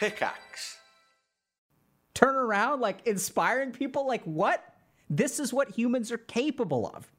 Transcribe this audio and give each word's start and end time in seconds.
Pickaxe. 0.00 0.78
Turn 2.14 2.34
around, 2.34 2.80
like 2.80 3.06
inspiring 3.06 3.70
people, 3.70 4.06
like 4.06 4.22
what? 4.24 4.64
This 5.10 5.38
is 5.38 5.52
what 5.52 5.68
humans 5.68 6.10
are 6.10 6.18
capable 6.18 6.90
of. 6.94 7.12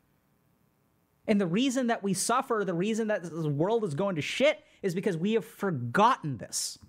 And 1.28 1.40
the 1.40 1.46
reason 1.46 1.88
that 1.88 2.02
we 2.02 2.16
suffer, 2.16 2.64
the 2.66 2.74
reason 2.74 3.08
that 3.10 3.22
this 3.22 3.32
world 3.32 3.84
is 3.84 3.94
going 3.94 4.16
to 4.16 4.22
shit, 4.22 4.64
is 4.82 4.96
because 4.96 5.16
we 5.16 5.34
have 5.34 5.46
forgotten 5.46 6.38
this. 6.38 6.80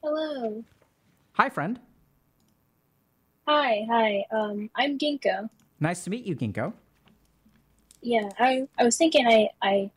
Hello. 0.00 0.64
Hi, 1.32 1.48
friend. 1.48 1.80
Hi, 3.48 3.84
hi. 3.90 4.24
Um, 4.30 4.70
I'm 4.76 4.96
Ginkgo. 4.96 5.50
Nice 5.80 6.04
to 6.04 6.10
meet 6.10 6.24
you, 6.24 6.36
Ginkgo. 6.36 6.72
Yeah, 8.00 8.28
I 8.38 8.68
I 8.78 8.84
was 8.84 8.96
thinking 8.96 9.26
I 9.26 9.48
I 9.60 9.90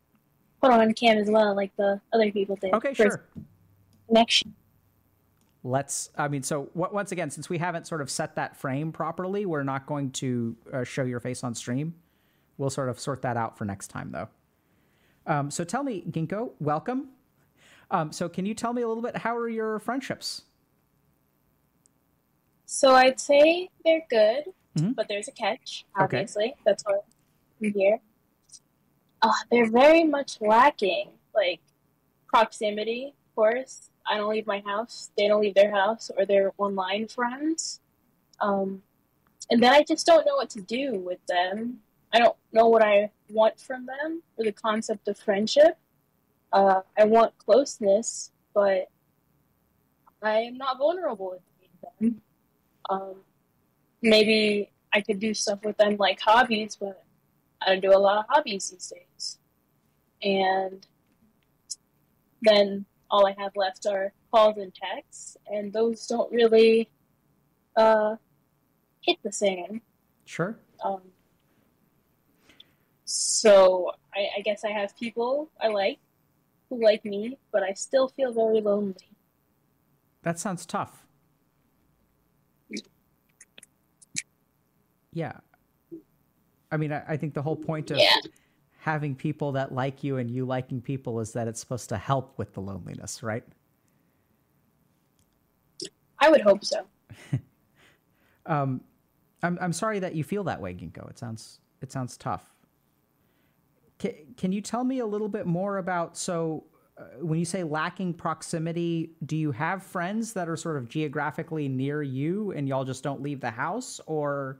put 0.62 0.72
on 0.72 0.92
cam 0.94 1.18
as 1.18 1.30
well, 1.30 1.56
like 1.56 1.76
the 1.78 2.02
other 2.14 2.32
people 2.32 2.56
did. 2.56 2.74
Okay, 2.74 2.96
sure. 2.96 3.26
Connection. 4.08 4.45
Let's, 5.70 6.12
I 6.16 6.28
mean, 6.28 6.44
so 6.44 6.66
w- 6.76 6.94
once 6.94 7.12
again, 7.12 7.32
since 7.32 7.50
we 7.50 7.58
haven't 7.58 7.88
sort 7.88 8.00
of 8.02 8.12
set 8.12 8.36
that 8.36 8.56
frame 8.56 8.92
properly, 8.92 9.48
we're 9.48 9.64
not 9.64 9.88
going 9.88 10.12
to 10.12 10.56
uh, 10.72 10.84
show 10.84 11.02
your 11.04 11.20
face 11.20 11.44
on 11.44 11.56
stream. 11.56 11.96
We'll 12.60 12.70
sort 12.70 12.88
of 12.88 13.00
sort 13.00 13.24
that 13.24 13.36
out 13.36 13.58
for 13.58 13.66
next 13.66 13.88
time, 13.88 14.12
though. 14.12 14.30
Um, 15.26 15.50
so 15.50 15.64
tell 15.64 15.84
me, 15.84 16.04
Ginkgo, 16.08 16.52
welcome. 16.60 17.08
Um, 17.90 18.12
so 18.12 18.30
can 18.30 18.46
you 18.46 18.54
tell 18.54 18.74
me 18.74 18.84
a 18.84 18.88
little 18.88 19.02
bit, 19.02 19.18
how 19.18 19.36
are 19.36 19.50
your 19.50 19.80
friendships? 19.80 20.44
So 22.68 22.94
I'd 22.94 23.20
say 23.20 23.72
they're 23.84 24.06
good, 24.08 24.44
Mhm. 24.76 24.96
but 24.96 25.08
there's 25.08 25.28
a 25.28 25.32
catch. 25.32 25.84
Okay. 26.00 26.04
Obviously, 26.20 26.54
that's 26.64 26.84
why 26.86 27.00
I'm 27.64 27.74
here. 27.74 28.00
Uh, 29.20 29.32
they're 29.50 29.72
very 29.72 30.04
much 30.04 30.40
lacking, 30.42 31.10
like 31.34 31.62
proximity. 32.28 33.16
Of 33.30 33.36
course, 33.36 33.90
I 34.08 34.18
don't 34.18 34.30
leave 34.30 34.48
my 34.48 34.62
house; 34.66 35.12
they 35.18 35.28
don't 35.28 35.42
leave 35.42 35.56
their 35.56 35.72
house, 35.72 36.12
or 36.18 36.26
they're 36.26 36.52
online 36.58 37.08
friends. 37.08 37.82
Um, 38.40 38.82
and 39.50 39.62
then 39.62 39.74
I 39.74 39.84
just 39.84 40.06
don't 40.06 40.26
know 40.26 40.36
what 40.36 40.50
to 40.52 40.62
do 40.62 41.00
with 41.00 41.20
them. 41.28 41.80
I 42.14 42.20
don't 42.20 42.36
know 42.52 42.68
what 42.68 42.82
I 42.82 43.12
want 43.30 43.60
from 43.60 43.86
them 43.86 44.24
or 44.38 44.46
the 44.46 44.52
concept 44.52 45.08
of 45.08 45.18
friendship. 45.18 45.78
Uh, 46.52 46.82
I 46.98 47.04
want 47.06 47.38
closeness, 47.38 48.32
but 48.54 48.90
I 50.22 50.40
am 50.40 50.58
not 50.58 50.78
vulnerable 50.78 51.40
with 51.60 51.92
them. 52.00 52.22
Um, 52.90 53.16
maybe 54.02 54.72
I 54.94 55.02
could 55.02 55.20
do 55.20 55.34
stuff 55.34 55.60
with 55.64 55.78
them 55.78 55.98
like 55.98 56.20
hobbies, 56.22 56.78
but 56.80 57.04
I 57.62 57.72
don't 57.72 57.82
do 57.82 57.96
a 57.96 58.00
lot 58.00 58.18
of 58.18 58.26
hobbies 58.30 58.70
these 58.70 58.94
days. 58.94 59.40
And 60.24 60.86
then 62.42 62.86
all 63.10 63.28
I 63.28 63.36
have 63.38 63.52
left 63.56 63.86
are 63.86 64.14
calls 64.32 64.58
and 64.58 64.74
texts, 64.74 65.38
and 65.48 65.72
those 65.72 66.08
don't 66.08 66.32
really 66.32 66.90
uh, 67.76 68.16
hit 69.02 69.18
the 69.24 69.32
same. 69.32 69.82
Sure. 70.26 70.58
Um, 70.84 71.02
so 73.06 73.92
I, 74.14 74.28
I 74.38 74.42
guess 74.42 74.64
I 74.64 74.72
have 74.72 74.98
people 74.98 75.50
I 75.62 75.68
like 75.68 76.00
who 76.70 76.84
like 76.84 77.06
me, 77.06 77.38
but 77.52 77.64
I 77.64 77.74
still 77.74 78.08
feel 78.08 78.34
very 78.34 78.62
lonely. 78.62 78.96
That 80.24 80.40
sounds 80.40 80.66
tough. 80.66 81.06
Yeah. 85.14 85.34
I 86.72 86.78
mean, 86.78 86.92
I, 86.92 87.04
I 87.08 87.18
think 87.18 87.34
the 87.36 87.42
whole 87.42 87.56
point 87.56 87.92
of 87.92 87.98
Yeah. 87.98 88.16
Having 88.86 89.16
people 89.16 89.52
that 89.52 89.74
like 89.74 90.04
you 90.04 90.18
and 90.18 90.30
you 90.30 90.46
liking 90.46 90.80
people 90.80 91.20
is 91.20 91.34
that 91.34 91.48
it's 91.48 91.60
supposed 91.60 91.90
to 91.90 91.98
help 91.98 92.38
with 92.38 92.54
the 92.54 92.62
loneliness, 92.62 93.24
right? 93.24 93.44
I 96.20 96.30
would 96.30 96.42
hope 96.42 96.64
so. 96.64 96.86
Um, 98.48 98.82
I'm 99.42 99.58
I'm 99.60 99.74
sorry 99.74 99.98
that 99.98 100.14
you 100.14 100.24
feel 100.24 100.44
that 100.44 100.62
way, 100.62 100.76
Ginkgo. 100.76 101.10
It 101.10 101.18
sounds 101.18 101.62
it 101.82 101.92
sounds 101.92 102.16
tough. 102.16 102.54
Can, 103.98 104.14
can 104.38 104.52
you 104.52 104.62
tell 104.62 104.84
me 104.84 105.00
a 105.00 105.06
little 105.08 105.30
bit 105.30 105.48
more 105.48 105.80
about 105.80 106.16
so 106.16 106.66
uh, 106.96 107.06
when 107.22 107.40
you 107.40 107.46
say 107.46 107.64
lacking 107.64 108.14
proximity, 108.14 109.16
do 109.26 109.36
you 109.36 109.52
have 109.52 109.82
friends 109.82 110.32
that 110.34 110.48
are 110.48 110.56
sort 110.56 110.78
of 110.78 110.88
geographically 110.88 111.68
near 111.68 112.04
you 112.04 112.52
and 112.52 112.68
y'all 112.68 112.86
just 112.86 113.02
don't 113.02 113.24
leave 113.24 113.42
the 113.42 113.50
house, 113.50 114.00
or 114.06 114.60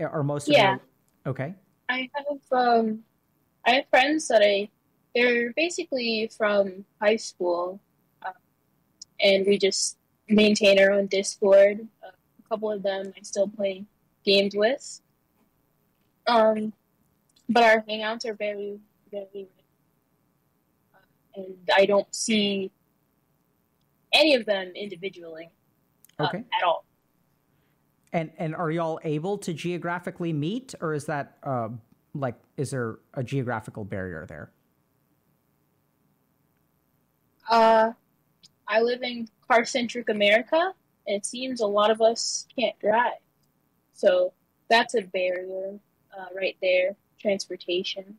are 0.00 0.22
most 0.22 0.48
of 0.48 0.54
Yeah. 0.54 0.78
okay? 1.26 1.54
I 1.90 2.08
have 2.14 2.38
um, 2.50 3.04
I 3.66 3.72
have 3.72 3.88
friends 3.90 4.28
that 4.28 4.42
I 4.42 4.68
they're 5.14 5.52
basically 5.52 6.30
from 6.36 6.84
high 7.00 7.16
school, 7.16 7.78
uh, 8.24 8.32
and 9.20 9.46
we 9.46 9.58
just 9.58 9.98
maintain 10.28 10.80
our 10.80 10.90
own 10.90 11.06
Discord. 11.06 11.86
Uh, 12.02 12.08
a 12.08 12.48
couple 12.48 12.70
of 12.70 12.82
them 12.82 13.12
I 13.16 13.22
still 13.22 13.48
play 13.48 13.84
games 14.24 14.54
with. 14.56 15.00
Um, 16.26 16.72
but 17.48 17.62
our 17.62 17.82
hangouts 17.82 18.24
are 18.24 18.34
very 18.34 18.78
very, 19.10 19.48
uh, 20.94 20.98
and 21.36 21.56
I 21.76 21.84
don't 21.84 22.12
see 22.14 22.70
any 24.12 24.34
of 24.34 24.46
them 24.46 24.72
individually 24.74 25.50
uh, 26.18 26.24
Okay. 26.24 26.38
at 26.38 26.64
all. 26.64 26.84
And 28.14 28.30
and 28.38 28.54
are 28.54 28.70
y'all 28.70 29.00
able 29.04 29.38
to 29.38 29.52
geographically 29.52 30.32
meet, 30.32 30.74
or 30.80 30.94
is 30.94 31.06
that 31.06 31.38
uh, 31.42 31.68
like 32.14 32.36
is 32.56 32.70
there 32.70 32.98
a 33.14 33.22
geographical 33.22 33.84
barrier 33.84 34.26
there? 34.28 34.50
Uh, 37.50 37.92
I 38.68 38.80
live 38.80 39.02
in 39.02 39.28
car 39.46 39.64
centric 39.64 40.08
America, 40.08 40.72
and 41.06 41.16
it 41.16 41.26
seems 41.26 41.60
a 41.60 41.66
lot 41.66 41.90
of 41.90 42.00
us 42.00 42.46
can't 42.58 42.78
drive. 42.78 43.12
So 43.92 44.32
that's 44.68 44.94
a 44.94 45.02
barrier 45.02 45.78
uh, 46.16 46.26
right 46.34 46.56
there 46.62 46.96
transportation. 47.20 48.16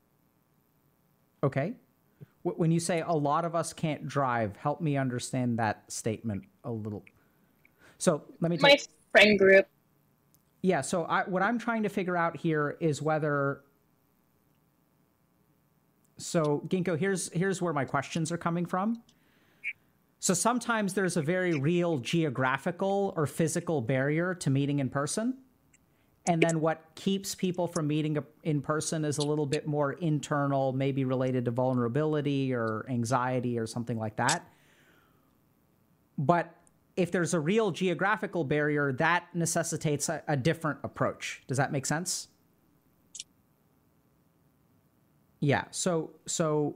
Okay. 1.44 1.74
When 2.44 2.72
you 2.72 2.80
say 2.80 3.02
a 3.02 3.14
lot 3.14 3.46
of 3.46 3.56
us 3.56 3.74
can't 3.74 4.08
drive, 4.08 4.56
help 4.58 4.82
me 4.82 4.98
understand 4.98 5.60
that 5.60 5.84
statement 5.92 6.44
a 6.64 6.72
little. 6.72 7.04
So 7.98 8.24
let 8.42 8.50
me 8.52 8.58
My 8.60 8.78
friend 9.12 9.40
group, 9.40 9.68
Yeah. 10.62 10.82
So 10.82 11.06
I, 11.06 11.24
what 11.24 11.42
I'm 11.42 11.58
trying 11.58 11.84
to 11.84 11.90
figure 11.90 12.18
out 12.18 12.38
here 12.38 12.78
is 12.80 13.02
whether. 13.02 13.62
So 16.18 16.64
Ginkgo, 16.68 16.98
here's 16.98 17.32
here's 17.34 17.62
where 17.62 17.74
my 17.74 17.86
questions 17.86 18.32
are 18.32 18.38
coming 18.38 18.66
from. 18.66 19.02
So 20.20 20.34
sometimes 20.34 20.94
there's 20.94 21.18
a 21.18 21.22
very 21.22 21.54
real 21.60 21.98
geographical 21.98 23.14
or 23.18 23.28
physical 23.28 23.82
barrier 23.82 24.34
to 24.36 24.50
meeting 24.50 24.80
in 24.80 24.90
person. 24.90 25.38
And 26.26 26.42
then 26.42 26.62
what 26.62 26.86
keeps 26.96 27.36
people 27.36 27.68
from 27.68 27.88
meeting 27.88 28.18
in 28.44 28.62
person 28.62 29.04
is 29.04 29.18
a 29.18 29.22
little 29.22 29.46
bit 29.46 29.68
more 29.68 29.94
internal, 29.94 30.72
maybe 30.72 31.04
related 31.04 31.44
to 31.46 31.52
vulnerability 31.52 32.54
or 32.54 32.86
anxiety 32.90 33.60
or 33.60 33.68
something 33.68 34.00
like 34.00 34.16
that. 34.16 34.48
But 36.18 36.56
if 36.96 37.12
there's 37.12 37.34
a 37.34 37.40
real 37.40 37.72
geographical 37.72 38.46
barrier, 38.46 38.94
that 38.94 39.28
necessitates 39.34 40.08
a, 40.08 40.24
a 40.28 40.38
different 40.38 40.80
approach. 40.84 41.44
Does 41.48 41.58
that 41.58 41.74
make 41.74 41.86
sense? 41.86 42.30
Yeah. 45.44 45.66
So 45.72 46.12
so 46.26 46.74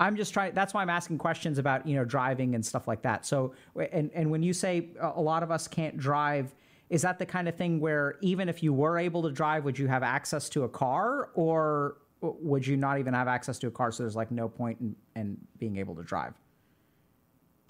I'm 0.00 0.16
just 0.16 0.32
trying. 0.32 0.54
That's 0.54 0.72
why 0.72 0.80
I'm 0.80 0.88
asking 0.88 1.18
questions 1.18 1.58
about 1.58 1.86
you 1.86 1.96
know 1.96 2.04
driving 2.04 2.54
and 2.54 2.64
stuff 2.64 2.88
like 2.88 3.02
that. 3.02 3.26
So 3.26 3.52
and 3.92 4.10
and 4.14 4.30
when 4.30 4.42
you 4.42 4.54
say 4.54 4.88
a 4.98 5.20
lot 5.20 5.42
of 5.42 5.50
us 5.50 5.68
can't 5.68 5.98
drive, 5.98 6.54
is 6.88 7.02
that 7.02 7.18
the 7.18 7.26
kind 7.26 7.46
of 7.46 7.56
thing 7.56 7.78
where 7.78 8.16
even 8.22 8.48
if 8.48 8.62
you 8.62 8.72
were 8.72 8.98
able 8.98 9.22
to 9.22 9.30
drive, 9.30 9.64
would 9.64 9.78
you 9.78 9.86
have 9.86 10.02
access 10.02 10.48
to 10.50 10.64
a 10.64 10.68
car, 10.68 11.28
or 11.34 11.98
would 12.22 12.66
you 12.66 12.78
not 12.78 12.98
even 12.98 13.12
have 13.12 13.28
access 13.28 13.58
to 13.58 13.66
a 13.66 13.70
car? 13.70 13.92
So 13.92 14.02
there's 14.02 14.16
like 14.16 14.30
no 14.30 14.48
point 14.48 14.80
in, 14.80 14.96
in 15.14 15.36
being 15.58 15.76
able 15.76 15.94
to 15.96 16.02
drive. 16.02 16.32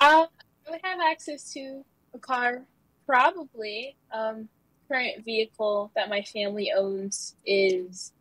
uh, 0.00 0.26
I 0.68 0.70
would 0.70 0.80
have 0.84 1.00
access 1.00 1.52
to 1.54 1.84
a 2.14 2.20
car, 2.20 2.62
probably. 3.04 3.96
Um, 4.12 4.48
current 4.88 5.24
vehicle 5.24 5.90
that 5.96 6.08
my 6.08 6.22
family 6.22 6.70
owns 6.70 7.34
is 7.44 8.12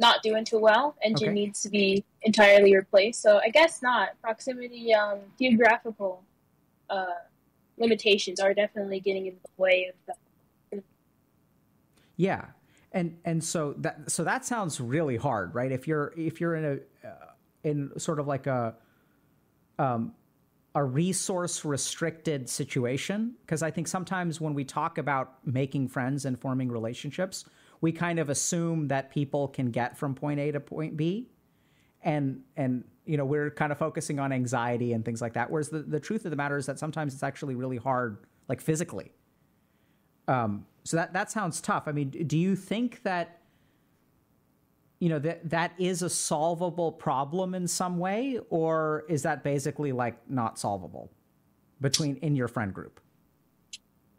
not 0.00 0.22
doing 0.22 0.44
too 0.44 0.58
well. 0.58 0.96
Engine 1.02 1.28
Okay. 1.28 1.34
needs 1.34 1.60
to 1.62 1.68
be 1.68 2.04
entirely 2.22 2.74
replaced. 2.74 3.22
So 3.22 3.38
I 3.38 3.50
guess 3.50 3.82
not. 3.82 4.20
Proximity, 4.22 4.94
um, 4.94 5.18
geographical 5.38 6.24
uh, 6.88 7.04
limitations 7.76 8.40
are 8.40 8.54
definitely 8.54 9.00
getting 9.00 9.26
in 9.26 9.34
the 9.34 9.62
way 9.62 9.90
of 9.90 9.94
that. 10.06 10.16
Yeah, 12.16 12.46
and 12.92 13.16
and 13.24 13.42
so 13.42 13.74
that 13.78 14.10
so 14.10 14.24
that 14.24 14.44
sounds 14.44 14.80
really 14.80 15.16
hard, 15.16 15.54
right? 15.54 15.72
If 15.72 15.86
you're 15.88 16.12
if 16.16 16.40
you're 16.40 16.54
in 16.54 16.64
a 16.64 17.08
uh, 17.08 17.26
in 17.64 17.98
sort 17.98 18.18
of 18.20 18.26
like 18.26 18.46
a 18.46 18.74
um, 19.78 20.12
a 20.74 20.84
resource 20.84 21.64
restricted 21.64 22.48
situation, 22.48 23.34
because 23.40 23.62
I 23.62 23.70
think 23.70 23.88
sometimes 23.88 24.40
when 24.40 24.52
we 24.54 24.64
talk 24.64 24.98
about 24.98 25.38
making 25.46 25.88
friends 25.88 26.26
and 26.26 26.38
forming 26.38 26.70
relationships, 26.70 27.44
we 27.80 27.92
kind 27.92 28.18
of 28.18 28.28
assume 28.28 28.88
that 28.88 29.10
people 29.10 29.48
can 29.48 29.70
get 29.70 29.96
from 29.96 30.14
point 30.14 30.38
A 30.40 30.52
to 30.52 30.60
point 30.60 30.96
B, 30.96 31.30
and 32.02 32.42
and 32.56 32.84
you 33.04 33.16
know 33.16 33.24
we're 33.24 33.50
kind 33.50 33.72
of 33.72 33.78
focusing 33.78 34.18
on 34.18 34.32
anxiety 34.32 34.92
and 34.92 35.04
things 35.04 35.20
like 35.22 35.34
that. 35.34 35.50
Whereas 35.50 35.70
the, 35.70 35.80
the 35.80 36.00
truth 36.00 36.24
of 36.24 36.30
the 36.30 36.36
matter 36.36 36.56
is 36.56 36.66
that 36.66 36.78
sometimes 36.78 37.14
it's 37.14 37.22
actually 37.22 37.54
really 37.54 37.78
hard, 37.78 38.18
like 38.48 38.60
physically. 38.60 39.12
Um, 40.28 40.66
so 40.84 40.96
that 40.96 41.12
that 41.12 41.30
sounds 41.30 41.60
tough. 41.60 41.84
I 41.86 41.92
mean, 41.92 42.10
do 42.10 42.36
you 42.38 42.54
think 42.54 43.02
that 43.02 43.40
you 44.98 45.08
know 45.08 45.18
that 45.18 45.48
that 45.48 45.72
is 45.78 46.02
a 46.02 46.10
solvable 46.10 46.92
problem 46.92 47.54
in 47.54 47.66
some 47.66 47.98
way, 47.98 48.38
or 48.50 49.04
is 49.08 49.22
that 49.22 49.42
basically 49.42 49.92
like 49.92 50.18
not 50.28 50.58
solvable 50.58 51.10
between 51.80 52.16
in 52.16 52.36
your 52.36 52.48
friend 52.48 52.74
group? 52.74 53.00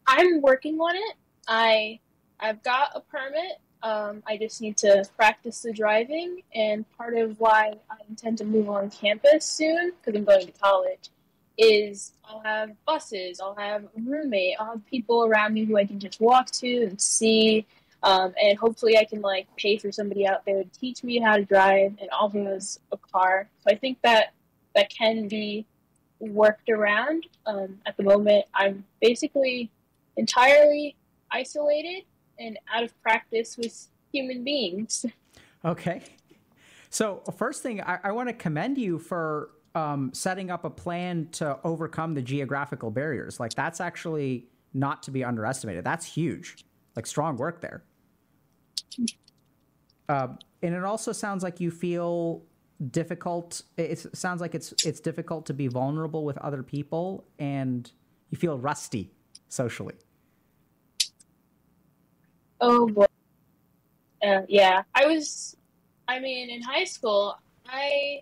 I'm 0.08 0.42
working 0.42 0.80
on 0.80 0.96
it. 0.96 1.16
I 1.48 2.00
I've 2.42 2.64
got 2.64 2.92
a 2.96 3.02
permit. 3.02 3.60
Um, 3.84 4.22
I 4.28 4.38
just 4.38 4.62
need 4.62 4.78
to 4.78 5.06
practice 5.16 5.62
the 5.62 5.74
driving, 5.74 6.42
and 6.54 6.86
part 6.98 7.18
of 7.18 7.40
why 7.40 7.74
I 7.90 7.96
intend 8.10 8.38
to 8.40 8.46
move 8.46 8.70
on 8.70 8.92
campus 8.92 9.46
soon, 9.46 9.92
because 9.92 10.18
I'm 10.18 10.26
going 10.26 10.46
to 10.46 10.52
college, 10.54 11.10
is 11.58 12.14
I'll 12.24 12.42
have 12.42 12.72
buses, 12.86 13.40
I'll 13.40 13.56
have 13.56 13.86
a 13.86 14.02
roommate, 14.04 14.56
I'll 14.60 14.74
have 14.74 14.86
people 14.86 15.26
around 15.26 15.54
me 15.54 15.66
who 15.66 15.78
I 15.78 15.86
can 15.86 16.00
just 16.00 16.22
walk 16.22 16.52
to 16.52 16.84
and 16.84 17.02
see, 17.02 17.66
um, 18.04 18.34
and 18.42 18.58
hopefully 18.58 18.98
I 18.98 19.06
can 19.06 19.22
like 19.22 19.48
pay 19.58 19.78
for 19.78 19.92
somebody 19.92 20.28
out 20.28 20.46
there 20.46 20.64
to 20.64 20.70
teach 20.80 21.04
me 21.04 21.20
how 21.20 21.38
to 21.38 21.46
drive 21.46 21.96
and 22.00 22.10
offer 22.12 22.54
us 22.54 22.80
a 22.92 22.98
car. 22.98 23.48
So 23.64 23.74
I 23.74 23.76
think 23.76 24.00
that 24.04 24.34
that 24.76 24.92
can 24.92 25.28
be 25.28 25.66
worked 26.20 26.70
around. 26.70 27.26
Um, 27.48 27.80
at 27.88 27.98
the 27.98 28.04
moment, 28.04 28.46
I'm 28.54 28.86
basically 29.02 29.72
entirely 30.18 30.96
isolated 31.32 32.04
and 32.40 32.58
out 32.74 32.84
of 32.84 33.02
practice 33.02 33.58
with 33.58 33.88
human 34.12 34.44
beings. 34.44 35.06
Okay. 35.64 36.04
So, 36.90 37.22
first 37.38 37.64
thing, 37.64 37.82
I, 37.82 38.00
I 38.04 38.12
want 38.12 38.30
to 38.30 38.34
commend 38.34 38.78
you 38.78 39.00
for 39.00 39.52
um, 39.76 40.12
setting 40.14 40.52
up 40.52 40.66
a 40.66 40.70
plan 40.70 41.30
to 41.34 41.58
overcome 41.64 42.14
the 42.14 42.22
geographical 42.22 42.92
barriers. 42.92 43.40
Like, 43.40 43.54
that's 43.54 43.80
actually 43.80 44.48
not 44.74 45.04
to 45.04 45.12
be 45.12 45.24
underestimated. 45.24 45.86
That's 45.86 46.06
huge. 46.06 46.66
Like, 46.96 47.06
strong 47.06 47.38
work 47.38 47.62
there. 47.62 47.84
Uh, 50.10 50.28
and 50.62 50.76
it 50.76 50.84
also 50.84 51.14
sounds 51.14 51.44
like 51.44 51.62
you 51.62 51.72
feel 51.72 52.44
difficult. 52.90 53.62
It 53.78 54.06
sounds 54.16 54.42
like 54.42 54.56
it's 54.56 54.74
it's 54.86 55.00
difficult 55.00 55.46
to 55.46 55.54
be 55.54 55.68
vulnerable 55.68 56.26
with 56.26 56.38
other 56.40 56.64
people, 56.64 57.26
and 57.40 57.90
you 58.30 58.38
feel 58.38 58.58
rusty 58.58 59.12
socially. 59.48 59.96
Oh 62.62 62.88
boy. 62.88 63.06
Uh, 64.24 64.44
yeah, 64.48 64.84
I 64.94 65.08
was. 65.08 65.58
I 66.08 66.20
mean, 66.20 66.50
in 66.50 66.62
high 66.62 66.84
school, 66.84 67.38
I 67.66 68.22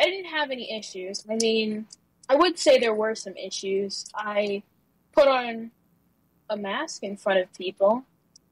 I 0.00 0.04
didn't 0.04 0.30
have 0.30 0.50
any 0.50 0.72
issues. 0.72 1.24
I 1.28 1.36
mean, 1.36 1.86
I 2.28 2.36
would 2.36 2.58
say 2.58 2.78
there 2.78 2.94
were 2.94 3.14
some 3.16 3.36
issues. 3.36 4.06
I 4.14 4.62
put 5.12 5.26
on 5.26 5.72
a 6.48 6.56
mask 6.56 7.02
in 7.02 7.16
front 7.16 7.40
of 7.40 7.52
people, 7.54 8.04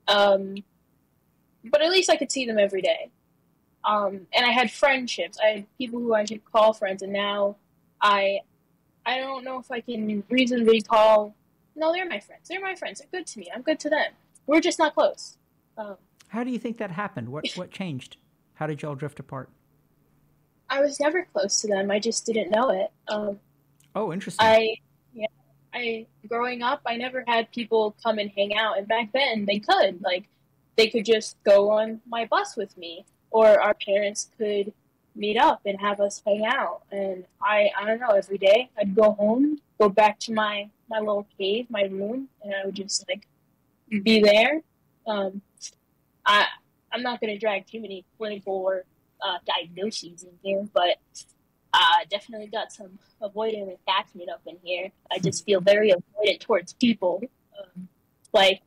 um, 0.09 0.57
but 1.65 1.83
at 1.83 1.91
least 1.91 2.11
I 2.11 2.17
could 2.17 2.33
see 2.33 2.45
them 2.47 2.59
every 2.59 2.83
day. 2.83 3.11
Um, 3.85 4.27
and 4.33 4.47
I 4.47 4.51
had 4.51 4.71
friendships. 4.71 5.39
I 5.43 5.49
had 5.49 5.67
people 5.79 6.01
who 6.01 6.15
I 6.15 6.25
could 6.25 6.45
call 6.45 6.73
friends, 6.73 7.03
and 7.03 7.13
now 7.13 7.57
I 8.01 8.41
I 9.07 9.19
don't 9.19 9.45
know 9.45 9.61
if 9.61 9.71
I 9.71 9.81
can 9.81 10.25
reasonably 10.31 10.81
call. 10.81 11.35
No, 11.77 11.93
they're 11.93 12.09
my 12.09 12.21
friends. 12.21 12.49
They're 12.49 12.61
my 12.61 12.75
friends. 12.75 12.99
They're 13.01 13.21
good 13.21 13.27
to 13.29 13.39
me. 13.39 13.49
I'm 13.55 13.63
good 13.63 13.81
to 13.81 13.91
them. 13.91 14.13
We're 14.47 14.61
just 14.61 14.79
not 14.79 14.95
close. 14.95 15.39
Um, 15.77 15.97
How 16.29 16.45
do 16.45 16.51
you 16.51 16.59
think 16.59 16.79
that 16.79 16.91
happened? 16.91 17.29
What 17.29 17.47
what 17.55 17.71
changed? 17.71 18.17
How 18.55 18.67
did 18.67 18.83
y'all 18.83 18.95
drift 18.95 19.21
apart? 19.21 19.51
I 20.69 20.81
was 20.81 20.99
never 21.01 21.27
close 21.33 21.61
to 21.63 21.69
them. 21.69 21.91
I 21.91 21.99
just 21.99 22.25
didn't 22.25 22.51
know 22.51 22.71
it. 22.71 22.91
Um, 23.09 23.39
oh, 23.95 24.13
interesting. 24.13 24.47
I 24.47 24.77
yeah. 25.13 25.27
I 25.75 26.07
growing 26.29 26.63
up, 26.63 26.81
I 26.87 26.97
never 26.97 27.25
had 27.27 27.51
people 27.51 27.97
come 28.03 28.19
and 28.19 28.31
hang 28.37 28.55
out, 28.57 28.79
and 28.79 28.89
back 28.89 29.13
then 29.13 29.47
they 29.47 29.59
could 29.59 30.01
like 30.03 30.25
they 30.77 30.89
could 30.89 31.05
just 31.05 31.37
go 31.45 31.71
on 31.71 32.01
my 32.07 32.25
bus 32.27 32.57
with 32.57 32.77
me, 32.77 33.05
or 33.31 33.61
our 33.61 33.75
parents 33.75 34.31
could 34.39 34.73
meet 35.15 35.37
up 35.37 35.61
and 35.67 35.79
have 35.81 36.01
us 36.01 36.23
hang 36.27 36.47
out. 36.47 36.83
And 36.91 37.25
I 37.43 37.71
I 37.79 37.85
don't 37.85 38.01
know. 38.01 38.11
Every 38.11 38.39
day 38.39 38.71
I'd 38.79 38.95
go 38.95 39.13
home, 39.13 39.61
go 39.81 39.89
back 39.89 40.19
to 40.21 40.33
my 40.33 40.71
my 40.89 41.01
little 41.01 41.27
cave, 41.39 41.67
my 41.71 41.83
room, 41.83 42.29
and 42.43 42.55
I 42.55 42.65
would 42.65 42.75
just 42.75 43.05
like 43.09 43.27
be 44.01 44.21
there. 44.21 44.63
Um, 45.07 45.43
I 46.25 46.47
I'm 46.93 47.03
not 47.03 47.21
going 47.21 47.33
to 47.33 47.39
drag 47.39 47.67
too 47.67 47.81
many 47.81 48.05
clinical 48.19 48.81
uh, 49.21 49.39
diagnoses 49.47 50.25
in 50.25 50.31
here, 50.43 50.67
but 50.73 50.99
I 51.73 52.03
uh, 52.03 52.05
definitely 52.11 52.49
got 52.49 52.71
some 52.71 52.99
avoidant 53.23 53.75
attachment 53.75 54.29
up 54.29 54.43
in 54.47 54.59
here. 54.63 54.91
I 55.11 55.19
just 55.19 55.45
feel 55.47 55.61
very 55.61 55.91
avoidant 55.91 56.41
towards 56.41 56.75
people. 56.75 57.23
Um, 57.59 57.89
like 58.33 58.61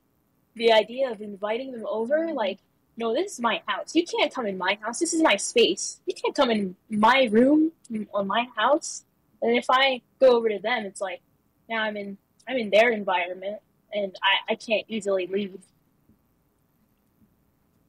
the 0.55 0.71
idea 0.71 1.11
of 1.11 1.21
inviting 1.21 1.71
them 1.71 1.85
over, 1.87 2.31
like, 2.33 2.59
no, 2.97 3.13
this 3.13 3.33
is 3.33 3.39
my 3.39 3.61
house. 3.67 3.93
You 3.93 4.05
can't 4.05 4.33
come 4.33 4.47
in 4.47 4.57
my 4.57 4.77
house. 4.81 4.99
This 4.99 5.13
is 5.13 5.21
my 5.21 5.35
space. 5.35 5.99
You 6.07 6.15
can't 6.15 6.33
come 6.33 6.49
in 6.49 6.75
my 6.89 7.27
room 7.31 7.71
or 8.11 8.23
my 8.23 8.47
house. 8.55 9.03
And 9.41 9.55
if 9.55 9.65
I 9.69 10.01
go 10.19 10.31
over 10.31 10.49
to 10.49 10.57
them, 10.57 10.85
it's 10.85 11.01
like 11.01 11.21
now 11.69 11.83
I'm 11.83 11.97
in 11.97 12.17
I'm 12.47 12.57
in 12.57 12.69
their 12.69 12.91
environment 12.91 13.59
and 13.95 14.15
I, 14.21 14.53
I 14.53 14.55
can't 14.55 14.85
easily 14.87 15.27
leave. 15.27 15.57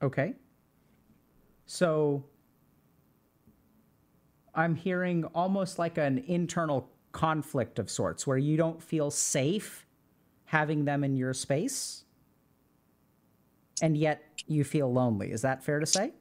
Okay. 0.01 0.35
So 1.67 2.25
I'm 4.55 4.75
hearing 4.75 5.25
almost 5.35 5.79
like 5.79 5.99
an 5.99 6.25
internal 6.27 6.89
conflict 7.13 7.79
of 7.79 7.91
sorts 7.91 8.27
where 8.27 8.39
you 8.39 8.57
don't 8.57 8.83
feel 8.83 9.11
safe 9.11 9.85
having 10.45 10.85
them 10.85 11.03
in 11.03 11.17
your 11.17 11.35
space 11.35 12.05
and 13.83 13.97
yet 13.97 14.23
you 14.47 14.65
feel 14.65 14.93
lonely. 14.93 15.33
Is 15.33 15.43
that 15.43 15.65
fair 15.65 15.81
to 15.81 15.87
say? 15.87 16.13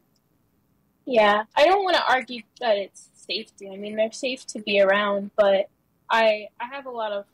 Yeah, 1.05 1.43
I 1.55 1.65
don't 1.65 1.83
want 1.83 1.95
to 1.97 2.03
argue 2.11 2.41
that 2.59 2.77
it's 2.77 3.11
safety. 3.13 3.69
I 3.71 3.77
mean, 3.77 3.95
they're 3.95 4.11
safe 4.11 4.47
to 4.47 4.59
be 4.59 4.81
around, 4.81 5.29
but 5.37 5.69
I 6.09 6.47
I 6.59 6.65
have 6.71 6.87
a 6.87 6.91
lot 6.91 7.11
of 7.11 7.25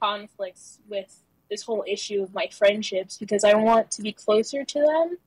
conflicts 0.00 0.78
with 0.88 1.22
this 1.50 1.62
whole 1.62 1.84
issue 1.86 2.22
of 2.22 2.34
my 2.34 2.48
friendships 2.48 3.16
because 3.16 3.44
I 3.44 3.54
want 3.54 3.90
to 3.92 4.02
be 4.02 4.12
closer 4.12 4.64
to 4.64 4.80
them, 4.80 5.18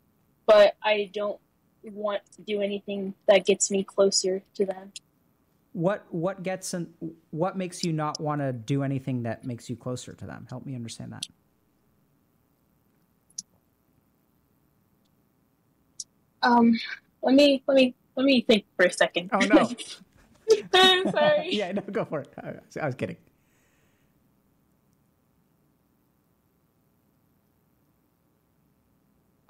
but 0.46 0.76
I 0.84 1.10
don't 1.14 1.40
want 1.84 2.22
to 2.36 2.42
do 2.42 2.62
anything 2.62 3.14
that 3.28 3.46
gets 3.46 3.72
me 3.72 3.84
closer 3.84 4.44
to 4.56 4.66
them. 4.66 4.92
What 5.74 6.06
what 6.12 6.44
gets 6.44 6.74
and 6.74 6.94
what 7.30 7.58
makes 7.58 7.84
you 7.84 7.94
not 7.94 8.20
want 8.20 8.42
to 8.42 8.52
do 8.52 8.84
anything 8.84 9.24
that 9.24 9.46
makes 9.46 9.70
you 9.70 9.76
closer 9.76 10.14
to 10.14 10.26
them? 10.26 10.46
Help 10.50 10.66
me 10.66 10.76
understand 10.76 11.14
that. 11.14 11.26
Um, 16.44 16.78
let 17.22 17.36
me 17.36 17.64
let 17.68 17.76
me 17.76 17.96
let 18.16 18.26
me 18.26 18.42
think 18.42 18.66
for 18.76 18.86
a 18.86 18.92
second. 18.92 19.30
Oh 19.32 19.40
no. 19.40 19.70
I'm 20.74 21.10
sorry. 21.10 21.50
yeah, 21.52 21.72
no, 21.72 21.82
go 21.90 22.04
for 22.04 22.22
it. 22.22 22.34
I 22.82 22.86
was 22.86 22.96
kidding. 22.96 23.18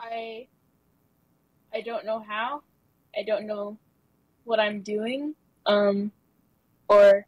I 0.01 0.48
I 1.74 1.81
don't 1.81 2.05
know 2.05 2.24
how. 2.27 2.63
I 3.17 3.24
don't 3.24 3.46
know 3.46 3.77
what 4.43 4.60
I'm 4.60 4.81
doing 4.81 5.36
um 5.65 6.12
or 6.88 7.25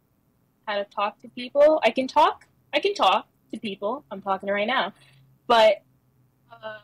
how 0.68 0.78
to 0.78 0.86
talk 0.86 1.20
to 1.22 1.30
people. 1.30 1.80
I 1.84 1.92
can 1.92 2.08
talk. 2.08 2.48
I 2.74 2.80
can 2.80 2.94
talk 2.94 3.28
to 3.54 3.60
people. 3.60 4.04
I'm 4.12 4.22
talking 4.22 4.50
right 4.50 4.68
now. 4.68 4.94
But 5.48 5.84
uh, 6.52 6.80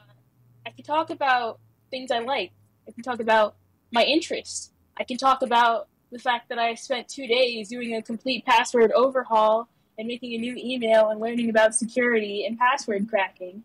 I 0.66 0.70
can 0.70 0.84
talk 0.84 1.10
about 1.10 1.60
things 1.90 2.12
I 2.12 2.20
like. 2.20 2.52
I 2.88 2.92
can 2.92 3.04
talk 3.04 3.20
about 3.20 3.56
my 3.92 4.04
interests. 4.04 4.72
I 4.98 5.04
can 5.04 5.18
talk 5.18 5.42
about 5.42 5.88
the 6.12 6.20
fact 6.20 6.50
that 6.50 6.60
I 6.60 6.76
spent 6.76 7.08
two 7.08 7.28
days 7.28 7.70
doing 7.70 7.96
a 7.96 8.02
complete 8.02 8.46
password 8.46 8.92
overhaul 8.92 9.70
and 9.98 10.08
making 10.08 10.34
a 10.34 10.38
new 10.38 10.56
email 10.58 11.10
and 11.10 11.20
learning 11.20 11.50
about 11.50 11.74
security 11.74 12.46
and 12.46 12.58
password 12.58 13.10
cracking. 13.10 13.64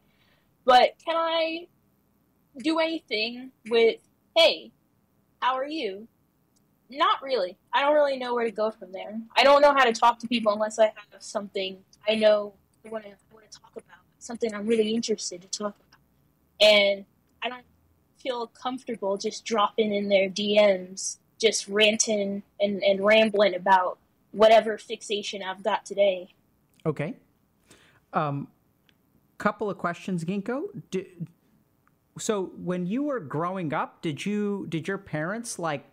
But 0.65 0.95
can 1.05 1.17
I 1.17 1.67
do 2.59 2.79
anything 2.79 3.51
with, 3.69 3.99
hey, 4.37 4.71
how 5.41 5.55
are 5.55 5.67
you? 5.67 6.07
Not 6.91 7.23
really. 7.23 7.57
I 7.73 7.83
don't 7.83 7.95
really 7.95 8.17
know 8.17 8.35
where 8.35 8.45
to 8.45 8.51
go 8.51 8.71
from 8.71 8.93
there. 8.93 9.19
I 9.37 9.43
don't 9.43 9.63
know 9.63 9.73
how 9.73 9.85
to 9.85 9.93
talk 9.93 10.19
to 10.21 10.29
people 10.29 10.53
unless 10.53 10.79
I 10.79 10.85
have 10.85 11.21
something 11.23 11.79
I 12.09 12.15
know 12.15 12.53
I 12.85 12.91
want 12.91 13.05
to, 13.05 13.11
want 13.33 13.51
to 13.51 13.59
talk 13.59 13.73
about, 13.73 13.99
something 14.19 14.55
I'm 14.55 14.67
really 14.67 14.95
interested 14.95 15.43
to 15.43 15.49
talk 15.49 15.75
about. 15.75 16.01
And 16.61 17.05
I 17.43 17.49
don't 17.49 17.65
feel 18.19 18.47
comfortable 18.49 19.17
just 19.17 19.45
dropping 19.45 19.95
in 19.95 20.09
their 20.09 20.29
DMs, 20.29 21.19
just 21.41 21.69
ranting 21.69 22.43
and, 22.61 22.83
and 22.83 23.05
rambling 23.05 23.55
about 23.55 23.99
whatever 24.33 24.79
fixation 24.79 25.43
I've 25.43 25.63
got 25.63 25.85
today. 25.85 26.29
Okay. 26.87 27.15
Um, 28.13 28.49
couple 29.39 29.69
of 29.69 29.79
questions, 29.79 30.25
Ginkgo. 30.25 30.65
Do, 30.91 31.05
so 32.19 32.53
when 32.57 32.87
you 32.87 33.03
were 33.03 33.21
growing 33.21 33.73
up, 33.73 34.03
did 34.03 34.25
you 34.25 34.67
did 34.69 34.87
your 34.87 34.99
parents 34.99 35.59
like 35.59 35.85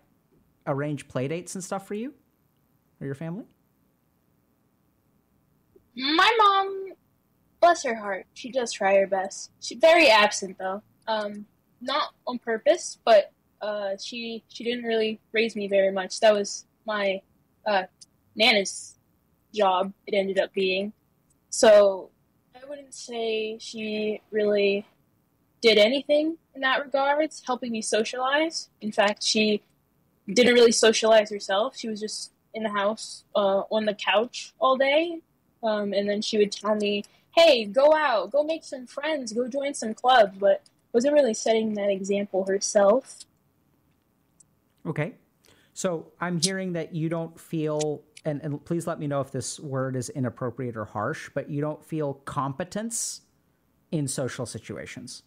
arrange 0.68 1.08
play 1.08 1.28
dates 1.28 1.56
and 1.56 1.64
stuff 1.64 1.88
for 1.88 1.96
you 1.96 2.14
or 3.00 3.06
your 3.06 3.16
family? 3.16 3.46
My 5.96 6.32
mom, 6.38 6.94
bless 7.60 7.84
her 7.84 7.96
heart, 7.96 8.26
she 8.34 8.52
does 8.52 8.72
try 8.72 8.96
her 8.98 9.08
best. 9.08 9.52
She's 9.60 9.80
very 9.80 10.10
absent 10.10 10.58
though. 10.60 10.82
Um, 11.08 11.46
not 11.82 12.14
on 12.28 12.40
purpose, 12.40 13.00
but 13.04 13.32
uh, 13.62 13.92
she 14.02 14.44
she 14.50 14.64
didn't 14.64 14.86
really 14.86 15.20
raise 15.32 15.56
me 15.56 15.68
very 15.68 15.92
much. 15.92 16.20
That 16.20 16.34
was 16.34 16.66
my 16.86 17.22
uh, 17.66 17.84
nana's 18.36 18.96
job. 19.54 19.92
It 20.08 20.16
ended 20.16 20.40
up 20.40 20.54
being. 20.54 20.94
So 21.50 22.10
I 22.56 22.68
wouldn't 22.68 22.94
say 22.94 23.58
she 23.60 24.22
really 24.32 24.86
did 25.62 25.78
anything 25.78 26.38
in 26.56 26.62
that 26.62 26.84
regards, 26.84 27.42
helping 27.46 27.72
me 27.72 27.82
socialize. 27.82 28.70
In 28.82 28.92
fact, 28.92 29.24
she 29.24 29.62
didn't 30.28 30.54
really 30.54 30.72
socialize 30.72 31.30
herself. 31.30 31.78
She 31.78 31.88
was 31.88 32.00
just 32.00 32.32
in 32.54 32.64
the 32.64 32.70
house 32.70 33.24
uh, 33.36 33.64
on 33.72 33.86
the 33.86 33.94
couch 33.94 34.54
all 34.60 34.78
day, 34.78 35.20
um, 35.64 35.94
and 35.94 36.10
then 36.10 36.22
she 36.22 36.38
would 36.38 36.52
tell 36.52 36.76
me, 36.76 37.04
"Hey, 37.36 37.66
go 37.66 37.94
out, 37.96 38.32
go 38.32 38.44
make 38.44 38.64
some 38.64 38.88
friends, 38.88 39.34
go 39.34 39.48
join 39.48 39.74
some 39.74 39.94
clubs," 39.94 40.38
but 40.38 40.62
wasn't 40.94 41.14
really 41.14 41.34
setting 41.34 41.74
that 41.76 41.90
example 41.90 42.46
herself. 42.46 43.20
Okay. 44.86 45.16
So 45.74 46.12
I'm 46.20 46.42
hearing 46.42 46.74
that 46.74 46.94
you 46.94 47.08
don't 47.08 47.40
feel, 47.40 48.04
and, 48.26 48.42
and 48.42 48.64
please 48.66 48.88
let 48.88 49.00
me 49.00 49.08
know 49.08 49.22
if 49.22 49.32
this 49.32 49.60
word 49.60 49.96
is 49.96 50.10
inappropriate 50.10 50.76
or 50.76 50.86
harsh, 50.86 51.30
but 51.34 51.50
you 51.50 51.62
don't 51.62 51.84
feel 51.86 52.16
competence 52.26 53.22
in 53.92 54.08
social 54.08 54.46
situations. 54.46 55.24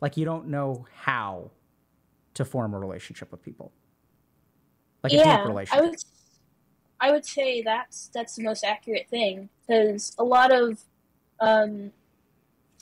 Like 0.00 0.16
you 0.16 0.24
don't 0.24 0.48
know 0.48 0.86
how 0.94 1.50
to 2.34 2.44
form 2.44 2.74
a 2.74 2.78
relationship 2.78 3.30
with 3.32 3.42
people. 3.42 3.72
Like 5.02 5.12
a 5.12 5.16
deep 5.16 5.46
relationship. 5.46 5.84
I 5.84 5.86
would, 5.86 5.96
I 7.00 7.10
would 7.10 7.24
say 7.24 7.62
that's 7.62 8.10
that's 8.14 8.36
the 8.36 8.42
most 8.42 8.64
accurate 8.64 9.08
thing 9.08 9.48
because 9.60 10.14
a 10.18 10.24
lot 10.24 10.52
of, 10.52 10.80
um, 11.40 11.92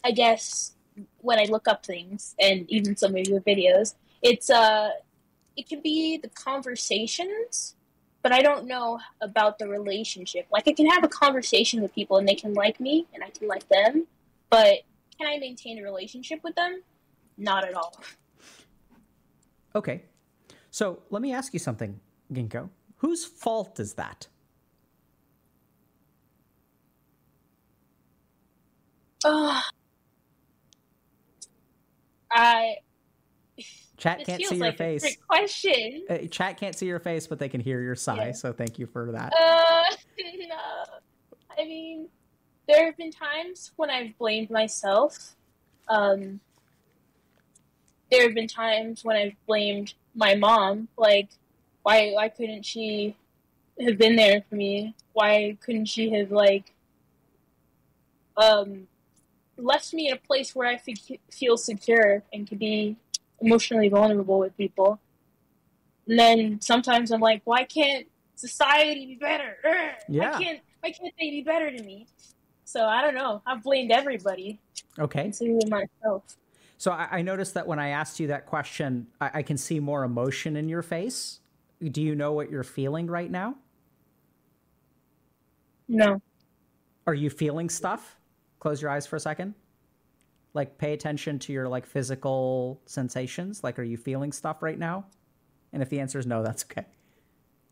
I 0.05 0.11
guess 0.13 0.73
when 1.21 1.39
I 1.39 1.45
look 1.45 1.69
up 1.69 1.85
things 1.85 2.35
and 2.41 2.69
even 2.71 2.97
some 2.97 3.17
of 3.17 3.27
your 3.27 3.41
videos, 3.41 3.95
it's 4.23 4.51
uh, 4.51 4.91
it 5.57 5.69
can 5.69 5.81
be 5.81 6.19
the 6.19 6.29
conversations, 6.29 7.75
but 8.23 8.33
I 8.33 8.43
don't 8.43 8.67
know 8.67 9.01
about 9.21 9.59
the 9.59 9.69
relationship. 9.69 10.47
Like 10.51 10.69
I 10.69 10.73
can 10.73 10.87
have 10.87 11.05
a 11.05 11.09
conversation 11.09 11.83
with 11.83 11.95
people 11.95 12.19
and 12.19 12.29
they 12.29 12.35
can 12.35 12.55
like 12.55 12.81
me 12.81 13.07
and 13.15 13.25
I 13.25 13.31
can 13.31 13.49
like 13.49 13.69
them, 13.69 14.07
but 14.51 14.81
can 15.19 15.27
I 15.27 15.39
maintain 15.39 15.79
a 15.79 15.83
relationship 15.83 16.41
with 16.43 16.55
them? 16.57 16.83
Not 17.39 17.65
at 17.65 17.75
all. 17.75 18.01
Okay. 19.75 20.03
So 20.71 21.01
let 21.11 21.23
me 21.23 21.33
ask 21.33 21.53
you 21.53 21.59
something, 21.59 22.01
Ginkgo. 22.33 22.71
Whose 22.97 23.25
fault 23.25 23.79
is 23.79 23.95
that? 23.95 24.27
Uh, 29.25 29.61
I 32.31 32.77
Chat 33.97 34.25
can't 34.27 34.45
see 34.45 34.57
your 34.57 34.67
like 34.67 34.77
face. 34.79 35.03
trick 35.03 35.19
question. 35.27 36.05
Uh, 36.09 36.19
chat 36.31 36.59
can't 36.59 36.77
see 36.77 36.87
your 36.87 37.01
face, 37.01 37.27
but 37.27 37.39
they 37.39 37.49
can 37.49 37.61
hear 37.61 37.81
your 37.81 37.95
sigh. 37.95 38.27
Yeah. 38.27 38.33
So 38.33 38.53
thank 38.53 38.79
you 38.79 38.87
for 38.87 39.11
that. 39.13 39.33
Uh, 39.33 39.83
no. 40.49 40.85
I 41.59 41.65
mean, 41.65 42.09
there 42.69 42.85
have 42.85 42.97
been 42.97 43.11
times 43.11 43.73
when 43.77 43.89
I've 43.89 44.17
blamed 44.19 44.51
myself. 44.51 45.35
Um, 45.89 46.41
there 48.11 48.23
have 48.23 48.35
been 48.35 48.49
times 48.49 49.05
when 49.05 49.17
I've 49.17 49.47
blamed 49.47 49.95
my 50.15 50.35
mom. 50.35 50.89
Like, 50.97 51.29
why 51.83 52.11
why 52.13 52.29
couldn't 52.29 52.65
she 52.65 53.17
have 53.81 53.99
been 53.99 54.17
there 54.17 54.43
for 54.49 54.55
me? 54.55 54.95
Why 55.13 55.57
couldn't 55.61 55.87
she 55.87 56.11
have 56.11 56.31
like 56.31 56.73
um 58.37 58.87
left 59.57 59.95
me 59.95 60.09
in 60.09 60.15
a 60.15 60.21
place 60.21 60.55
where 60.55 60.69
I 60.69 60.77
fe- 60.77 61.21
feel 61.31 61.57
secure 61.57 62.23
and 62.33 62.47
could 62.49 62.59
be 62.59 62.97
emotionally 63.41 63.89
vulnerable 63.89 64.39
with 64.39 64.57
people? 64.57 65.01
And 66.07 66.19
then 66.19 66.61
sometimes 66.61 67.11
I'm 67.11 67.21
like, 67.21 67.43
why 67.45 67.65
can't 67.65 68.07
society 68.37 69.07
be 69.07 69.17
better? 69.17 69.57
Yeah. 70.09 70.33
Why 70.33 70.43
can't 70.43 70.61
why 70.81 70.91
can't 70.93 71.15
they 71.19 71.31
be 71.31 71.43
better 71.43 71.71
to 71.71 71.83
me? 71.83 72.07
So 72.65 72.85
I 72.85 73.01
don't 73.03 73.15
know. 73.15 73.43
I've 73.47 73.63
blamed 73.63 73.91
everybody, 73.93 74.59
Okay. 74.99 75.27
including 75.27 75.69
myself. 75.69 76.25
So 76.79 76.91
I, 76.93 77.09
I 77.19 77.23
noticed 77.23 77.55
that 77.55 77.67
when 77.67 77.79
I 77.79 77.89
asked 77.89 78.21
you 78.21 78.27
that 78.29 78.47
question, 78.47 79.07
I, 79.21 79.31
I 79.35 79.43
can 79.43 79.57
see 79.57 79.81
more 79.81 80.05
emotion 80.05 80.57
in 80.57 80.69
your 80.69 80.83
face. 80.83 81.41
Do 81.83 82.03
you 82.03 82.15
know 82.15 82.33
what 82.33 82.51
you're 82.51 82.63
feeling 82.65 83.07
right 83.07 83.31
now? 83.31 83.57
No. 85.89 86.21
Are 87.07 87.15
you 87.15 87.31
feeling 87.31 87.69
stuff? 87.71 88.17
Close 88.61 88.83
your 88.83 88.91
eyes 88.91 89.07
for 89.07 89.17
a 89.17 89.21
second. 89.21 89.55
Like 90.55 90.79
pay 90.79 90.93
attention 90.93 91.39
to 91.41 91.53
your 91.53 91.69
like 91.69 91.87
physical 91.87 92.81
sensations. 92.87 93.63
Like 93.63 93.79
are 93.79 93.83
you 93.85 93.97
feeling 93.97 94.33
stuff 94.33 94.63
right 94.63 94.79
now? 94.79 95.07
And 95.73 95.83
if 95.83 95.89
the 95.91 96.01
answer 96.01 96.19
is 96.19 96.27
no, 96.27 96.43
that's 96.43 96.65
okay. 96.65 96.87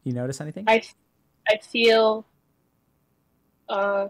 You 0.05 0.13
notice 0.13 0.41
anything? 0.41 0.65
I 0.69 0.83
I 1.49 1.57
feel 1.59 2.27
uh 3.69 4.09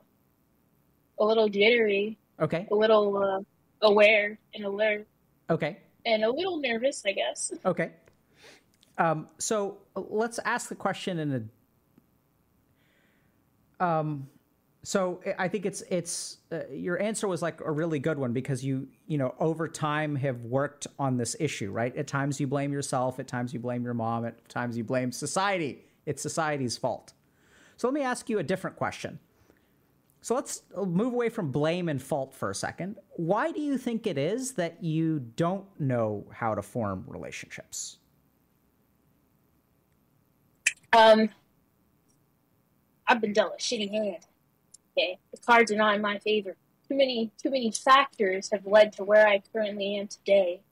a 1.18 1.24
little 1.24 1.48
jittery, 1.48 2.18
Okay. 2.40 2.66
a 2.70 2.74
little 2.74 3.16
uh, 3.16 3.40
aware 3.84 4.38
and 4.54 4.64
alert, 4.64 5.06
Okay. 5.50 5.78
and 6.06 6.24
a 6.24 6.30
little 6.30 6.58
nervous, 6.60 7.02
I 7.06 7.12
guess. 7.12 7.52
Okay. 7.64 7.92
Um, 8.98 9.28
so 9.38 9.78
let's 9.96 10.38
ask 10.44 10.68
the 10.68 10.74
question 10.76 11.18
in 11.18 11.50
a. 13.80 13.84
Um, 13.84 14.28
so 14.84 15.20
I- 15.26 15.44
I 15.44 15.48
think 15.48 15.66
it's 15.66 15.82
it's 15.90 16.38
uh, 16.52 16.60
your 16.70 17.00
answer 17.00 17.26
was 17.26 17.42
like 17.42 17.60
a 17.60 17.70
really 17.72 17.98
good 17.98 18.18
one 18.18 18.32
because 18.32 18.64
you 18.64 18.86
you 19.06 19.18
know 19.18 19.34
over 19.40 19.66
time 19.66 20.14
have 20.16 20.42
worked 20.44 20.86
on 20.98 21.16
this 21.16 21.34
issue, 21.40 21.70
right? 21.72 21.94
At 21.96 22.06
times 22.06 22.38
you 22.38 22.46
blame 22.46 22.72
yourself, 22.72 23.18
at 23.18 23.26
times 23.26 23.52
you 23.52 23.58
blame 23.60 23.82
your 23.82 23.94
mom, 23.94 24.24
at 24.26 24.48
times 24.48 24.76
you 24.76 24.84
blame 24.84 25.10
society. 25.10 25.84
It's 26.06 26.22
society's 26.22 26.76
fault. 26.76 27.14
So 27.78 27.88
let 27.88 27.94
me 27.94 28.02
ask 28.02 28.28
you 28.30 28.38
a 28.38 28.42
different 28.42 28.76
question. 28.76 29.18
So 30.24 30.34
let's 30.34 30.62
move 30.74 31.12
away 31.12 31.28
from 31.28 31.50
blame 31.50 31.90
and 31.90 32.02
fault 32.02 32.32
for 32.32 32.48
a 32.48 32.54
second. 32.54 32.96
Why 33.16 33.52
do 33.52 33.60
you 33.60 33.76
think 33.76 34.06
it 34.06 34.16
is 34.16 34.52
that 34.52 34.82
you 34.82 35.18
don't 35.18 35.66
know 35.78 36.24
how 36.32 36.54
to 36.54 36.62
form 36.62 37.04
relationships? 37.06 37.98
Um, 40.94 41.28
I've 43.06 43.20
been 43.20 43.34
dealt 43.34 43.52
a 43.52 43.62
shitty 43.62 43.90
hand. 43.90 44.24
Okay, 44.96 45.18
the 45.30 45.36
cards 45.36 45.70
are 45.70 45.76
not 45.76 45.94
in 45.94 46.00
my 46.00 46.18
favor. 46.20 46.56
Too 46.88 46.96
many, 46.96 47.30
too 47.36 47.50
many 47.50 47.70
factors 47.70 48.48
have 48.50 48.64
led 48.64 48.94
to 48.94 49.04
where 49.04 49.28
I 49.28 49.42
currently 49.52 49.96
am 49.96 50.06
today, 50.06 50.62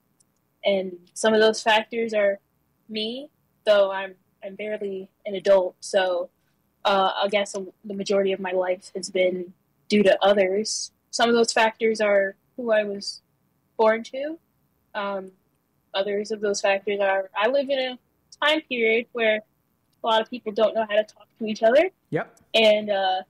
and 0.65 0.97
some 1.13 1.35
of 1.35 1.41
those 1.43 1.61
factors 1.61 2.15
are 2.15 2.41
me, 2.89 3.29
though 3.67 3.93
I'm 3.93 4.15
I'm 4.43 4.55
barely 4.55 5.11
an 5.27 5.35
adult. 5.35 5.77
So, 5.81 6.31
uh, 6.85 7.13
I 7.23 7.29
guess 7.29 7.53
the 7.85 7.95
majority 7.95 8.33
of 8.33 8.41
my 8.41 8.53
life 8.53 8.91
has 8.95 9.11
been 9.11 9.53
due 9.89 10.03
to 10.03 10.19
others. 10.23 10.91
Some 11.11 11.29
of 11.29 11.35
those 11.35 11.53
factors 11.53 12.01
are 12.01 12.35
who 12.57 12.73
I 12.73 12.85
was 12.85 13.23
born 13.77 14.03
to. 14.05 14.39
Um, 14.95 15.33
others 15.95 16.31
of 16.31 16.41
those 16.41 16.61
factors 16.61 17.01
are 17.01 17.31
I 17.37 17.49
live 17.49 17.69
in 17.69 17.79
a 17.79 17.99
time 18.45 18.61
period 18.63 19.07
where 19.13 19.37
a 20.03 20.07
lot 20.07 20.21
of 20.21 20.29
people 20.31 20.53
don't 20.53 20.75
know 20.75 20.87
how 20.89 20.97
to 20.97 21.05
talk 21.05 21.27
to 21.39 21.47
each 21.47 21.63
other, 21.63 21.91
Yep. 22.11 22.37
and 22.55 22.91
uh, 22.91 23.23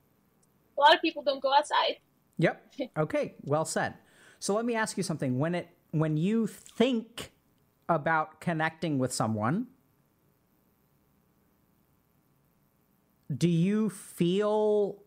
a 0.77 0.79
lot 0.79 0.93
of 0.95 1.01
people 1.01 1.21
don't 1.23 1.41
go 1.41 1.53
outside. 1.53 1.97
Yep. 2.39 2.73
Okay. 2.97 3.35
Well 3.43 3.65
said. 3.65 3.93
So 4.39 4.55
let 4.55 4.65
me 4.65 4.75
ask 4.75 4.97
you 4.97 5.03
something. 5.03 5.37
When 5.37 5.55
it 5.55 5.69
when 5.91 6.17
you 6.17 6.47
think 6.47 7.31
about 7.87 8.41
connecting 8.41 8.97
with 8.97 9.13
someone, 9.13 9.67
do 13.37 13.49
you 13.49 13.89
feel 13.89 14.97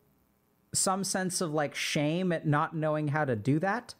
some 0.72 1.04
sense 1.04 1.40
of 1.40 1.52
like 1.52 1.74
shame 1.74 2.32
at 2.32 2.46
not 2.46 2.74
knowing 2.74 3.08
how 3.08 3.24
to 3.24 3.36
do 3.36 3.58
that? 3.60 3.94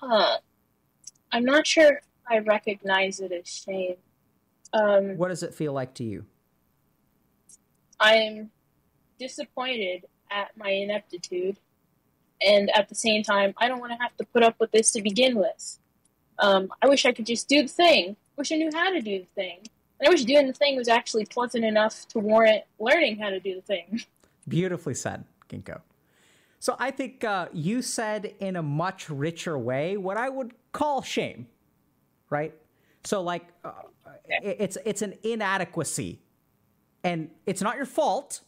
Huh. 0.00 0.38
I'm 1.30 1.44
not 1.44 1.66
sure 1.66 1.94
if 1.94 2.04
I 2.28 2.38
recognize 2.38 3.20
it 3.20 3.32
as 3.32 3.48
shame. 3.48 3.96
Um, 4.72 5.16
What 5.16 5.28
does 5.28 5.42
it 5.42 5.54
feel 5.54 5.72
like 5.72 5.94
to 5.94 6.04
you? 6.04 6.24
I'm 8.00 8.50
disappointed 9.18 10.06
at 10.30 10.56
my 10.56 10.70
ineptitude, 10.70 11.56
and 12.44 12.70
at 12.74 12.88
the 12.88 12.94
same 12.94 13.22
time, 13.22 13.54
I 13.58 13.68
don't 13.68 13.80
want 13.80 13.92
to 13.92 13.98
have 14.00 14.16
to 14.16 14.24
put 14.24 14.42
up 14.42 14.56
with 14.58 14.72
this 14.72 14.90
to 14.92 15.02
begin 15.02 15.36
with. 15.36 15.78
Um, 16.38 16.72
I 16.82 16.88
wish 16.88 17.06
I 17.06 17.12
could 17.12 17.26
just 17.26 17.48
do 17.48 17.62
the 17.62 17.68
thing. 17.68 18.16
Wish 18.36 18.50
I 18.50 18.56
knew 18.56 18.70
how 18.74 18.90
to 18.90 19.00
do 19.00 19.20
the 19.20 19.26
thing. 19.36 19.60
I 20.04 20.08
wish 20.08 20.24
doing 20.24 20.46
the 20.46 20.52
thing 20.52 20.76
was 20.76 20.88
actually 20.88 21.26
pleasant 21.26 21.64
enough 21.64 22.06
to 22.08 22.18
warrant 22.18 22.64
learning 22.78 23.18
how 23.18 23.30
to 23.30 23.40
do 23.40 23.54
the 23.54 23.62
thing. 23.62 24.02
Beautifully 24.48 24.94
said, 24.94 25.24
Ginkgo. 25.48 25.80
So 26.58 26.76
I 26.78 26.90
think 26.90 27.24
uh, 27.24 27.48
you 27.52 27.82
said 27.82 28.34
in 28.38 28.56
a 28.56 28.62
much 28.62 29.10
richer 29.10 29.58
way 29.58 29.96
what 29.96 30.16
I 30.16 30.28
would 30.28 30.54
call 30.72 31.02
shame, 31.02 31.48
right? 32.30 32.54
So 33.04 33.20
like, 33.22 33.48
uh, 33.64 33.72
it's 34.28 34.78
it's 34.84 35.02
an 35.02 35.14
inadequacy, 35.24 36.20
and 37.02 37.30
it's 37.46 37.62
not 37.62 37.76
your 37.76 37.86
fault, 37.86 38.42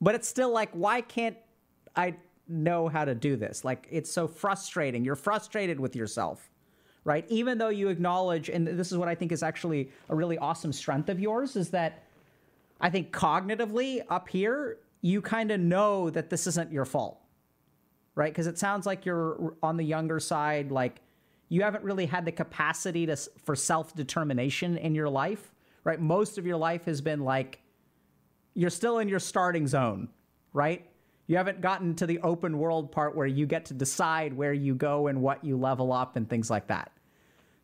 but 0.00 0.14
it's 0.14 0.28
still 0.28 0.52
like, 0.52 0.70
why 0.72 1.00
can't 1.00 1.36
I 1.96 2.14
know 2.48 2.88
how 2.88 3.04
to 3.04 3.14
do 3.14 3.36
this? 3.36 3.64
Like, 3.64 3.88
it's 3.90 4.10
so 4.10 4.28
frustrating. 4.28 5.04
You're 5.04 5.16
frustrated 5.16 5.80
with 5.80 5.96
yourself, 5.96 6.50
right? 7.04 7.24
Even 7.28 7.58
though 7.58 7.68
you 7.68 7.88
acknowledge, 7.88 8.48
and 8.48 8.66
this 8.66 8.90
is 8.90 8.98
what 8.98 9.08
I 9.08 9.14
think 9.14 9.30
is 9.30 9.42
actually 9.42 9.90
a 10.08 10.14
really 10.14 10.38
awesome 10.38 10.72
strength 10.72 11.08
of 11.08 11.20
yours, 11.20 11.54
is 11.54 11.70
that 11.70 12.04
I 12.80 12.90
think 12.90 13.12
cognitively 13.12 14.00
up 14.08 14.28
here, 14.28 14.78
you 15.02 15.20
kind 15.20 15.50
of 15.50 15.60
know 15.60 16.10
that 16.10 16.30
this 16.30 16.46
isn't 16.46 16.72
your 16.72 16.86
fault, 16.86 17.20
right? 18.14 18.32
Because 18.32 18.46
it 18.46 18.58
sounds 18.58 18.86
like 18.86 19.04
you're 19.04 19.54
on 19.62 19.76
the 19.76 19.84
younger 19.84 20.18
side, 20.18 20.72
like 20.72 21.00
you 21.50 21.62
haven't 21.62 21.84
really 21.84 22.06
had 22.06 22.24
the 22.24 22.32
capacity 22.32 23.04
to 23.06 23.16
for 23.44 23.54
self 23.54 23.94
determination 23.94 24.78
in 24.78 24.94
your 24.94 25.10
life, 25.10 25.52
right? 25.84 26.00
Most 26.00 26.38
of 26.38 26.46
your 26.46 26.56
life 26.56 26.86
has 26.86 27.00
been 27.02 27.20
like 27.20 27.60
you're 28.54 28.70
still 28.70 28.98
in 28.98 29.08
your 29.08 29.18
starting 29.18 29.66
zone, 29.66 30.08
right? 30.52 30.88
You 31.26 31.36
haven't 31.36 31.60
gotten 31.60 31.94
to 31.96 32.06
the 32.06 32.20
open 32.20 32.58
world 32.58 32.92
part 32.92 33.16
where 33.16 33.26
you 33.26 33.46
get 33.46 33.64
to 33.66 33.74
decide 33.74 34.32
where 34.32 34.52
you 34.52 34.74
go 34.74 35.08
and 35.08 35.20
what 35.20 35.44
you 35.44 35.56
level 35.56 35.92
up 35.92 36.16
and 36.16 36.28
things 36.28 36.50
like 36.50 36.66
that. 36.68 36.92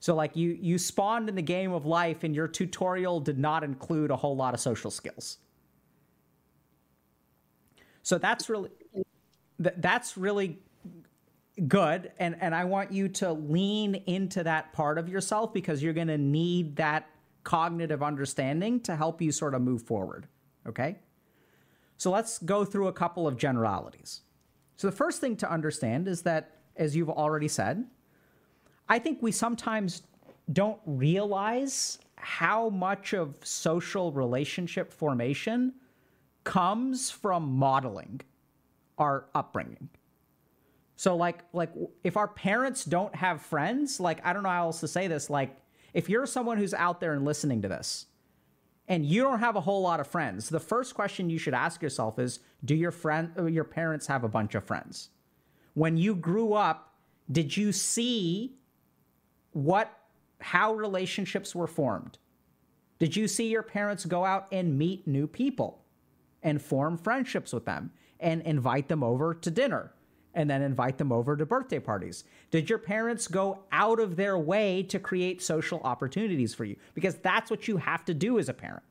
So 0.00 0.14
like 0.14 0.34
you 0.34 0.58
you 0.60 0.78
spawned 0.78 1.28
in 1.28 1.34
the 1.34 1.42
game 1.42 1.72
of 1.72 1.84
life 1.86 2.24
and 2.24 2.34
your 2.34 2.48
tutorial 2.48 3.20
did 3.20 3.38
not 3.38 3.62
include 3.62 4.10
a 4.10 4.16
whole 4.16 4.34
lot 4.34 4.54
of 4.54 4.60
social 4.60 4.90
skills. 4.90 5.36
So 8.02 8.18
that's 8.18 8.48
really 8.48 8.70
that's 9.58 10.16
really 10.16 10.58
good 11.68 12.12
and 12.18 12.34
and 12.40 12.54
I 12.54 12.64
want 12.64 12.90
you 12.90 13.08
to 13.08 13.32
lean 13.32 13.94
into 14.06 14.42
that 14.42 14.72
part 14.72 14.96
of 14.96 15.08
yourself 15.08 15.52
because 15.52 15.82
you're 15.82 15.92
going 15.92 16.08
to 16.08 16.18
need 16.18 16.76
that 16.76 17.10
cognitive 17.44 18.02
understanding 18.02 18.80
to 18.80 18.96
help 18.96 19.20
you 19.20 19.32
sort 19.32 19.54
of 19.54 19.60
move 19.60 19.82
forward, 19.82 20.26
okay? 20.66 20.96
So 21.98 22.10
let's 22.10 22.38
go 22.38 22.64
through 22.64 22.88
a 22.88 22.92
couple 22.92 23.26
of 23.26 23.36
generalities. 23.36 24.22
So 24.76 24.88
the 24.88 24.96
first 24.96 25.20
thing 25.20 25.36
to 25.36 25.50
understand 25.50 26.08
is 26.08 26.22
that 26.22 26.56
as 26.76 26.96
you've 26.96 27.10
already 27.10 27.48
said, 27.48 27.84
I 28.90 28.98
think 28.98 29.22
we 29.22 29.30
sometimes 29.30 30.02
don't 30.52 30.80
realize 30.84 32.00
how 32.16 32.68
much 32.70 33.14
of 33.14 33.36
social 33.42 34.10
relationship 34.12 34.92
formation 34.92 35.74
comes 36.42 37.10
from 37.10 37.52
modeling 37.52 38.20
our 38.98 39.26
upbringing. 39.34 39.88
So 40.96 41.16
like 41.16 41.44
like 41.52 41.70
if 42.04 42.16
our 42.16 42.28
parents 42.28 42.84
don't 42.84 43.14
have 43.14 43.40
friends, 43.40 44.00
like 44.00 44.26
I 44.26 44.32
don't 44.32 44.42
know 44.42 44.50
how 44.50 44.66
else 44.66 44.80
to 44.80 44.88
say 44.88 45.06
this, 45.06 45.30
like 45.30 45.56
if 45.94 46.10
you're 46.10 46.26
someone 46.26 46.58
who's 46.58 46.74
out 46.74 47.00
there 47.00 47.14
and 47.14 47.24
listening 47.24 47.62
to 47.62 47.68
this 47.68 48.06
and 48.88 49.06
you 49.06 49.22
don't 49.22 49.38
have 49.38 49.54
a 49.54 49.60
whole 49.60 49.82
lot 49.82 50.00
of 50.00 50.08
friends, 50.08 50.48
the 50.48 50.60
first 50.60 50.94
question 50.96 51.30
you 51.30 51.38
should 51.38 51.54
ask 51.54 51.80
yourself 51.80 52.18
is 52.18 52.40
do 52.64 52.74
your 52.74 52.90
friend 52.90 53.30
uh, 53.38 53.44
your 53.44 53.64
parents 53.64 54.08
have 54.08 54.24
a 54.24 54.28
bunch 54.28 54.56
of 54.56 54.64
friends? 54.64 55.10
When 55.74 55.96
you 55.96 56.16
grew 56.16 56.54
up, 56.54 56.96
did 57.30 57.56
you 57.56 57.70
see 57.72 58.56
what 59.52 59.96
how 60.40 60.74
relationships 60.74 61.54
were 61.54 61.66
formed? 61.66 62.18
Did 62.98 63.16
you 63.16 63.28
see 63.28 63.48
your 63.48 63.62
parents 63.62 64.04
go 64.04 64.24
out 64.24 64.46
and 64.52 64.78
meet 64.78 65.06
new 65.06 65.26
people 65.26 65.84
and 66.42 66.60
form 66.60 66.96
friendships 66.96 67.52
with 67.52 67.64
them 67.64 67.92
and 68.18 68.42
invite 68.42 68.88
them 68.88 69.02
over 69.02 69.34
to 69.34 69.50
dinner? 69.50 69.92
and 70.34 70.48
then 70.48 70.62
invite 70.62 70.98
them 70.98 71.12
over 71.12 71.36
to 71.36 71.46
birthday 71.46 71.78
parties? 71.78 72.24
Did 72.50 72.68
your 72.68 72.78
parents 72.78 73.26
go 73.26 73.64
out 73.72 74.00
of 74.00 74.16
their 74.16 74.38
way 74.38 74.82
to 74.84 74.98
create 74.98 75.42
social 75.42 75.80
opportunities 75.80 76.54
for 76.54 76.64
you? 76.64 76.76
Because 76.94 77.16
that's 77.16 77.50
what 77.50 77.66
you 77.68 77.76
have 77.78 78.04
to 78.04 78.14
do 78.14 78.38
as 78.38 78.48
a 78.48 78.54
parent, 78.54 78.82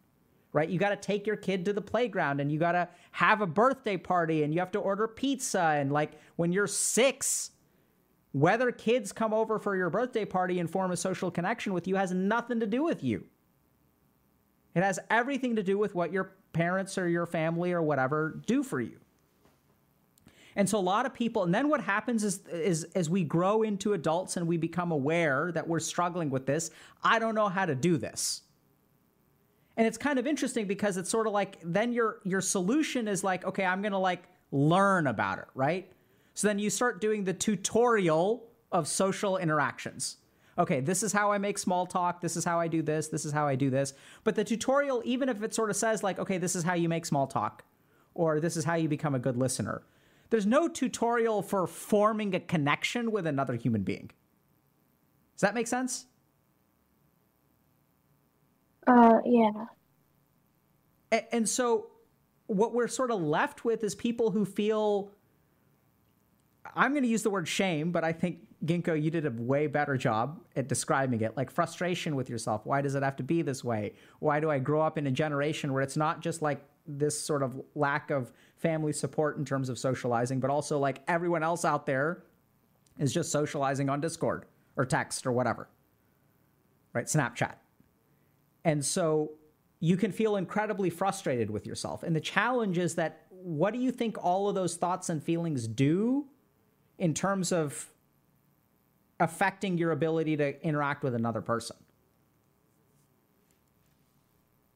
right? 0.53 0.69
You 0.69 0.79
got 0.79 0.89
to 0.89 0.95
take 0.95 1.25
your 1.25 1.35
kid 1.35 1.65
to 1.65 1.73
the 1.73 1.81
playground 1.81 2.41
and 2.41 2.51
you 2.51 2.59
got 2.59 2.73
to 2.73 2.89
have 3.11 3.41
a 3.41 3.47
birthday 3.47 3.97
party 3.97 4.43
and 4.43 4.53
you 4.53 4.59
have 4.59 4.71
to 4.71 4.79
order 4.79 5.07
pizza. 5.07 5.61
And 5.61 5.91
like 5.91 6.13
when 6.35 6.51
you're 6.51 6.67
six, 6.67 7.51
whether 8.31 8.71
kids 8.71 9.11
come 9.11 9.33
over 9.33 9.57
for 9.59 9.75
your 9.75 9.89
birthday 9.89 10.25
party 10.25 10.59
and 10.59 10.69
form 10.69 10.91
a 10.91 10.97
social 10.97 11.31
connection 11.31 11.73
with 11.73 11.87
you 11.87 11.95
has 11.95 12.11
nothing 12.11 12.59
to 12.59 12.67
do 12.67 12.83
with 12.83 13.03
you. 13.03 13.25
It 14.75 14.83
has 14.83 14.99
everything 15.09 15.55
to 15.55 15.63
do 15.63 15.77
with 15.77 15.95
what 15.95 16.13
your 16.13 16.35
parents 16.53 16.97
or 16.97 17.07
your 17.07 17.25
family 17.25 17.71
or 17.71 17.81
whatever 17.81 18.41
do 18.45 18.63
for 18.63 18.79
you. 18.79 18.99
And 20.55 20.67
so 20.67 20.77
a 20.77 20.81
lot 20.81 21.05
of 21.05 21.13
people, 21.13 21.43
and 21.43 21.53
then 21.53 21.69
what 21.69 21.81
happens 21.81 22.23
is, 22.23 22.45
is 22.47 22.83
as 22.95 23.09
we 23.09 23.23
grow 23.23 23.63
into 23.63 23.93
adults 23.93 24.35
and 24.35 24.47
we 24.47 24.57
become 24.57 24.91
aware 24.91 25.51
that 25.53 25.67
we're 25.67 25.79
struggling 25.79 26.29
with 26.29 26.45
this, 26.45 26.71
I 27.03 27.19
don't 27.19 27.35
know 27.35 27.49
how 27.49 27.65
to 27.65 27.75
do 27.75 27.97
this. 27.97 28.41
And 29.77 29.87
it's 29.87 29.97
kind 29.97 30.19
of 30.19 30.27
interesting 30.27 30.67
because 30.67 30.97
it's 30.97 31.09
sort 31.09 31.27
of 31.27 31.33
like 31.33 31.57
then 31.63 31.93
your 31.93 32.19
your 32.25 32.41
solution 32.41 33.07
is 33.07 33.23
like, 33.23 33.45
okay, 33.45 33.63
I'm 33.63 33.81
gonna 33.81 33.99
like 33.99 34.23
learn 34.51 35.07
about 35.07 35.37
it, 35.37 35.45
right? 35.55 35.89
So 36.39 36.47
then 36.47 36.57
you 36.57 36.69
start 36.69 37.01
doing 37.01 37.25
the 37.25 37.33
tutorial 37.33 38.47
of 38.71 38.87
social 38.87 39.35
interactions. 39.35 40.15
Okay, 40.57 40.79
this 40.79 41.03
is 41.03 41.11
how 41.11 41.33
I 41.33 41.37
make 41.37 41.57
small 41.57 41.85
talk. 41.85 42.21
This 42.21 42.37
is 42.37 42.45
how 42.45 42.61
I 42.61 42.69
do 42.69 42.81
this. 42.81 43.09
This 43.09 43.25
is 43.25 43.33
how 43.33 43.45
I 43.45 43.55
do 43.55 43.69
this. 43.69 43.93
But 44.23 44.35
the 44.35 44.45
tutorial, 44.45 45.01
even 45.03 45.27
if 45.27 45.43
it 45.43 45.53
sort 45.53 45.69
of 45.69 45.75
says, 45.75 46.01
like, 46.01 46.17
okay, 46.17 46.37
this 46.37 46.55
is 46.55 46.63
how 46.63 46.75
you 46.75 46.87
make 46.87 47.05
small 47.05 47.27
talk, 47.27 47.65
or 48.13 48.39
this 48.39 48.55
is 48.55 48.63
how 48.63 48.75
you 48.75 48.87
become 48.87 49.15
a 49.15 49.19
good 49.19 49.35
listener, 49.35 49.83
there's 50.29 50.45
no 50.45 50.69
tutorial 50.69 51.41
for 51.41 51.67
forming 51.67 52.33
a 52.33 52.39
connection 52.39 53.11
with 53.11 53.27
another 53.27 53.55
human 53.55 53.83
being. 53.83 54.09
Does 55.35 55.41
that 55.41 55.53
make 55.53 55.67
sense? 55.67 56.05
Uh, 58.87 59.17
yeah. 59.25 59.65
And, 61.11 61.25
and 61.33 61.49
so 61.49 61.87
what 62.47 62.73
we're 62.73 62.87
sort 62.87 63.11
of 63.11 63.21
left 63.21 63.65
with 63.65 63.83
is 63.83 63.93
people 63.93 64.31
who 64.31 64.45
feel 64.45 65.11
I'm 66.75 66.91
going 66.91 67.03
to 67.03 67.09
use 67.09 67.23
the 67.23 67.29
word 67.29 67.47
shame, 67.47 67.91
but 67.91 68.03
I 68.03 68.11
think 68.11 68.39
Ginkgo, 68.65 69.01
you 69.01 69.09
did 69.09 69.25
a 69.25 69.31
way 69.31 69.67
better 69.67 69.97
job 69.97 70.41
at 70.55 70.67
describing 70.67 71.21
it. 71.21 71.35
Like 71.37 71.49
frustration 71.49 72.15
with 72.15 72.29
yourself. 72.29 72.65
Why 72.65 72.81
does 72.81 72.95
it 72.95 73.03
have 73.03 73.15
to 73.17 73.23
be 73.23 73.41
this 73.41 73.63
way? 73.63 73.93
Why 74.19 74.39
do 74.39 74.51
I 74.51 74.59
grow 74.59 74.81
up 74.81 74.97
in 74.97 75.07
a 75.07 75.11
generation 75.11 75.73
where 75.73 75.81
it's 75.81 75.97
not 75.97 76.21
just 76.21 76.41
like 76.41 76.63
this 76.87 77.19
sort 77.19 77.43
of 77.43 77.61
lack 77.75 78.11
of 78.11 78.31
family 78.57 78.91
support 78.91 79.37
in 79.37 79.45
terms 79.45 79.69
of 79.69 79.79
socializing, 79.79 80.39
but 80.39 80.49
also 80.49 80.77
like 80.77 81.01
everyone 81.07 81.43
else 81.43 81.63
out 81.63 81.85
there 81.85 82.23
is 82.97 83.13
just 83.13 83.31
socializing 83.31 83.89
on 83.89 84.01
Discord 84.01 84.45
or 84.75 84.85
text 84.85 85.25
or 85.25 85.31
whatever, 85.31 85.69
right? 86.93 87.05
Snapchat. 87.05 87.55
And 88.65 88.83
so 88.83 89.31
you 89.79 89.95
can 89.95 90.11
feel 90.11 90.35
incredibly 90.35 90.89
frustrated 90.89 91.49
with 91.49 91.65
yourself. 91.65 92.03
And 92.03 92.15
the 92.15 92.21
challenge 92.21 92.77
is 92.77 92.95
that 92.95 93.25
what 93.29 93.73
do 93.73 93.79
you 93.79 93.91
think 93.91 94.17
all 94.21 94.49
of 94.49 94.55
those 94.55 94.75
thoughts 94.75 95.09
and 95.09 95.23
feelings 95.23 95.67
do 95.67 96.25
in 96.99 97.13
terms 97.13 97.51
of 97.51 97.87
affecting 99.19 99.77
your 99.77 99.91
ability 99.91 100.37
to 100.37 100.61
interact 100.63 101.03
with 101.03 101.15
another 101.15 101.41
person? 101.41 101.77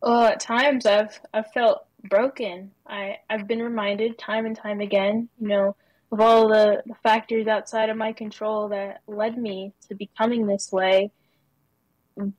Well, 0.02 0.24
at 0.24 0.40
times 0.40 0.86
I've 0.86 1.20
I've 1.34 1.52
felt 1.54 1.86
broken. 2.04 2.72
I, 2.86 3.18
I've 3.30 3.48
been 3.48 3.62
reminded 3.62 4.18
time 4.18 4.46
and 4.46 4.56
time 4.56 4.82
again, 4.82 5.30
you 5.40 5.48
know, 5.48 5.76
of 6.12 6.20
all 6.20 6.50
the, 6.50 6.84
the 6.86 6.96
factors 7.02 7.48
outside 7.48 7.90
of 7.90 7.98
my 7.98 8.12
control 8.12 8.70
that 8.70 9.02
led 9.08 9.38
me 9.38 9.74
to 9.88 9.96
becoming 9.96 10.46
this 10.46 10.72
way. 10.72 11.12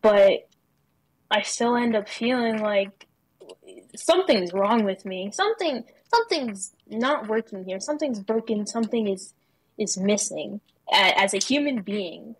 But 0.03 0.49
I 1.31 1.42
still 1.42 1.75
end 1.75 1.97
up 1.97 2.09
feeling 2.09 2.61
like 2.61 3.07
something's 3.97 4.53
wrong 4.53 4.85
with 4.85 5.05
me. 5.05 5.31
Something 5.33 5.85
something's 6.12 6.75
not 6.87 7.29
working 7.29 7.64
here. 7.64 7.81
Something's 7.81 8.20
broken. 8.20 8.66
Something 8.66 9.09
is 9.09 9.33
is 9.79 9.97
missing 9.97 10.61
as 10.93 11.35
a 11.35 11.39
human 11.39 11.83
being. 11.83 12.35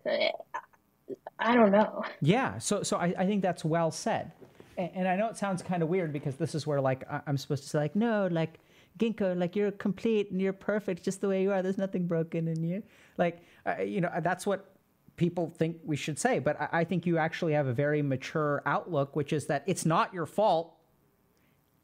I 1.37 1.53
don't 1.53 1.71
know. 1.71 2.03
Yeah, 2.21 2.57
so 2.59 2.83
so 2.83 2.97
I, 2.97 3.13
I 3.17 3.25
think 3.25 3.41
that's 3.41 3.65
well 3.65 3.91
said 3.91 4.31
and, 4.77 4.89
and 4.95 5.07
I 5.07 5.15
know 5.15 5.27
it 5.29 5.37
sounds 5.37 5.61
kind 5.61 5.83
of 5.83 5.89
weird 5.89 6.13
because 6.13 6.35
this 6.35 6.55
is 6.55 6.65
where 6.67 6.81
like 6.81 7.03
I'm 7.27 7.37
supposed 7.37 7.63
to 7.63 7.69
say 7.69 7.77
like 7.79 7.95
no 7.95 8.27
like 8.31 8.59
Ginkgo 8.97 9.37
like 9.37 9.55
you're 9.55 9.71
complete 9.71 10.31
and 10.31 10.41
you're 10.41 10.53
perfect 10.53 11.03
just 11.03 11.21
the 11.21 11.27
way 11.27 11.41
you 11.41 11.51
are. 11.51 11.61
There's 11.61 11.77
nothing 11.77 12.07
broken 12.07 12.47
in 12.47 12.63
you. 12.63 12.83
Like 13.17 13.43
uh, 13.65 13.81
you 13.81 14.01
know 14.01 14.11
that's 14.21 14.45
what 14.45 14.71
people 15.15 15.49
think 15.57 15.77
we 15.85 15.95
should 15.95 16.19
say, 16.19 16.39
but 16.39 16.59
I, 16.59 16.69
I 16.71 16.83
think 16.83 17.05
you 17.05 17.17
actually 17.17 17.53
have 17.53 17.67
a 17.67 17.73
very 17.73 18.01
mature 18.01 18.61
outlook, 18.65 19.15
which 19.15 19.31
is 19.31 19.47
that 19.47 19.63
it's 19.65 19.85
not 19.85 20.13
your 20.13 20.25
fault, 20.25 20.75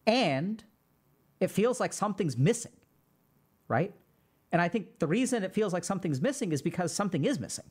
and 0.06 0.64
it 1.40 1.50
feels 1.50 1.80
like 1.80 1.94
something's 1.94 2.38
missing, 2.38 2.74
right? 3.68 3.94
And 4.52 4.62
I 4.62 4.68
think 4.68 5.00
the 5.00 5.08
reason 5.08 5.44
it 5.44 5.54
feels 5.54 5.74
like 5.74 5.84
something's 5.84 6.22
missing 6.22 6.52
is 6.52 6.62
because 6.62 6.94
something 6.94 7.26
is 7.26 7.40
missing. 7.40 7.66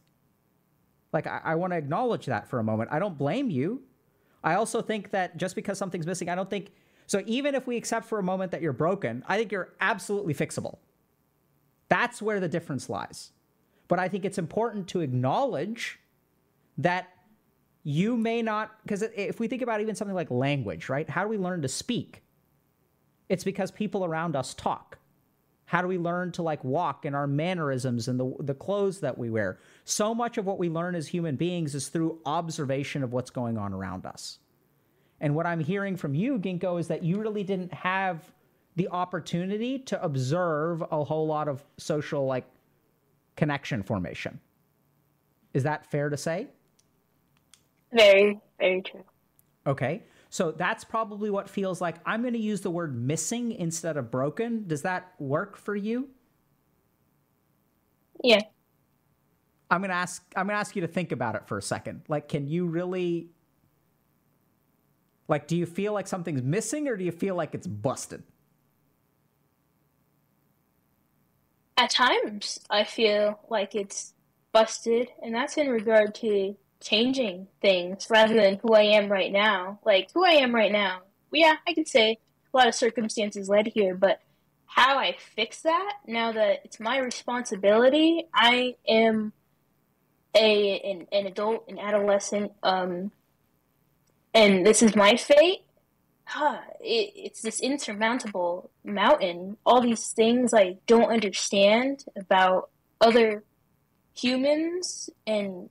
Like, 1.12 1.26
I, 1.26 1.40
I 1.44 1.54
want 1.56 1.72
to 1.72 1.76
acknowledge 1.76 2.26
that 2.26 2.48
for 2.48 2.58
a 2.58 2.64
moment. 2.64 2.90
I 2.92 2.98
don't 2.98 3.18
blame 3.18 3.50
you. 3.50 3.82
I 4.42 4.54
also 4.54 4.80
think 4.80 5.10
that 5.10 5.36
just 5.36 5.54
because 5.54 5.76
something's 5.76 6.06
missing, 6.06 6.28
I 6.28 6.34
don't 6.34 6.48
think 6.48 6.72
so. 7.06 7.22
Even 7.26 7.54
if 7.54 7.66
we 7.66 7.76
accept 7.76 8.06
for 8.06 8.18
a 8.18 8.22
moment 8.22 8.52
that 8.52 8.62
you're 8.62 8.72
broken, 8.72 9.22
I 9.28 9.36
think 9.36 9.52
you're 9.52 9.74
absolutely 9.80 10.32
fixable. 10.32 10.78
That's 11.88 12.22
where 12.22 12.40
the 12.40 12.48
difference 12.48 12.88
lies. 12.88 13.32
But 13.88 13.98
I 13.98 14.08
think 14.08 14.24
it's 14.24 14.38
important 14.38 14.88
to 14.88 15.00
acknowledge 15.00 15.98
that 16.78 17.08
you 17.82 18.16
may 18.16 18.42
not 18.42 18.70
because 18.82 19.02
if 19.02 19.40
we 19.40 19.48
think 19.48 19.62
about 19.62 19.80
even 19.80 19.94
something 19.94 20.14
like 20.14 20.30
language 20.30 20.88
right 20.88 21.08
how 21.08 21.22
do 21.22 21.28
we 21.28 21.38
learn 21.38 21.62
to 21.62 21.68
speak 21.68 22.22
it's 23.28 23.44
because 23.44 23.70
people 23.70 24.04
around 24.04 24.36
us 24.36 24.52
talk 24.54 24.98
how 25.70 25.80
do 25.80 25.86
we 25.86 25.98
learn 25.98 26.32
to 26.32 26.42
like 26.42 26.64
walk 26.64 27.06
in 27.06 27.14
our 27.14 27.28
mannerisms 27.28 28.08
and 28.08 28.18
the, 28.18 28.34
the 28.40 28.54
clothes 28.54 28.98
that 28.98 29.16
we 29.16 29.30
wear 29.30 29.60
so 29.84 30.12
much 30.12 30.36
of 30.36 30.44
what 30.44 30.58
we 30.58 30.68
learn 30.68 30.96
as 30.96 31.06
human 31.06 31.36
beings 31.36 31.76
is 31.76 31.86
through 31.86 32.18
observation 32.26 33.04
of 33.04 33.12
what's 33.12 33.30
going 33.30 33.56
on 33.56 33.72
around 33.72 34.04
us 34.04 34.40
and 35.20 35.32
what 35.32 35.46
i'm 35.46 35.60
hearing 35.60 35.96
from 35.96 36.12
you 36.12 36.40
ginkgo 36.40 36.80
is 36.80 36.88
that 36.88 37.04
you 37.04 37.20
really 37.20 37.44
didn't 37.44 37.72
have 37.72 38.32
the 38.74 38.88
opportunity 38.88 39.78
to 39.78 40.02
observe 40.02 40.82
a 40.90 41.04
whole 41.04 41.28
lot 41.28 41.46
of 41.46 41.62
social 41.78 42.26
like 42.26 42.44
connection 43.36 43.80
formation 43.80 44.40
is 45.54 45.62
that 45.62 45.88
fair 45.88 46.08
to 46.10 46.16
say 46.16 46.48
very, 47.92 48.40
very 48.58 48.82
true. 48.82 49.04
Okay. 49.66 50.02
So 50.30 50.52
that's 50.52 50.84
probably 50.84 51.28
what 51.28 51.50
feels 51.50 51.80
like 51.80 51.96
I'm 52.06 52.22
going 52.22 52.34
to 52.34 52.38
use 52.38 52.60
the 52.60 52.70
word 52.70 52.96
missing 52.96 53.50
instead 53.50 53.96
of 53.96 54.12
broken. 54.12 54.66
Does 54.68 54.82
that 54.82 55.12
work 55.18 55.56
for 55.56 55.74
you? 55.74 56.08
Yeah. 58.22 58.40
I'm 59.72 59.80
going 59.80 59.90
to 59.90 59.96
ask 59.96 60.24
I'm 60.36 60.46
going 60.46 60.54
to 60.54 60.60
ask 60.60 60.76
you 60.76 60.82
to 60.82 60.88
think 60.88 61.10
about 61.10 61.34
it 61.34 61.48
for 61.48 61.58
a 61.58 61.62
second. 61.62 62.02
Like 62.08 62.28
can 62.28 62.46
you 62.46 62.66
really 62.66 63.30
like 65.26 65.48
do 65.48 65.56
you 65.56 65.66
feel 65.66 65.92
like 65.92 66.06
something's 66.06 66.42
missing 66.42 66.86
or 66.86 66.96
do 66.96 67.04
you 67.04 67.12
feel 67.12 67.34
like 67.34 67.54
it's 67.54 67.66
busted? 67.66 68.22
At 71.76 71.90
times 71.90 72.60
I 72.70 72.84
feel 72.84 73.40
like 73.48 73.74
it's 73.74 74.14
busted 74.52 75.08
and 75.24 75.34
that's 75.34 75.56
in 75.56 75.68
regard 75.68 76.14
to 76.16 76.56
changing 76.80 77.46
things 77.60 78.06
rather 78.10 78.34
than 78.34 78.58
who 78.62 78.74
I 78.74 78.82
am 78.82 79.10
right 79.10 79.32
now. 79.32 79.78
Like 79.84 80.10
who 80.12 80.24
I 80.24 80.32
am 80.32 80.54
right 80.54 80.72
now. 80.72 81.00
Yeah, 81.32 81.56
I 81.66 81.74
could 81.74 81.88
say 81.88 82.18
a 82.52 82.56
lot 82.56 82.68
of 82.68 82.74
circumstances 82.74 83.48
led 83.48 83.68
here, 83.68 83.94
but 83.94 84.20
how 84.66 84.98
I 84.98 85.16
fix 85.34 85.62
that 85.62 85.94
now 86.06 86.32
that 86.32 86.60
it's 86.64 86.80
my 86.80 86.98
responsibility, 86.98 88.26
I 88.32 88.76
am 88.88 89.32
a 90.34 90.78
an, 90.80 91.06
an 91.12 91.26
adult, 91.26 91.68
an 91.68 91.78
adolescent, 91.78 92.52
um, 92.62 93.10
and 94.32 94.64
this 94.64 94.82
is 94.82 94.94
my 94.94 95.16
fate. 95.16 95.62
Huh, 96.24 96.60
it, 96.80 97.12
it's 97.16 97.42
this 97.42 97.60
insurmountable 97.60 98.70
mountain. 98.84 99.56
All 99.66 99.80
these 99.80 100.12
things 100.12 100.54
I 100.54 100.76
don't 100.86 101.10
understand 101.10 102.04
about 102.16 102.70
other 103.00 103.42
humans 104.14 105.10
and 105.26 105.68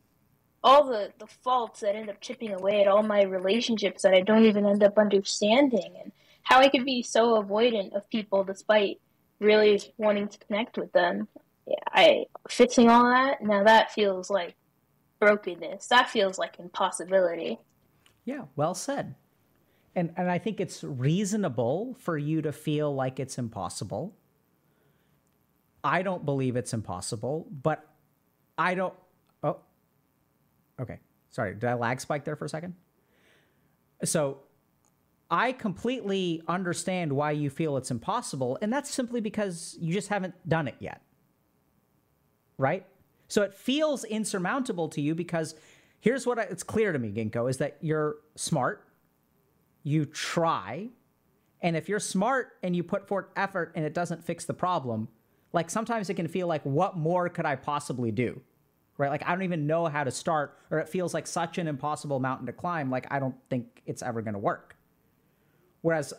all 0.64 0.86
the, 0.86 1.12
the 1.20 1.28
faults 1.28 1.80
that 1.82 1.96
end 1.96 2.10
up 2.10 2.20
chipping 2.22 2.54
away 2.54 2.82
at 2.82 2.88
all 2.88 3.04
my 3.04 3.24
relationships 3.24 4.02
that 4.04 4.14
I 4.14 4.22
don't 4.22 4.46
even 4.46 4.66
end 4.66 4.84
up 4.84 4.98
understanding 4.98 5.94
and 6.02 6.12
how 6.44 6.60
I 6.60 6.70
could 6.70 6.86
be 6.86 7.04
so 7.04 7.42
avoidant 7.42 7.96
of 7.96 8.10
people 8.10 8.44
despite 8.44 9.00
really 9.40 9.82
wanting 9.98 10.28
to 10.28 10.38
connect 10.40 10.78
with 10.78 10.92
them. 10.92 11.28
I 11.92 12.26
fixing 12.50 12.90
all 12.90 13.04
that 13.04 13.44
now 13.44 13.64
that 13.64 13.92
feels 13.92 14.30
like 14.30 14.56
brokenness. 15.20 15.88
That 15.88 16.10
feels 16.10 16.40
like 16.40 16.58
impossibility. 16.60 17.60
Yeah, 18.26 18.46
well 18.56 18.74
said. 18.74 19.16
And 19.96 20.14
and 20.18 20.30
I 20.30 20.40
think 20.40 20.60
it's 20.60 20.84
reasonable 20.84 21.96
for 22.00 22.18
you 22.18 22.42
to 22.42 22.52
feel 22.52 22.94
like 22.94 23.20
it's 23.20 23.38
impossible. 23.38 24.16
I 25.84 26.02
don't 26.02 26.26
believe 26.26 26.56
it's 26.56 26.74
impossible, 26.74 27.48
but 27.50 27.86
I 28.58 28.76
don't 28.76 28.96
Okay. 30.80 31.00
Sorry, 31.30 31.54
did 31.54 31.66
I 31.66 31.74
lag 31.74 32.02
spike 32.02 32.26
there 32.26 32.36
for 32.36 32.46
a 32.46 32.50
second? 32.50 32.74
So 34.04 34.40
I 35.30 35.52
completely 35.52 36.42
understand 36.48 37.14
why 37.14 37.32
you 37.32 37.50
feel 37.50 37.78
it's 37.78 37.92
impossible, 37.92 38.58
and 38.62 38.74
that's 38.74 38.90
simply 38.90 39.22
because 39.22 39.78
you 39.80 39.94
just 39.94 40.08
haven't 40.08 40.34
done 40.48 40.68
it 40.68 40.76
yet. 40.80 41.02
Right? 42.58 42.86
So 43.28 43.44
it 43.44 43.54
feels 43.54 44.04
insurmountable 44.06 44.90
to 44.90 45.02
you 45.02 45.14
because 45.14 45.56
here's 46.00 46.26
what 46.26 46.40
I, 46.40 46.44
it's 46.44 46.64
clear 46.64 46.92
to 46.92 47.00
me, 47.00 47.12
Ginkgo, 47.12 47.50
is 47.50 47.58
that 47.58 47.78
you're 47.80 48.18
smart, 48.36 48.88
you 49.84 50.06
try, 50.06 50.90
and 51.62 51.76
if 51.76 51.88
you're 51.88 52.00
smart 52.00 52.54
and 52.64 52.76
you 52.76 52.84
put 52.84 53.08
forth 53.08 53.28
effort 53.36 53.74
and 53.76 53.86
it 53.86 53.94
doesn't 53.94 54.24
fix 54.24 54.46
the 54.46 54.54
problem, 54.54 55.10
like 55.54 55.70
sometimes 55.70 56.10
it 56.10 56.16
can 56.16 56.28
feel 56.28 56.48
like, 56.48 56.64
what 56.64 56.98
more 56.98 57.30
could 57.30 57.46
I 57.46 57.56
possibly 57.56 58.12
do? 58.12 58.42
Right? 59.00 59.10
Like 59.10 59.24
I 59.26 59.32
don't 59.32 59.42
even 59.44 59.66
know 59.66 59.88
how 59.88 60.04
to 60.04 60.12
start, 60.12 60.60
or 60.70 60.78
it 60.78 60.88
feels 60.88 61.16
like 61.16 61.26
such 61.26 61.58
an 61.58 61.68
impossible 61.68 62.20
mountain 62.20 62.46
to 62.46 62.54
climb. 62.54 62.92
Like 62.92 63.08
I 63.10 63.20
don't 63.20 63.36
think 63.50 63.82
it's 63.88 64.04
ever 64.04 64.22
going 64.22 64.34
to 64.34 64.40
work. 64.40 64.76
Whereas 65.82 66.14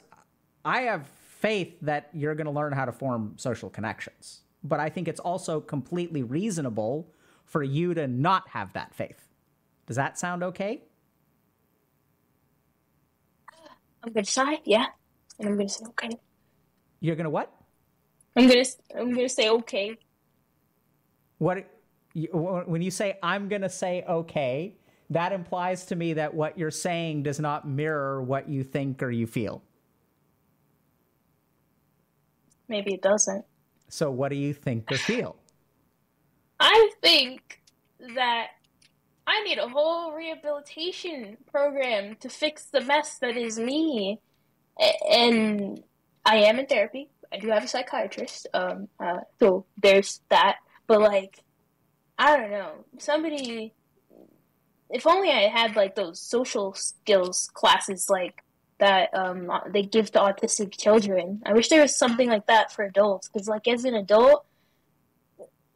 I 0.64 0.80
have 0.82 1.06
faith 1.06 1.76
that 1.82 2.08
you're 2.12 2.34
going 2.34 2.46
to 2.46 2.52
learn 2.52 2.72
how 2.72 2.86
to 2.86 2.92
form 2.92 3.34
social 3.36 3.70
connections. 3.70 4.40
But 4.64 4.80
I 4.80 4.88
think 4.88 5.08
it's 5.08 5.20
also 5.20 5.60
completely 5.60 6.22
reasonable 6.22 7.12
for 7.44 7.62
you 7.62 7.94
to 7.94 8.08
not 8.08 8.48
have 8.48 8.72
that 8.72 8.94
faith. 8.94 9.28
Does 9.86 9.96
that 9.96 10.18
sound 10.18 10.42
okay? 10.42 10.82
I'm 14.02 14.12
going 14.12 14.24
to 14.24 14.30
say, 14.30 14.60
yeah. 14.64 14.86
And 15.38 15.48
I'm 15.48 15.56
going 15.56 15.68
to 15.68 15.74
say, 15.74 15.84
okay. 15.88 16.10
You're 17.00 17.16
going 17.16 17.24
to 17.24 17.30
what? 17.30 17.52
I'm 18.36 18.48
going 18.48 18.64
to, 18.64 18.70
I'm 18.98 19.12
going 19.12 19.28
to 19.28 19.34
say, 19.34 19.50
okay. 19.50 19.98
What? 21.38 21.66
When 22.14 22.82
you 22.82 22.90
say 22.90 23.18
I'm 23.22 23.48
going 23.48 23.62
to 23.62 23.68
say 23.68 24.04
okay, 24.08 24.76
that 25.10 25.32
implies 25.32 25.86
to 25.86 25.96
me 25.96 26.14
that 26.14 26.32
what 26.32 26.56
you're 26.58 26.70
saying 26.70 27.24
does 27.24 27.40
not 27.40 27.68
mirror 27.68 28.22
what 28.22 28.48
you 28.48 28.62
think 28.62 29.02
or 29.02 29.10
you 29.10 29.26
feel. 29.26 29.62
Maybe 32.68 32.94
it 32.94 33.02
doesn't. 33.02 33.44
So, 33.88 34.10
what 34.10 34.28
do 34.28 34.36
you 34.36 34.54
think 34.54 34.90
or 34.92 34.96
feel? 34.96 35.36
I 36.60 36.90
think 37.02 37.60
that 38.14 38.48
I 39.26 39.42
need 39.42 39.58
a 39.58 39.68
whole 39.68 40.12
rehabilitation 40.12 41.36
program 41.50 42.16
to 42.20 42.28
fix 42.28 42.66
the 42.66 42.80
mess 42.80 43.18
that 43.18 43.36
is 43.36 43.58
me. 43.58 44.20
And 45.10 45.82
I 46.24 46.36
am 46.36 46.58
in 46.58 46.66
therapy. 46.66 47.08
I 47.32 47.38
do 47.38 47.48
have 47.48 47.64
a 47.64 47.68
psychiatrist. 47.68 48.46
Um, 48.54 48.88
uh, 48.98 49.18
so 49.40 49.66
there's 49.82 50.20
that. 50.28 50.56
But 50.86 51.00
like, 51.00 51.42
I 52.20 52.36
don't 52.36 52.50
know. 52.50 52.84
Somebody, 52.98 53.72
if 54.90 55.06
only 55.06 55.30
I 55.30 55.48
had 55.48 55.74
like 55.74 55.94
those 55.94 56.20
social 56.20 56.74
skills 56.74 57.48
classes 57.54 58.10
like 58.10 58.44
that 58.78 59.08
um, 59.14 59.50
they 59.72 59.82
give 59.82 60.12
to 60.12 60.18
autistic 60.18 60.76
children. 60.76 61.40
I 61.46 61.54
wish 61.54 61.68
there 61.70 61.80
was 61.80 61.96
something 61.96 62.28
like 62.28 62.46
that 62.46 62.72
for 62.72 62.84
adults 62.84 63.28
because, 63.28 63.48
like, 63.48 63.66
as 63.66 63.86
an 63.86 63.94
adult, 63.94 64.44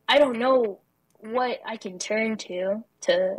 I 0.06 0.18
don't 0.18 0.38
know 0.38 0.80
what 1.18 1.60
I 1.64 1.78
can 1.78 1.98
turn 1.98 2.36
to 2.36 2.84
to 3.02 3.36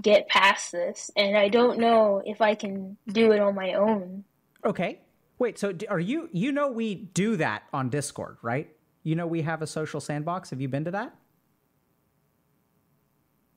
get 0.00 0.26
past 0.26 0.72
this, 0.72 1.12
and 1.14 1.36
I 1.36 1.48
don't 1.48 1.78
know 1.78 2.22
if 2.26 2.40
I 2.40 2.56
can 2.56 2.96
do 3.06 3.30
it 3.30 3.38
on 3.38 3.54
my 3.54 3.74
own. 3.74 4.24
Okay. 4.64 4.98
Wait, 5.38 5.60
so 5.60 5.72
are 5.88 6.00
you 6.00 6.28
you 6.32 6.50
know 6.50 6.68
we 6.68 6.96
do 6.96 7.36
that 7.36 7.62
on 7.72 7.88
Discord, 7.88 8.38
right? 8.42 8.68
You 9.04 9.14
know 9.14 9.28
we 9.28 9.42
have 9.42 9.62
a 9.62 9.66
social 9.68 10.00
sandbox. 10.00 10.50
Have 10.50 10.60
you 10.60 10.68
been 10.68 10.84
to 10.86 10.90
that? 10.90 11.14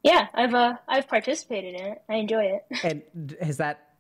Yeah, 0.06 0.28
I've 0.36 0.54
uh, 0.54 0.76
I've 0.88 1.08
participated 1.08 1.74
in 1.74 1.82
it. 1.82 2.02
I 2.08 2.16
enjoy 2.18 2.44
it. 2.44 2.66
and 3.12 3.36
has 3.42 3.58
that? 3.58 3.96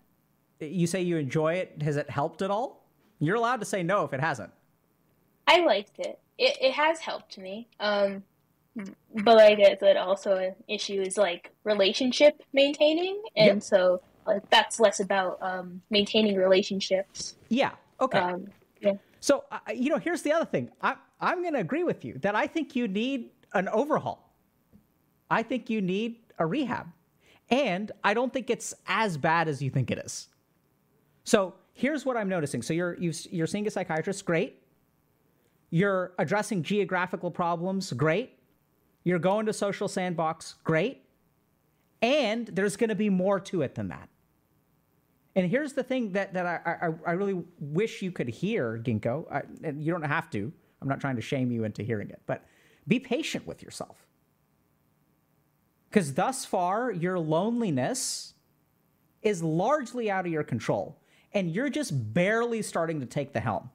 You 0.59 0.85
say 0.85 1.01
you 1.01 1.17
enjoy 1.17 1.55
it. 1.55 1.81
Has 1.81 1.97
it 1.97 2.07
helped 2.11 2.43
at 2.43 2.51
all? 2.51 2.87
You're 3.19 3.37
allowed 3.37 3.59
to 3.61 3.65
say 3.65 3.81
no 3.81 4.03
if 4.03 4.13
it 4.13 4.19
hasn't. 4.19 4.51
I 5.47 5.65
liked 5.65 5.97
it. 5.97 6.19
It 6.37 6.57
it 6.61 6.73
has 6.73 6.99
helped 6.99 7.39
me. 7.39 7.67
Um, 7.79 8.21
but 8.75 9.35
like 9.35 9.57
I 9.59 9.75
said, 9.79 9.97
also 9.97 10.35
an 10.35 10.55
issue 10.67 11.01
is 11.01 11.17
like 11.17 11.51
relationship 11.63 12.39
maintaining, 12.53 13.19
and 13.35 13.55
yep. 13.55 13.63
so 13.63 14.01
like 14.27 14.47
that's 14.51 14.79
less 14.79 14.99
about 14.99 15.39
um, 15.41 15.81
maintaining 15.89 16.35
relationships. 16.35 17.35
Yeah. 17.49 17.71
Okay. 17.99 18.19
Um, 18.19 18.45
yeah. 18.79 18.93
So 19.21 19.45
uh, 19.51 19.57
you 19.73 19.89
know, 19.89 19.97
here's 19.97 20.21
the 20.21 20.33
other 20.33 20.45
thing. 20.45 20.69
I 20.83 20.97
I'm 21.19 21.41
going 21.41 21.55
to 21.55 21.61
agree 21.61 21.83
with 21.83 22.05
you 22.05 22.19
that 22.19 22.35
I 22.35 22.45
think 22.45 22.75
you 22.75 22.87
need 22.87 23.31
an 23.55 23.69
overhaul. 23.69 24.24
I 25.29 25.43
think 25.43 25.69
you 25.69 25.81
need 25.81 26.17
a 26.39 26.45
rehab. 26.45 26.87
And 27.49 27.91
I 28.03 28.13
don't 28.13 28.33
think 28.33 28.49
it's 28.49 28.73
as 28.87 29.17
bad 29.17 29.47
as 29.47 29.61
you 29.61 29.69
think 29.69 29.91
it 29.91 29.99
is. 29.99 30.27
So 31.23 31.53
here's 31.73 32.05
what 32.05 32.17
I'm 32.17 32.29
noticing. 32.29 32.61
So 32.61 32.73
you're 32.73 32.97
you 32.99 33.43
are 33.43 33.47
seeing 33.47 33.67
a 33.67 33.71
psychiatrist, 33.71 34.25
great. 34.25 34.61
You're 35.69 36.13
addressing 36.17 36.63
geographical 36.63 37.31
problems, 37.31 37.91
great. 37.93 38.39
You're 39.03 39.19
going 39.19 39.45
to 39.45 39.53
social 39.53 39.87
sandbox, 39.87 40.55
great. 40.63 41.03
And 42.01 42.47
there's 42.47 42.75
going 42.77 42.89
to 42.89 42.95
be 42.95 43.09
more 43.09 43.39
to 43.41 43.61
it 43.61 43.75
than 43.75 43.89
that. 43.89 44.09
And 45.35 45.49
here's 45.49 45.73
the 45.73 45.83
thing 45.83 46.13
that 46.13 46.33
that 46.33 46.45
I 46.45 46.87
I, 46.87 47.11
I 47.11 47.13
really 47.13 47.43
wish 47.59 48.01
you 48.01 48.11
could 48.11 48.29
hear, 48.29 48.79
Ginkgo. 48.83 49.31
I, 49.31 49.43
you 49.71 49.91
don't 49.91 50.03
have 50.03 50.29
to. 50.31 50.51
I'm 50.81 50.87
not 50.87 50.99
trying 50.99 51.15
to 51.15 51.21
shame 51.21 51.51
you 51.51 51.63
into 51.63 51.83
hearing 51.83 52.09
it, 52.09 52.21
but 52.25 52.45
be 52.87 52.99
patient 52.99 53.45
with 53.47 53.61
yourself. 53.63 54.05
Because 55.95 56.13
thus 56.13 56.43
far, 56.43 56.91
your 56.91 57.17
loneliness 57.17 58.33
is 59.21 59.41
largely 59.41 60.11
out 60.11 60.25
of 60.25 60.31
your 60.33 60.43
control, 60.43 60.99
and 61.31 61.49
you're 61.49 61.69
just 61.69 62.13
barely 62.13 62.61
starting 62.61 62.99
to 62.99 63.05
take 63.05 63.31
the 63.31 63.39
helm. 63.39 63.69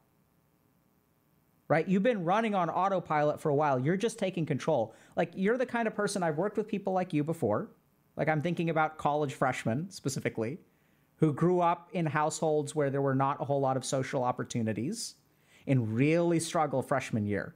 Right? 1.67 1.89
You've 1.89 2.03
been 2.03 2.27
running 2.27 2.55
on 2.55 2.69
autopilot 2.69 3.41
for 3.41 3.49
a 3.49 3.55
while. 3.55 3.81
You're 3.81 3.97
just 3.97 4.19
taking 4.19 4.45
control. 4.45 4.95
Like, 5.17 5.31
you're 5.35 5.57
the 5.57 5.65
kind 5.65 5.89
of 5.89 5.95
person 5.95 6.23
I've 6.23 6.37
worked 6.37 6.59
with 6.59 6.69
people 6.69 6.93
like 6.93 7.15
you 7.15 7.25
before. 7.25 7.71
Like, 8.19 8.29
I'm 8.29 8.43
thinking 8.43 8.69
about 8.69 8.99
college 8.99 9.33
freshmen 9.33 9.89
specifically 9.89 10.59
who 11.17 11.33
grew 11.33 11.63
up 11.63 11.89
in 11.95 12.05
households 12.05 12.75
where 12.75 12.91
there 12.91 13.01
were 13.01 13.15
not 13.15 13.41
a 13.41 13.47
whole 13.47 13.61
lot 13.61 13.79
of 13.79 13.85
social 13.87 14.25
opportunities 14.25 15.15
and 15.67 15.95
really 15.95 16.39
struggle 16.39 16.83
freshman 16.83 17.25
year. 17.25 17.55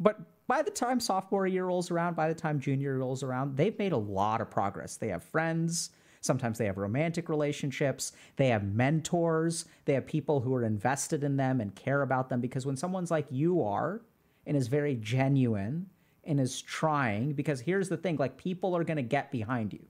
But 0.00 0.18
by 0.48 0.62
the 0.62 0.70
time 0.70 0.98
sophomore 0.98 1.46
year 1.46 1.66
rolls 1.66 1.90
around, 1.90 2.16
by 2.16 2.26
the 2.26 2.34
time 2.34 2.58
junior 2.58 2.98
rolls 2.98 3.22
around, 3.22 3.56
they've 3.56 3.78
made 3.78 3.92
a 3.92 3.98
lot 3.98 4.40
of 4.40 4.50
progress. 4.50 4.96
They 4.96 5.08
have 5.08 5.22
friends. 5.22 5.90
Sometimes 6.22 6.58
they 6.58 6.64
have 6.64 6.78
romantic 6.78 7.28
relationships. 7.28 8.12
They 8.36 8.48
have 8.48 8.64
mentors. 8.64 9.66
They 9.84 9.92
have 9.92 10.06
people 10.06 10.40
who 10.40 10.54
are 10.54 10.64
invested 10.64 11.22
in 11.22 11.36
them 11.36 11.60
and 11.60 11.74
care 11.74 12.00
about 12.00 12.30
them. 12.30 12.40
Because 12.40 12.64
when 12.64 12.76
someone's 12.76 13.10
like 13.10 13.26
you 13.30 13.62
are 13.62 14.00
and 14.46 14.56
is 14.56 14.68
very 14.68 14.96
genuine 14.96 15.86
and 16.24 16.40
is 16.40 16.62
trying, 16.62 17.34
because 17.34 17.60
here's 17.60 17.90
the 17.90 17.96
thing 17.98 18.16
like 18.16 18.38
people 18.38 18.74
are 18.74 18.84
going 18.84 18.96
to 18.96 19.02
get 19.02 19.30
behind 19.30 19.74
you. 19.74 19.84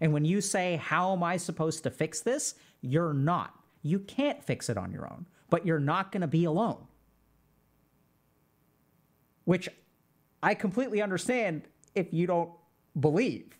And 0.00 0.14
when 0.14 0.24
you 0.24 0.40
say, 0.40 0.76
How 0.76 1.12
am 1.12 1.22
I 1.22 1.36
supposed 1.36 1.82
to 1.84 1.90
fix 1.90 2.20
this? 2.20 2.54
You're 2.80 3.14
not. 3.14 3.54
You 3.82 3.98
can't 3.98 4.42
fix 4.42 4.70
it 4.70 4.78
on 4.78 4.92
your 4.92 5.06
own, 5.06 5.26
but 5.50 5.66
you're 5.66 5.78
not 5.78 6.10
going 6.10 6.22
to 6.22 6.26
be 6.26 6.44
alone 6.44 6.86
which 9.44 9.68
I 10.42 10.54
completely 10.54 11.00
understand 11.00 11.62
if 11.94 12.12
you 12.12 12.26
don't 12.26 12.50
believe. 12.98 13.56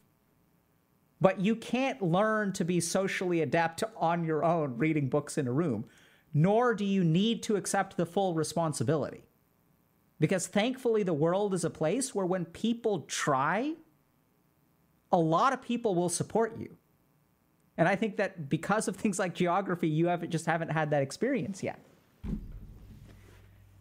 But 1.21 1.40
you 1.40 1.55
can't 1.55 2.03
learn 2.03 2.53
to 2.55 2.64
be 2.64 2.81
socially 2.81 3.42
adept 3.42 3.85
on 3.97 4.25
your 4.25 4.45
own 4.45 4.79
reading 4.79 5.09
books 5.09 5.38
in 5.38 5.47
a 5.47 5.53
room, 5.53 5.85
nor 6.35 6.75
do 6.75 6.85
you 6.85 7.05
need 7.05 7.42
to 7.45 7.57
accept 7.57 7.97
the 7.97 8.07
full 8.07 8.35
responsibility. 8.35 9.23
Because 10.18 10.47
thankfully, 10.47 11.03
the 11.03 11.12
world 11.12 11.55
is 11.55 11.64
a 11.64 11.71
place 11.71 12.14
where 12.14 12.27
when 12.27 12.45
people 12.45 13.03
try, 13.03 13.75
a 15.12 15.18
lot 15.18 15.53
of 15.53 15.62
people 15.62 15.95
will 15.95 16.09
support 16.09 16.59
you. 16.59 16.77
And 17.77 17.88
I 17.88 17.97
think 17.97 18.16
that 18.16 18.49
because 18.49 18.88
of 18.88 18.97
things 18.97 19.18
like 19.18 19.35
geography, 19.35 19.88
you 19.88 20.07
haven't 20.07 20.31
just 20.31 20.47
haven't 20.47 20.71
had 20.71 20.90
that 20.90 21.03
experience 21.03 21.62
yet. 21.62 21.85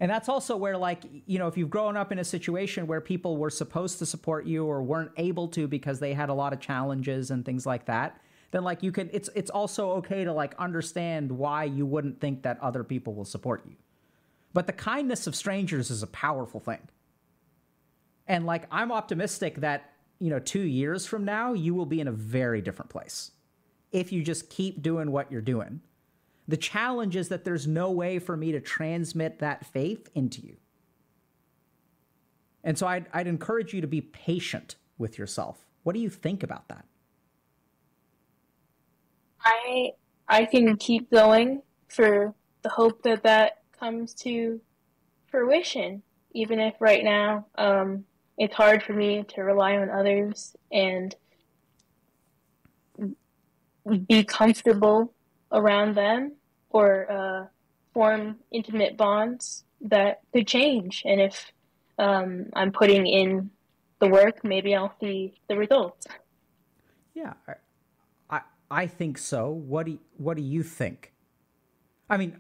And 0.02 0.10
that's 0.10 0.28
also 0.28 0.58
where, 0.58 0.78
like, 0.78 1.04
you 1.28 1.38
know, 1.38 1.48
if 1.48 1.56
you've 1.56 1.70
grown 1.70 1.96
up 1.96 2.12
in 2.12 2.18
a 2.18 2.24
situation 2.24 2.88
where 2.88 3.00
people 3.00 3.38
were 3.38 3.52
supposed 3.52 4.00
to 4.00 4.06
support 4.08 4.48
you 4.48 4.66
or 4.66 4.82
weren't 4.82 5.12
able 5.16 5.48
to 5.50 5.68
because 5.68 6.00
they 6.00 6.14
had 6.14 6.30
a 6.30 6.34
lot 6.34 6.54
of 6.54 6.60
challenges 6.60 7.30
and 7.30 7.46
things 7.46 7.68
like 7.68 7.86
that, 7.86 8.20
then 8.50 8.64
like 8.64 8.82
you 8.82 8.92
can, 8.92 9.12
it's 9.14 9.30
it's 9.36 9.52
also 9.52 9.92
okay 9.92 10.24
to 10.24 10.34
like 10.34 10.56
understand 10.58 11.32
why 11.32 11.66
you 11.66 11.86
wouldn't 11.86 12.20
think 12.20 12.42
that 12.42 12.60
other 12.62 12.84
people 12.84 13.14
will 13.14 13.26
support 13.26 13.64
you. 13.70 13.76
But 14.54 14.66
the 14.66 14.74
kindness 14.74 15.28
of 15.28 15.36
strangers 15.36 15.92
is 15.92 16.02
a 16.02 16.08
powerful 16.08 16.60
thing. 16.60 16.82
And 18.28 18.48
like, 18.48 18.66
I'm 18.72 18.92
optimistic 18.92 19.58
that 19.58 19.92
you 20.18 20.32
know, 20.32 20.40
two 20.40 20.62
years 20.62 21.06
from 21.06 21.26
now, 21.26 21.54
you 21.54 21.76
will 21.76 21.86
be 21.86 22.00
in 22.00 22.08
a 22.08 22.12
very 22.12 22.62
different 22.62 22.90
place 22.90 23.32
if 23.92 24.12
you 24.12 24.24
just 24.24 24.50
keep 24.50 24.82
doing 24.82 25.12
what 25.12 25.32
you're 25.32 25.42
doing 25.42 25.82
the 26.52 26.58
challenge 26.58 27.16
is 27.16 27.30
that 27.30 27.46
there's 27.46 27.66
no 27.66 27.90
way 27.92 28.20
for 28.20 28.36
me 28.36 28.52
to 28.52 28.60
transmit 28.60 29.40
that 29.40 29.66
faith 29.66 30.10
into 30.14 30.42
you. 30.42 30.58
And 32.62 32.78
so 32.78 32.86
I'd, 32.86 33.06
I'd 33.14 33.28
encourage 33.28 33.74
you 33.74 33.80
to 33.80 33.88
be 33.88 34.02
patient 34.02 34.76
with 34.98 35.18
yourself. 35.18 35.66
What 35.84 35.94
do 35.94 36.02
you 36.02 36.10
think 36.10 36.44
about 36.44 36.68
that? 36.68 36.86
I 39.44 39.94
I 40.28 40.46
can 40.46 40.76
keep 40.76 41.10
going 41.10 41.62
for 41.88 42.36
the 42.64 42.70
hope 42.70 43.02
that 43.04 43.24
that 43.24 43.64
comes 43.80 44.14
to 44.16 44.60
fruition, 45.30 46.04
even 46.34 46.60
if 46.60 46.76
right 46.82 47.04
now 47.04 47.48
um, 47.56 48.04
it's 48.38 48.54
hard 48.54 48.84
for 48.84 48.94
me 48.94 49.24
to 49.30 49.42
rely 49.42 49.78
on 49.78 49.90
others 49.90 50.56
and 50.72 51.16
be 54.08 54.24
comfortable 54.26 55.14
around 55.52 55.96
them 55.96 56.34
or 56.72 57.12
uh, 57.12 57.46
form 57.94 58.38
intimate 58.52 58.98
bonds 58.98 59.64
that 59.82 60.22
could 60.34 60.48
change. 60.48 61.04
And 61.06 61.22
if 61.22 61.52
um, 61.98 62.48
I'm 62.54 62.72
putting 62.72 63.08
in 63.08 63.50
the 64.00 64.08
work, 64.08 64.44
maybe 64.44 64.76
I'll 64.76 64.96
see 65.00 65.40
the 65.48 65.56
results. 65.56 66.08
Yeah, 67.14 67.34
I, 68.30 68.42
I, 68.70 68.88
think 68.88 69.18
so. 69.18 69.50
What 69.50 69.86
do 69.86 69.94
you, 69.94 70.00
What 70.18 70.38
do 70.38 70.44
you 70.44 70.64
think? 70.64 71.14
I 72.10 72.18
mean, 72.18 72.38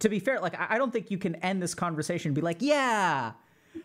to 0.00 0.08
be 0.08 0.18
fair, 0.18 0.40
like 0.40 0.54
I 0.58 0.78
don't 0.78 0.92
think 0.92 1.10
you 1.10 1.18
can 1.18 1.36
end 1.36 1.62
this 1.62 1.74
conversation 1.74 2.30
and 2.30 2.34
be 2.34 2.40
like, 2.40 2.58
yeah, 2.60 3.32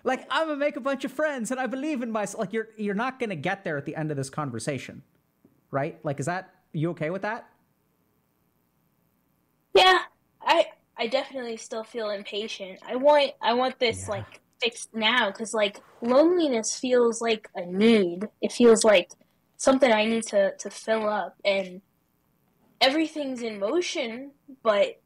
like 0.03 0.25
I'm 0.29 0.47
gonna 0.47 0.57
make 0.57 0.77
a 0.77 0.81
bunch 0.81 1.05
of 1.05 1.11
friends 1.11 1.51
and 1.51 1.59
I 1.59 1.67
believe 1.67 2.01
in 2.01 2.11
myself. 2.11 2.39
Like 2.39 2.53
you're 2.53 2.69
you're 2.77 2.95
not 2.95 3.19
gonna 3.19 3.35
get 3.35 3.63
there 3.63 3.77
at 3.77 3.85
the 3.85 3.95
end 3.95 4.11
of 4.11 4.17
this 4.17 4.29
conversation, 4.29 5.03
right? 5.71 5.99
Like, 6.03 6.19
is 6.19 6.25
that 6.27 6.53
you 6.71 6.91
okay 6.91 7.09
with 7.09 7.21
that? 7.23 7.47
Yeah, 9.73 9.99
I 10.41 10.67
I 10.97 11.07
definitely 11.07 11.57
still 11.57 11.83
feel 11.83 12.09
impatient. 12.09 12.79
I 12.87 12.95
want 12.95 13.31
I 13.41 13.53
want 13.53 13.79
this 13.79 14.03
yeah. 14.03 14.15
like 14.15 14.41
fixed 14.61 14.93
now 14.93 15.29
because 15.29 15.53
like 15.53 15.81
loneliness 16.01 16.77
feels 16.77 17.21
like 17.21 17.49
a 17.55 17.65
need. 17.65 18.27
It 18.41 18.51
feels 18.51 18.83
like 18.83 19.11
something 19.57 19.91
I 19.91 20.05
need 20.05 20.23
to 20.27 20.55
to 20.57 20.69
fill 20.69 21.07
up, 21.07 21.35
and 21.43 21.81
everything's 22.81 23.41
in 23.41 23.59
motion, 23.59 24.31
but 24.61 25.01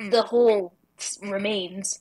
mm. 0.00 0.10
the 0.10 0.22
hole 0.22 0.74
remains. 1.22 2.00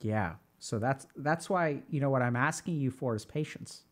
Yeah. 0.00 0.34
So 0.58 0.78
that's 0.78 1.06
that's 1.16 1.50
why 1.50 1.82
you 1.88 2.00
know 2.00 2.10
what 2.10 2.22
I'm 2.22 2.36
asking 2.36 2.80
you 2.80 2.90
for 2.90 3.14
is 3.14 3.24
patience 3.24 3.84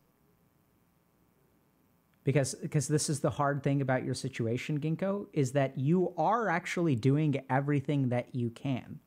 because 2.28 2.54
because 2.56 2.86
this 2.88 3.08
is 3.08 3.20
the 3.20 3.30
hard 3.30 3.62
thing 3.62 3.80
about 3.80 4.04
your 4.04 4.12
situation 4.12 4.78
ginkgo 4.78 5.24
is 5.32 5.52
that 5.52 5.78
you 5.78 6.12
are 6.18 6.50
actually 6.50 6.94
doing 6.94 7.42
everything 7.48 8.10
that 8.10 8.34
you 8.34 8.50
can. 8.50 9.00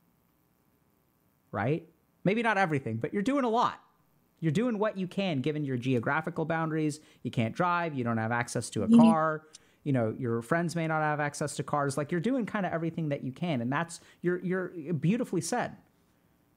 Right? 1.52 1.88
Maybe 2.24 2.42
not 2.42 2.58
everything 2.58 2.96
but 2.96 3.12
you're 3.12 3.22
doing 3.22 3.44
a 3.44 3.48
lot. 3.48 3.80
You're 4.40 4.50
doing 4.50 4.76
what 4.76 4.98
you 4.98 5.06
can 5.06 5.40
given 5.40 5.64
your 5.64 5.76
geographical 5.76 6.44
boundaries. 6.44 6.98
You 7.22 7.30
can't 7.30 7.54
drive. 7.54 7.94
You 7.94 8.02
don't 8.02 8.18
have 8.18 8.32
access 8.32 8.68
to 8.70 8.82
a 8.82 8.88
mm-hmm. 8.88 9.00
car. 9.00 9.42
You 9.84 9.92
know 9.92 10.16
your 10.18 10.42
friends 10.42 10.74
may 10.74 10.88
not 10.88 11.02
have 11.02 11.20
access 11.20 11.54
to 11.54 11.62
cars. 11.62 11.96
Like 11.96 12.10
you're 12.10 12.20
doing 12.20 12.44
kind 12.44 12.66
of 12.66 12.72
everything 12.72 13.10
that 13.10 13.22
you 13.22 13.30
can 13.30 13.60
and 13.60 13.72
that's 13.72 14.00
you're 14.22 14.40
you're 14.40 14.94
beautifully 14.94 15.42
said. 15.42 15.76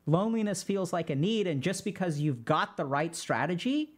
Loneliness 0.08 0.64
feels 0.64 0.92
like 0.92 1.12
a 1.12 1.16
need 1.16 1.46
and 1.46 1.62
just 1.62 1.86
because 1.86 2.20
you've 2.20 2.44
got 2.44 2.76
the 2.76 2.86
right 2.86 3.16
strategy 3.16 3.94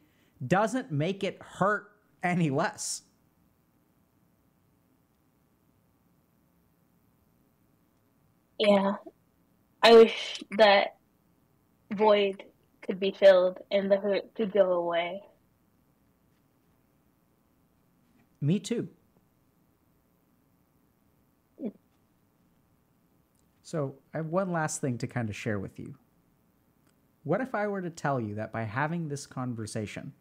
doesn't 0.45 0.91
make 0.91 1.23
it 1.23 1.41
hurt 1.41 1.91
any 2.23 2.49
less. 2.49 3.03
Yeah. 8.60 8.93
I 9.84 9.93
wish 9.93 10.43
that 10.58 10.97
void 11.93 12.43
could 12.82 12.99
be 12.99 13.12
filled 13.12 13.60
and 13.71 13.91
the 13.91 13.97
hurt 13.97 14.34
could 14.36 14.51
go 14.51 14.73
away. 14.73 15.21
Me 18.41 18.60
too. 18.60 18.88
So, 23.63 23.95
I 24.13 24.17
have 24.17 24.27
one 24.27 24.53
last 24.53 24.80
thing 24.80 24.97
to 24.99 25.08
kind 25.08 25.30
of 25.30 25.36
share 25.36 25.60
with 25.60 25.77
you. 25.77 25.95
What 27.23 27.41
if 27.41 27.53
I 27.53 27.67
were 27.67 27.82
to 27.82 27.89
tell 27.89 28.21
you 28.21 28.36
that 28.36 28.53
by 28.53 28.63
having 28.63 29.10
this 29.10 29.25
conversation, 29.27 30.13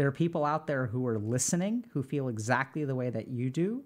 there 0.00 0.08
are 0.08 0.12
people 0.12 0.46
out 0.46 0.66
there 0.66 0.86
who 0.86 1.06
are 1.06 1.18
listening 1.18 1.84
who 1.92 2.02
feel 2.02 2.28
exactly 2.28 2.86
the 2.86 2.94
way 2.94 3.10
that 3.10 3.28
you 3.28 3.50
do, 3.50 3.84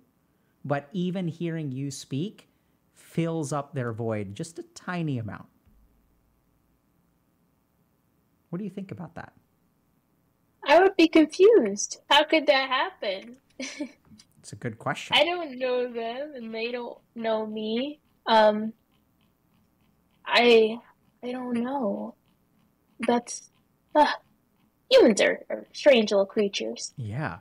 but 0.65 0.89
even 0.93 1.27
hearing 1.27 1.73
you 1.73 1.91
speak 1.91 2.47
fills 2.93 3.53
up 3.53 3.75
their 3.75 3.93
void 3.93 4.33
just 4.33 4.61
a 4.61 4.63
tiny 4.77 5.19
amount. 5.19 5.47
What 8.51 8.59
do 8.59 8.65
you 8.65 8.71
think 8.71 8.93
about 8.93 9.17
that? 9.17 9.33
I 10.65 10.79
would 10.79 10.95
be 10.95 11.09
confused. 11.09 11.99
How 12.09 12.23
could 12.23 12.47
that 12.47 12.69
happen? 12.69 13.39
it's 13.59 14.53
a 14.53 14.57
good 14.57 14.79
question. 14.79 15.17
I 15.17 15.25
don't 15.25 15.59
know 15.59 15.93
them 15.93 16.35
and 16.37 16.55
they 16.55 16.71
don't 16.71 16.97
know 17.17 17.45
me. 17.45 17.99
Um 18.27 18.73
I 20.25 20.79
I 21.25 21.33
don't 21.33 21.55
know. 21.55 22.15
That's 23.01 23.51
uh, 23.97 24.07
humans 24.95 25.21
are, 25.21 25.45
are 25.51 25.67
strange 25.73 26.11
little 26.11 26.27
creatures. 26.27 26.93
Yeah. 26.97 27.39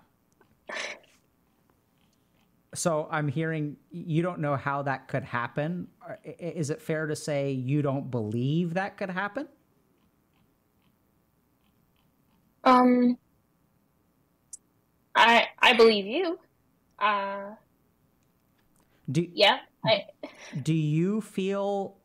So 2.76 3.08
I'm 3.12 3.28
hearing 3.28 3.78
you 3.92 4.22
don't 4.22 4.40
know 4.40 4.56
how 4.56 4.82
that 4.84 5.08
could 5.08 5.24
happen. 5.24 5.88
Is 6.24 6.70
it 6.70 6.82
fair 6.82 7.06
to 7.06 7.16
say 7.16 7.52
you 7.52 7.82
don't 7.82 8.10
believe 8.10 8.74
that 8.74 8.98
could 8.98 9.10
happen? 9.10 9.48
Um, 12.64 13.18
I 15.16 15.48
I 15.60 15.74
believe 15.74 16.06
you. 16.06 16.40
Uh, 16.98 17.52
do 19.12 19.28
yeah. 19.34 19.60
I, 19.86 20.06
do 20.62 20.74
you 20.74 21.20
feel 21.20 21.98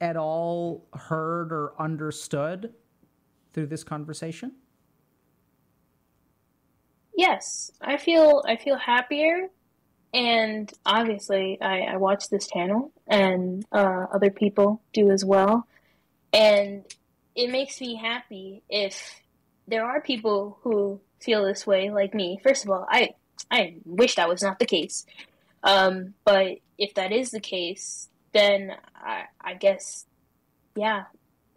at 0.00 0.16
all 0.16 0.84
heard 0.92 1.52
or 1.52 1.72
understood 1.78 2.74
through 3.52 3.66
this 3.66 3.84
conversation? 3.84 4.52
Yes, 7.16 7.70
I 7.80 7.98
feel 7.98 8.42
I 8.46 8.56
feel 8.56 8.76
happier, 8.76 9.48
and 10.14 10.72
obviously 10.84 11.58
I, 11.60 11.80
I 11.80 11.96
watch 11.96 12.30
this 12.30 12.48
channel, 12.48 12.92
and 13.06 13.64
uh, 13.70 14.06
other 14.12 14.30
people 14.30 14.82
do 14.92 15.10
as 15.10 15.24
well, 15.24 15.66
and 16.32 16.84
it 17.34 17.50
makes 17.50 17.80
me 17.80 17.96
happy 17.96 18.62
if 18.68 19.20
there 19.68 19.84
are 19.84 20.00
people 20.00 20.58
who 20.62 21.00
feel 21.20 21.44
this 21.44 21.66
way 21.66 21.90
like 21.90 22.14
me. 22.14 22.40
First 22.42 22.64
of 22.64 22.70
all, 22.70 22.86
I 22.90 23.10
I 23.50 23.76
wish 23.84 24.14
that 24.14 24.28
was 24.28 24.42
not 24.42 24.58
the 24.58 24.66
case, 24.66 25.04
um, 25.62 26.14
but 26.24 26.58
if 26.78 26.94
that 26.94 27.12
is 27.12 27.30
the 27.30 27.40
case, 27.40 28.08
then 28.32 28.72
I, 28.96 29.24
I 29.40 29.54
guess 29.54 30.06
yeah, 30.74 31.04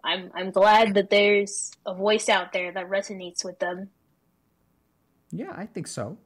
I'm 0.06 0.32
I'm 0.34 0.52
glad 0.52 0.94
that 0.94 1.10
there's 1.10 1.72
a 1.86 1.94
voice 1.94 2.30
out 2.30 2.54
there 2.54 2.72
that 2.72 2.90
resonates 2.90 3.44
with 3.44 3.60
them 3.60 3.90
yeah, 5.32 5.54
I 5.56 5.66
think 5.66 5.88
so. 5.88 6.18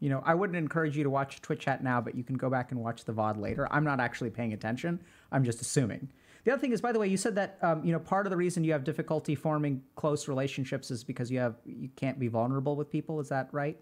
You 0.00 0.10
know, 0.10 0.22
I 0.24 0.34
wouldn't 0.34 0.56
encourage 0.56 0.96
you 0.96 1.04
to 1.04 1.10
watch 1.10 1.40
Twitch 1.40 1.60
chat 1.60 1.82
now, 1.82 2.00
but 2.00 2.14
you 2.14 2.22
can 2.22 2.36
go 2.36 2.48
back 2.48 2.70
and 2.70 2.80
watch 2.80 3.04
the 3.04 3.12
VOD 3.12 3.40
later. 3.40 3.68
I'm 3.70 3.84
not 3.84 4.00
actually 4.00 4.30
paying 4.30 4.52
attention. 4.52 5.00
I'm 5.32 5.44
just 5.44 5.60
assuming. 5.60 6.08
The 6.44 6.52
other 6.52 6.60
thing 6.60 6.72
is, 6.72 6.80
by 6.80 6.92
the 6.92 6.98
way, 6.98 7.08
you 7.08 7.16
said 7.16 7.34
that 7.34 7.58
um, 7.62 7.84
you 7.84 7.92
know 7.92 7.98
part 7.98 8.26
of 8.26 8.30
the 8.30 8.36
reason 8.36 8.64
you 8.64 8.72
have 8.72 8.84
difficulty 8.84 9.34
forming 9.34 9.82
close 9.96 10.28
relationships 10.28 10.90
is 10.90 11.02
because 11.04 11.30
you 11.30 11.40
have 11.40 11.56
you 11.64 11.88
can't 11.96 12.18
be 12.18 12.28
vulnerable 12.28 12.76
with 12.76 12.90
people. 12.90 13.20
Is 13.20 13.28
that 13.28 13.48
right? 13.52 13.76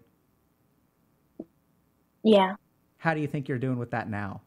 Yeah. 2.23 2.55
How 2.97 3.13
do 3.13 3.21
you 3.21 3.27
think 3.27 3.47
you're 3.47 3.59
doing 3.59 3.77
with 3.77 3.91
that 3.91 4.09
now? 4.09 4.41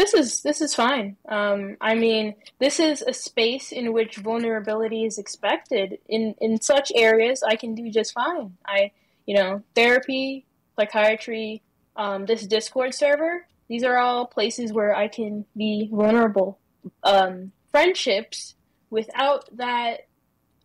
This 0.00 0.14
is 0.14 0.40
this 0.40 0.62
is 0.62 0.74
fine. 0.74 1.18
Um, 1.28 1.76
I 1.78 1.94
mean, 1.94 2.34
this 2.58 2.80
is 2.80 3.02
a 3.02 3.12
space 3.12 3.70
in 3.70 3.92
which 3.92 4.16
vulnerability 4.16 5.04
is 5.04 5.18
expected. 5.18 5.98
In 6.08 6.34
in 6.40 6.58
such 6.62 6.90
areas, 6.94 7.42
I 7.42 7.54
can 7.54 7.74
do 7.74 7.90
just 7.90 8.14
fine. 8.14 8.56
I, 8.64 8.92
you 9.26 9.34
know, 9.34 9.62
therapy, 9.74 10.46
psychiatry, 10.74 11.60
um, 11.96 12.24
this 12.24 12.46
Discord 12.46 12.94
server. 12.94 13.46
These 13.68 13.84
are 13.84 13.98
all 13.98 14.24
places 14.24 14.72
where 14.72 14.96
I 14.96 15.06
can 15.06 15.44
be 15.54 15.90
vulnerable. 15.92 16.58
Um, 17.04 17.52
friendships 17.70 18.54
without 18.88 19.54
that 19.58 20.08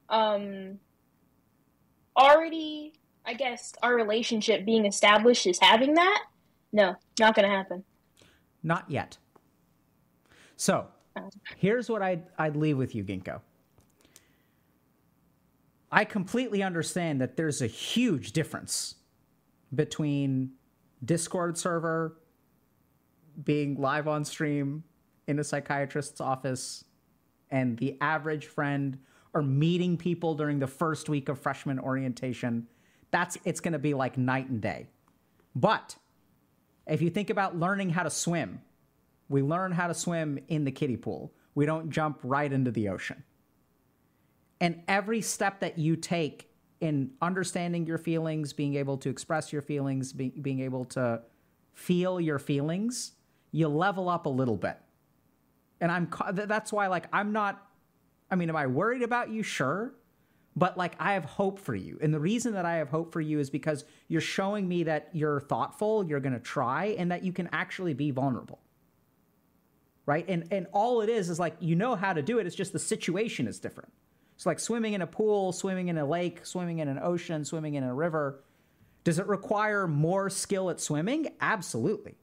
um, 0.08 0.80
already, 2.16 2.94
I 3.26 3.34
guess, 3.34 3.74
our 3.84 3.96
relationship 3.96 4.64
being 4.64 4.86
established 4.86 5.46
is 5.46 5.60
having 5.60 5.96
that. 5.96 6.24
No, 6.72 6.96
not 7.20 7.36
going 7.36 7.50
to 7.50 7.54
happen. 7.54 7.84
Not 8.64 8.90
yet. 8.90 9.18
So 10.58 10.88
here's 11.58 11.90
what 11.90 12.02
I'd, 12.02 12.24
I'd 12.38 12.56
leave 12.56 12.78
with 12.78 12.96
you, 12.96 13.04
Ginkgo. 13.04 13.42
I 15.92 16.04
completely 16.04 16.62
understand 16.62 17.22
that 17.22 17.38
there's 17.38 17.62
a 17.62 17.68
huge 17.68 18.34
difference 18.34 18.96
between 19.74 20.52
Discord 21.04 21.58
server 21.58 22.18
being 23.44 23.80
live 23.80 24.08
on 24.08 24.26
stream 24.26 24.84
in 25.28 25.40
a 25.40 25.44
psychiatrist's 25.44 26.22
office 26.22 26.84
and 27.52 27.78
the 27.78 27.98
average 28.02 28.48
friend 28.48 28.98
or 29.34 29.42
meeting 29.42 29.98
people 29.98 30.36
during 30.36 30.60
the 30.60 30.68
first 30.68 31.10
week 31.10 31.30
of 31.30 31.40
freshman 31.40 31.80
orientation. 31.80 32.68
That's 33.12 33.38
it's 33.44 33.60
going 33.60 33.74
to 33.74 33.80
be 33.80 33.94
like 33.94 34.18
night 34.18 34.50
and 34.50 34.62
day. 34.62 34.88
But 35.56 35.96
if 36.88 37.02
you 37.02 37.10
think 37.10 37.30
about 37.30 37.58
learning 37.58 37.90
how 37.90 38.04
to 38.04 38.10
swim, 38.10 38.62
we 39.30 39.42
learn 39.42 39.72
how 39.72 39.88
to 39.88 39.94
swim 39.94 40.40
in 40.48 40.64
the 40.64 40.72
kiddie 40.72 40.98
pool. 40.98 41.34
We 41.56 41.66
don't 41.66 41.90
jump 41.90 42.20
right 42.24 42.52
into 42.52 42.72
the 42.72 42.90
ocean. 42.90 43.24
And 44.62 44.84
every 44.88 45.22
step 45.22 45.60
that 45.62 45.78
you 45.78 45.96
take 45.96 46.50
in 46.82 47.12
understanding 47.22 47.86
your 47.86 47.98
feelings, 47.98 48.54
being 48.54 48.76
able 48.76 48.98
to 48.98 49.10
express 49.10 49.52
your 49.52 49.62
feelings, 49.62 50.14
be, 50.14 50.30
being 50.30 50.60
able 50.62 50.86
to 50.86 51.22
feel 51.74 52.20
your 52.20 52.40
feelings, 52.40 53.14
you 53.52 53.68
level 53.68 54.10
up 54.10 54.26
a 54.26 54.30
little 54.30 54.58
bit. 54.58 54.78
And 55.82 55.92
I'm 55.92 56.10
that's 56.34 56.72
why 56.72 56.88
like 56.88 57.08
I'm 57.12 57.32
not 57.32 57.68
I 58.32 58.36
mean 58.36 58.50
am 58.50 58.56
I 58.56 58.68
worried 58.68 59.02
about 59.02 59.30
you? 59.30 59.44
Sure. 59.44 59.94
But 60.56 60.78
like 60.78 60.96
I 61.00 61.14
have 61.14 61.26
hope 61.26 61.60
for 61.60 61.76
you. 61.76 61.98
And 62.02 62.14
the 62.14 62.20
reason 62.20 62.54
that 62.54 62.66
I 62.66 62.76
have 62.76 62.90
hope 62.90 63.12
for 63.12 63.20
you 63.20 63.40
is 63.40 63.50
because 63.50 63.84
you're 64.08 64.22
showing 64.22 64.68
me 64.70 64.84
that 64.84 65.10
you're 65.12 65.42
thoughtful, 65.42 66.06
you're 66.06 66.22
going 66.22 66.34
to 66.34 66.40
try 66.40 66.96
and 66.98 67.12
that 67.12 67.24
you 67.24 67.34
can 67.34 67.50
actually 67.52 67.94
be 67.94 68.12
vulnerable 68.12 68.60
right? 70.06 70.26
And 70.28 70.48
and 70.52 70.68
all 70.74 71.02
it 71.02 71.10
is 71.10 71.30
is 71.30 71.40
like 71.40 71.56
you 71.60 71.76
know 71.76 71.96
how 71.96 72.14
to 72.14 72.22
do 72.22 72.40
it. 72.40 72.48
It's 72.48 72.56
just 72.56 72.74
the 72.74 72.80
situation 72.80 73.48
is 73.48 73.60
different. 73.60 73.92
It's 74.36 74.46
like 74.46 74.60
swimming 74.60 74.94
in 74.94 75.02
a 75.02 75.08
pool, 75.08 75.52
swimming 75.52 75.88
in 75.88 75.98
a 75.98 76.06
lake, 76.06 76.46
swimming 76.46 76.80
in 76.80 76.88
an 76.88 77.00
ocean, 77.02 77.46
swimming 77.46 77.76
in 77.76 77.84
a 77.84 77.94
river. 77.94 78.44
Does 79.04 79.20
it 79.20 79.28
require 79.28 79.88
more 79.88 80.30
skill 80.30 80.70
at 80.70 80.80
swimming? 80.82 81.28
Absolutely. 81.40 82.16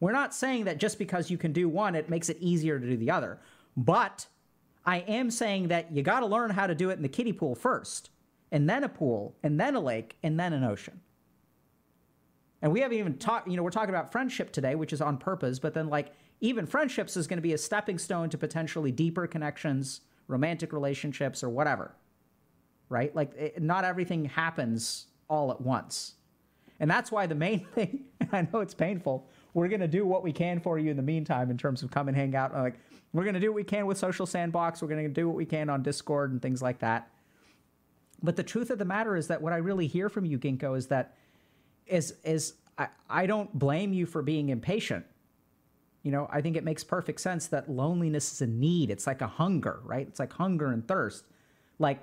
We're 0.00 0.12
not 0.12 0.34
saying 0.34 0.64
that 0.64 0.78
just 0.78 0.98
because 0.98 1.30
you 1.30 1.38
can 1.38 1.52
do 1.52 1.68
one, 1.68 1.94
it 1.94 2.10
makes 2.10 2.28
it 2.28 2.38
easier 2.40 2.78
to 2.78 2.86
do 2.86 2.96
the 2.96 3.10
other. 3.10 3.40
But 3.76 4.26
I 4.84 4.98
am 4.98 5.30
saying 5.30 5.68
that 5.68 5.92
you 5.92 6.02
got 6.02 6.20
to 6.20 6.26
learn 6.26 6.50
how 6.50 6.66
to 6.66 6.74
do 6.74 6.90
it 6.90 6.94
in 6.94 7.02
the 7.02 7.08
kiddie 7.08 7.32
pool 7.32 7.54
first, 7.54 8.10
and 8.50 8.68
then 8.68 8.84
a 8.84 8.88
pool, 8.88 9.36
and 9.42 9.58
then 9.60 9.74
a 9.74 9.80
lake, 9.80 10.16
and 10.22 10.38
then 10.38 10.52
an 10.52 10.64
ocean. 10.64 11.00
And 12.62 12.72
we 12.72 12.80
haven't 12.80 12.98
even 12.98 13.18
talked, 13.18 13.48
you 13.48 13.56
know, 13.56 13.62
we're 13.62 13.70
talking 13.70 13.94
about 13.94 14.12
friendship 14.12 14.52
today, 14.52 14.74
which 14.74 14.92
is 14.92 15.00
on 15.00 15.18
purpose, 15.18 15.58
but 15.58 15.74
then 15.74 15.88
like 15.88 16.12
even 16.40 16.66
friendships 16.66 17.16
is 17.16 17.26
going 17.26 17.38
to 17.38 17.42
be 17.42 17.52
a 17.52 17.58
stepping 17.58 17.98
stone 17.98 18.28
to 18.30 18.38
potentially 18.38 18.92
deeper 18.92 19.26
connections, 19.26 20.02
romantic 20.28 20.72
relationships, 20.72 21.42
or 21.42 21.48
whatever. 21.48 21.94
Right? 22.88 23.14
Like, 23.14 23.34
it, 23.36 23.62
not 23.62 23.84
everything 23.84 24.26
happens 24.26 25.06
all 25.28 25.50
at 25.50 25.60
once. 25.60 26.14
And 26.78 26.90
that's 26.90 27.10
why 27.10 27.26
the 27.26 27.34
main 27.34 27.60
thing, 27.74 28.04
I 28.32 28.46
know 28.52 28.60
it's 28.60 28.74
painful, 28.74 29.26
we're 29.54 29.68
going 29.68 29.80
to 29.80 29.88
do 29.88 30.06
what 30.06 30.22
we 30.22 30.32
can 30.32 30.60
for 30.60 30.78
you 30.78 30.90
in 30.90 30.96
the 30.96 31.02
meantime 31.02 31.50
in 31.50 31.56
terms 31.56 31.82
of 31.82 31.90
come 31.90 32.08
and 32.08 32.16
hang 32.16 32.36
out. 32.36 32.54
Uh, 32.54 32.62
like, 32.62 32.78
we're 33.12 33.24
going 33.24 33.34
to 33.34 33.40
do 33.40 33.50
what 33.50 33.56
we 33.56 33.64
can 33.64 33.86
with 33.86 33.96
Social 33.96 34.26
Sandbox. 34.26 34.82
We're 34.82 34.88
going 34.88 35.04
to 35.04 35.08
do 35.08 35.26
what 35.26 35.36
we 35.36 35.46
can 35.46 35.70
on 35.70 35.82
Discord 35.82 36.32
and 36.32 36.42
things 36.42 36.60
like 36.60 36.80
that. 36.80 37.08
But 38.22 38.36
the 38.36 38.42
truth 38.42 38.70
of 38.70 38.78
the 38.78 38.84
matter 38.84 39.16
is 39.16 39.28
that 39.28 39.40
what 39.40 39.52
I 39.52 39.56
really 39.56 39.86
hear 39.86 40.08
from 40.08 40.26
you, 40.26 40.38
Ginkgo, 40.38 40.76
is 40.76 40.88
that 40.88 41.14
is 41.86 42.14
is 42.24 42.54
I, 42.76 42.88
I 43.08 43.26
don't 43.26 43.56
blame 43.58 43.92
you 43.92 44.06
for 44.06 44.22
being 44.22 44.48
impatient 44.48 45.06
you 46.06 46.12
know, 46.12 46.28
I 46.30 46.40
think 46.40 46.56
it 46.56 46.62
makes 46.62 46.84
perfect 46.84 47.20
sense 47.20 47.48
that 47.48 47.68
loneliness 47.68 48.32
is 48.32 48.40
a 48.40 48.46
need. 48.46 48.90
It's 48.92 49.08
like 49.08 49.22
a 49.22 49.26
hunger, 49.26 49.80
right? 49.82 50.06
It's 50.06 50.20
like 50.20 50.32
hunger 50.32 50.68
and 50.68 50.86
thirst. 50.86 51.24
Like, 51.80 51.98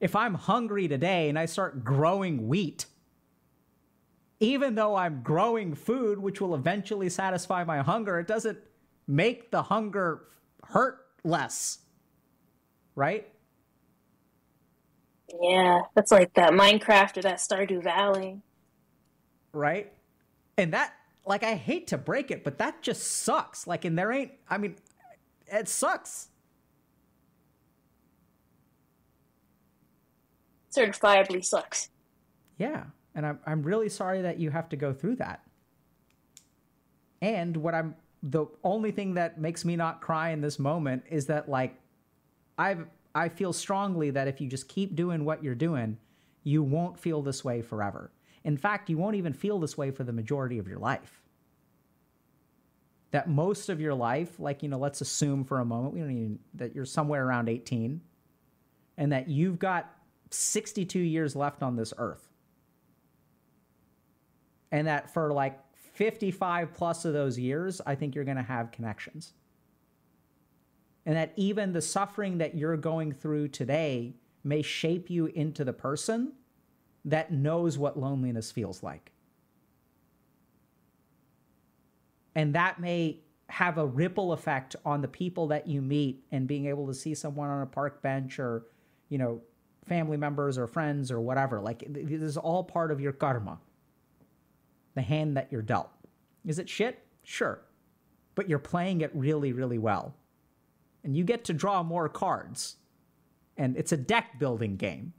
if 0.00 0.16
I'm 0.16 0.34
hungry 0.34 0.88
today 0.88 1.28
and 1.28 1.38
I 1.38 1.46
start 1.46 1.84
growing 1.84 2.48
wheat, 2.48 2.86
even 4.40 4.74
though 4.74 4.96
I'm 4.96 5.22
growing 5.22 5.76
food, 5.76 6.18
which 6.18 6.40
will 6.40 6.56
eventually 6.56 7.08
satisfy 7.08 7.62
my 7.62 7.78
hunger, 7.78 8.18
it 8.18 8.26
doesn't 8.26 8.58
make 9.06 9.52
the 9.52 9.62
hunger 9.62 10.22
hurt 10.64 10.98
less, 11.22 11.78
right? 12.96 13.28
Yeah, 15.40 15.82
that's 15.94 16.10
like 16.10 16.34
that 16.34 16.54
Minecraft 16.54 17.18
or 17.18 17.22
that 17.22 17.36
Stardew 17.36 17.84
Valley. 17.84 18.40
Right? 19.52 19.92
And 20.58 20.72
that 20.72 20.92
like 21.26 21.42
I 21.42 21.54
hate 21.54 21.88
to 21.88 21.98
break 21.98 22.30
it, 22.30 22.44
but 22.44 22.58
that 22.58 22.82
just 22.82 23.02
sucks. 23.02 23.66
Like, 23.66 23.84
and 23.84 23.98
there 23.98 24.12
ain't. 24.12 24.32
I 24.48 24.58
mean, 24.58 24.76
it 25.48 25.68
sucks. 25.68 26.28
Certifiably 30.74 31.44
sucks. 31.44 31.90
Yeah, 32.58 32.84
and 33.14 33.26
I'm 33.26 33.40
I'm 33.46 33.62
really 33.62 33.88
sorry 33.88 34.22
that 34.22 34.38
you 34.38 34.50
have 34.50 34.68
to 34.70 34.76
go 34.76 34.92
through 34.92 35.16
that. 35.16 35.42
And 37.20 37.56
what 37.56 37.74
I'm 37.74 37.96
the 38.22 38.46
only 38.62 38.92
thing 38.92 39.14
that 39.14 39.40
makes 39.40 39.64
me 39.64 39.76
not 39.76 40.00
cry 40.00 40.30
in 40.30 40.40
this 40.40 40.58
moment 40.58 41.04
is 41.10 41.26
that 41.26 41.48
like 41.48 41.76
I've 42.56 42.86
I 43.14 43.30
feel 43.30 43.52
strongly 43.52 44.10
that 44.10 44.28
if 44.28 44.40
you 44.40 44.48
just 44.48 44.68
keep 44.68 44.94
doing 44.94 45.24
what 45.24 45.42
you're 45.42 45.54
doing, 45.54 45.98
you 46.44 46.62
won't 46.62 46.98
feel 46.98 47.22
this 47.22 47.44
way 47.44 47.62
forever. 47.62 48.10
In 48.46 48.56
fact, 48.56 48.88
you 48.88 48.96
won't 48.96 49.16
even 49.16 49.32
feel 49.32 49.58
this 49.58 49.76
way 49.76 49.90
for 49.90 50.04
the 50.04 50.12
majority 50.12 50.58
of 50.58 50.68
your 50.68 50.78
life. 50.78 51.20
That 53.10 53.28
most 53.28 53.68
of 53.68 53.80
your 53.80 53.92
life, 53.92 54.38
like, 54.38 54.62
you 54.62 54.68
know, 54.68 54.78
let's 54.78 55.00
assume 55.00 55.42
for 55.42 55.58
a 55.58 55.64
moment, 55.64 55.94
we 55.94 56.00
don't 56.00 56.10
even, 56.12 56.38
that 56.54 56.72
you're 56.72 56.84
somewhere 56.84 57.26
around 57.26 57.48
18 57.48 58.00
and 58.98 59.12
that 59.12 59.28
you've 59.28 59.58
got 59.58 59.92
62 60.30 60.96
years 60.96 61.34
left 61.34 61.64
on 61.64 61.74
this 61.74 61.92
earth. 61.98 62.28
And 64.70 64.86
that 64.86 65.12
for 65.12 65.32
like 65.32 65.58
55 65.74 66.72
plus 66.72 67.04
of 67.04 67.12
those 67.12 67.36
years, 67.36 67.80
I 67.84 67.96
think 67.96 68.14
you're 68.14 68.24
going 68.24 68.36
to 68.36 68.44
have 68.44 68.70
connections. 68.70 69.32
And 71.04 71.16
that 71.16 71.32
even 71.34 71.72
the 71.72 71.82
suffering 71.82 72.38
that 72.38 72.54
you're 72.54 72.76
going 72.76 73.10
through 73.10 73.48
today 73.48 74.14
may 74.44 74.62
shape 74.62 75.10
you 75.10 75.26
into 75.26 75.64
the 75.64 75.72
person 75.72 76.32
that 77.06 77.32
knows 77.32 77.78
what 77.78 77.98
loneliness 77.98 78.50
feels 78.50 78.82
like. 78.82 79.12
And 82.34 82.54
that 82.54 82.78
may 82.80 83.20
have 83.48 83.78
a 83.78 83.86
ripple 83.86 84.32
effect 84.32 84.76
on 84.84 85.00
the 85.00 85.08
people 85.08 85.46
that 85.46 85.66
you 85.66 85.80
meet 85.80 86.24
and 86.32 86.46
being 86.46 86.66
able 86.66 86.86
to 86.88 86.94
see 86.94 87.14
someone 87.14 87.48
on 87.48 87.62
a 87.62 87.66
park 87.66 88.02
bench 88.02 88.38
or, 88.38 88.66
you 89.08 89.18
know, 89.18 89.40
family 89.86 90.16
members 90.16 90.58
or 90.58 90.66
friends 90.66 91.12
or 91.12 91.20
whatever. 91.20 91.60
Like, 91.60 91.84
this 91.88 92.20
is 92.20 92.36
all 92.36 92.64
part 92.64 92.90
of 92.90 93.00
your 93.00 93.12
karma, 93.12 93.60
the 94.94 95.02
hand 95.02 95.36
that 95.36 95.48
you're 95.50 95.62
dealt. 95.62 95.90
Is 96.44 96.58
it 96.58 96.68
shit? 96.68 96.98
Sure. 97.22 97.60
But 98.34 98.48
you're 98.48 98.58
playing 98.58 99.00
it 99.00 99.12
really, 99.14 99.52
really 99.52 99.78
well. 99.78 100.14
And 101.04 101.16
you 101.16 101.22
get 101.22 101.44
to 101.44 101.54
draw 101.54 101.84
more 101.84 102.08
cards. 102.08 102.76
And 103.56 103.76
it's 103.76 103.92
a 103.92 103.96
deck 103.96 104.40
building 104.40 104.76
game. 104.76 105.12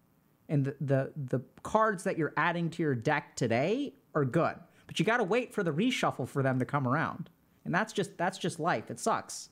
And 0.49 0.65
the, 0.65 0.75
the, 0.79 1.11
the 1.15 1.41
cards 1.63 2.03
that 2.03 2.17
you're 2.17 2.33
adding 2.37 2.69
to 2.71 2.83
your 2.83 2.95
deck 2.95 3.35
today 3.35 3.93
are 4.15 4.25
good. 4.25 4.55
But 4.85 4.99
you 4.99 5.05
got 5.05 5.17
to 5.17 5.23
wait 5.23 5.53
for 5.53 5.63
the 5.63 5.71
reshuffle 5.71 6.27
for 6.27 6.41
them 6.41 6.59
to 6.59 6.65
come 6.65 6.87
around. 6.87 7.29
And 7.65 7.75
that's 7.75 7.91
just 7.91 8.17
that's 8.17 8.37
just 8.37 8.59
life. 8.59 8.89
It 8.89 8.97
sucks. 8.97 9.49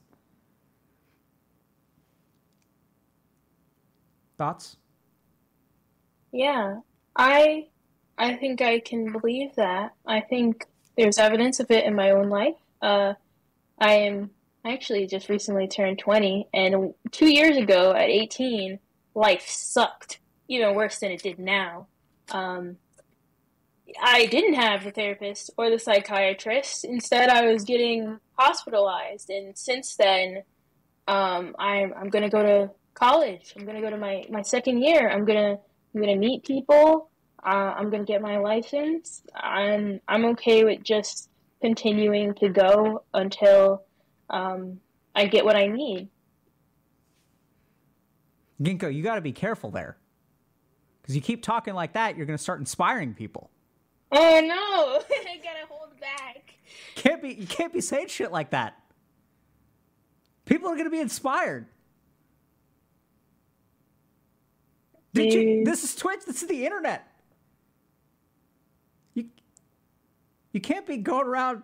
Thoughts? 4.38 4.78
Yeah. 6.32 6.80
I 7.16 7.68
I 8.18 8.36
think 8.36 8.62
I 8.62 8.80
can 8.80 9.12
believe 9.12 9.56
that. 9.56 9.94
I 10.06 10.22
think 10.22 10.66
there's 10.98 11.18
evidence 11.18 11.60
of 11.60 11.70
it 11.72 11.86
in 11.86 11.96
my 11.96 12.12
own 12.12 12.30
life. 12.30 12.56
Uh, 12.82 13.14
I 13.78 13.94
am 13.94 14.30
actually 14.64 15.08
just 15.08 15.30
recently 15.30 15.68
turned 15.68 16.00
20, 16.00 16.48
and 16.54 16.94
two 17.12 17.28
years 17.28 17.58
ago 17.58 17.92
at 17.92 18.10
18, 18.10 18.80
life 19.14 19.46
sucked 19.48 20.20
even 20.48 20.76
worse 20.76 21.00
than 21.00 21.12
it 21.12 21.24
did 21.24 21.40
now. 21.40 21.88
Um, 22.32 22.78
I 24.02 24.26
didn't 24.26 24.56
have 24.56 24.84
the 24.84 24.92
therapist 24.92 25.52
or 25.58 25.70
the 25.70 25.80
psychiatrist. 25.80 26.86
Instead, 26.86 27.30
I 27.30 27.46
was 27.52 27.64
getting 27.64 28.20
hospitalized, 28.38 29.30
and 29.30 29.58
since 29.58 29.96
then, 29.96 30.44
um, 31.08 31.56
I'm 31.60 31.94
I'm 31.94 32.10
gonna 32.10 32.30
go 32.30 32.42
to 32.42 32.72
college. 32.94 33.54
I'm 33.58 33.66
gonna 33.66 33.82
go 33.82 33.90
to 33.90 33.98
my, 33.98 34.26
my 34.30 34.42
second 34.42 34.82
year. 34.82 35.10
I'm 35.10 35.26
gonna 35.26 35.58
I'm 35.94 36.02
gonna 36.02 36.16
meet 36.16 36.44
people. 36.44 37.10
Uh, 37.44 37.74
I'm 37.78 37.90
gonna 37.92 38.06
get 38.06 38.22
my 38.22 38.38
license. 38.38 39.22
I'm 39.36 40.02
I'm 40.08 40.26
okay 40.26 40.64
with 40.64 40.84
just 40.84 41.30
continuing 41.62 42.34
to 42.36 42.50
go 42.50 43.04
until 43.14 43.84
um, 44.30 44.80
I 45.16 45.28
get 45.28 45.46
what 45.46 45.56
I 45.56 45.68
need. 45.68 46.10
Ginkgo, 48.62 48.94
you 48.94 49.04
got 49.04 49.16
to 49.16 49.22
be 49.22 49.34
careful 49.34 49.70
there, 49.70 49.98
because 51.06 51.16
you 51.16 51.22
keep 51.22 51.44
talking 51.44 51.76
like 51.76 51.94
that, 51.94 52.18
you're 52.18 52.26
gonna 52.26 52.36
start 52.36 52.60
inspiring 52.60 53.14
people. 53.14 53.52
Oh 54.12 54.42
no! 54.42 55.04
I 55.30 55.38
gotta 55.38 55.68
hold 55.70 56.00
back. 56.00 56.56
Can't 56.96 57.22
be 57.22 57.32
you 57.36 57.46
can't 57.46 57.72
be 57.72 57.80
saying 57.80 58.08
shit 58.08 58.32
like 58.32 58.50
that. 58.50 58.82
People 60.46 60.68
are 60.68 60.76
gonna 60.76 60.90
be 60.90 61.00
inspired. 61.00 61.68
Did 65.14 65.32
you, 65.32 65.64
this 65.64 65.84
is 65.84 65.96
Twitch. 65.96 66.22
This 66.26 66.42
is 66.42 66.48
the 66.48 66.66
internet. 66.66 67.08
You 69.14 69.26
you 70.54 70.60
can't 70.60 70.88
be 70.88 70.98
going 70.98 71.28
around 71.28 71.62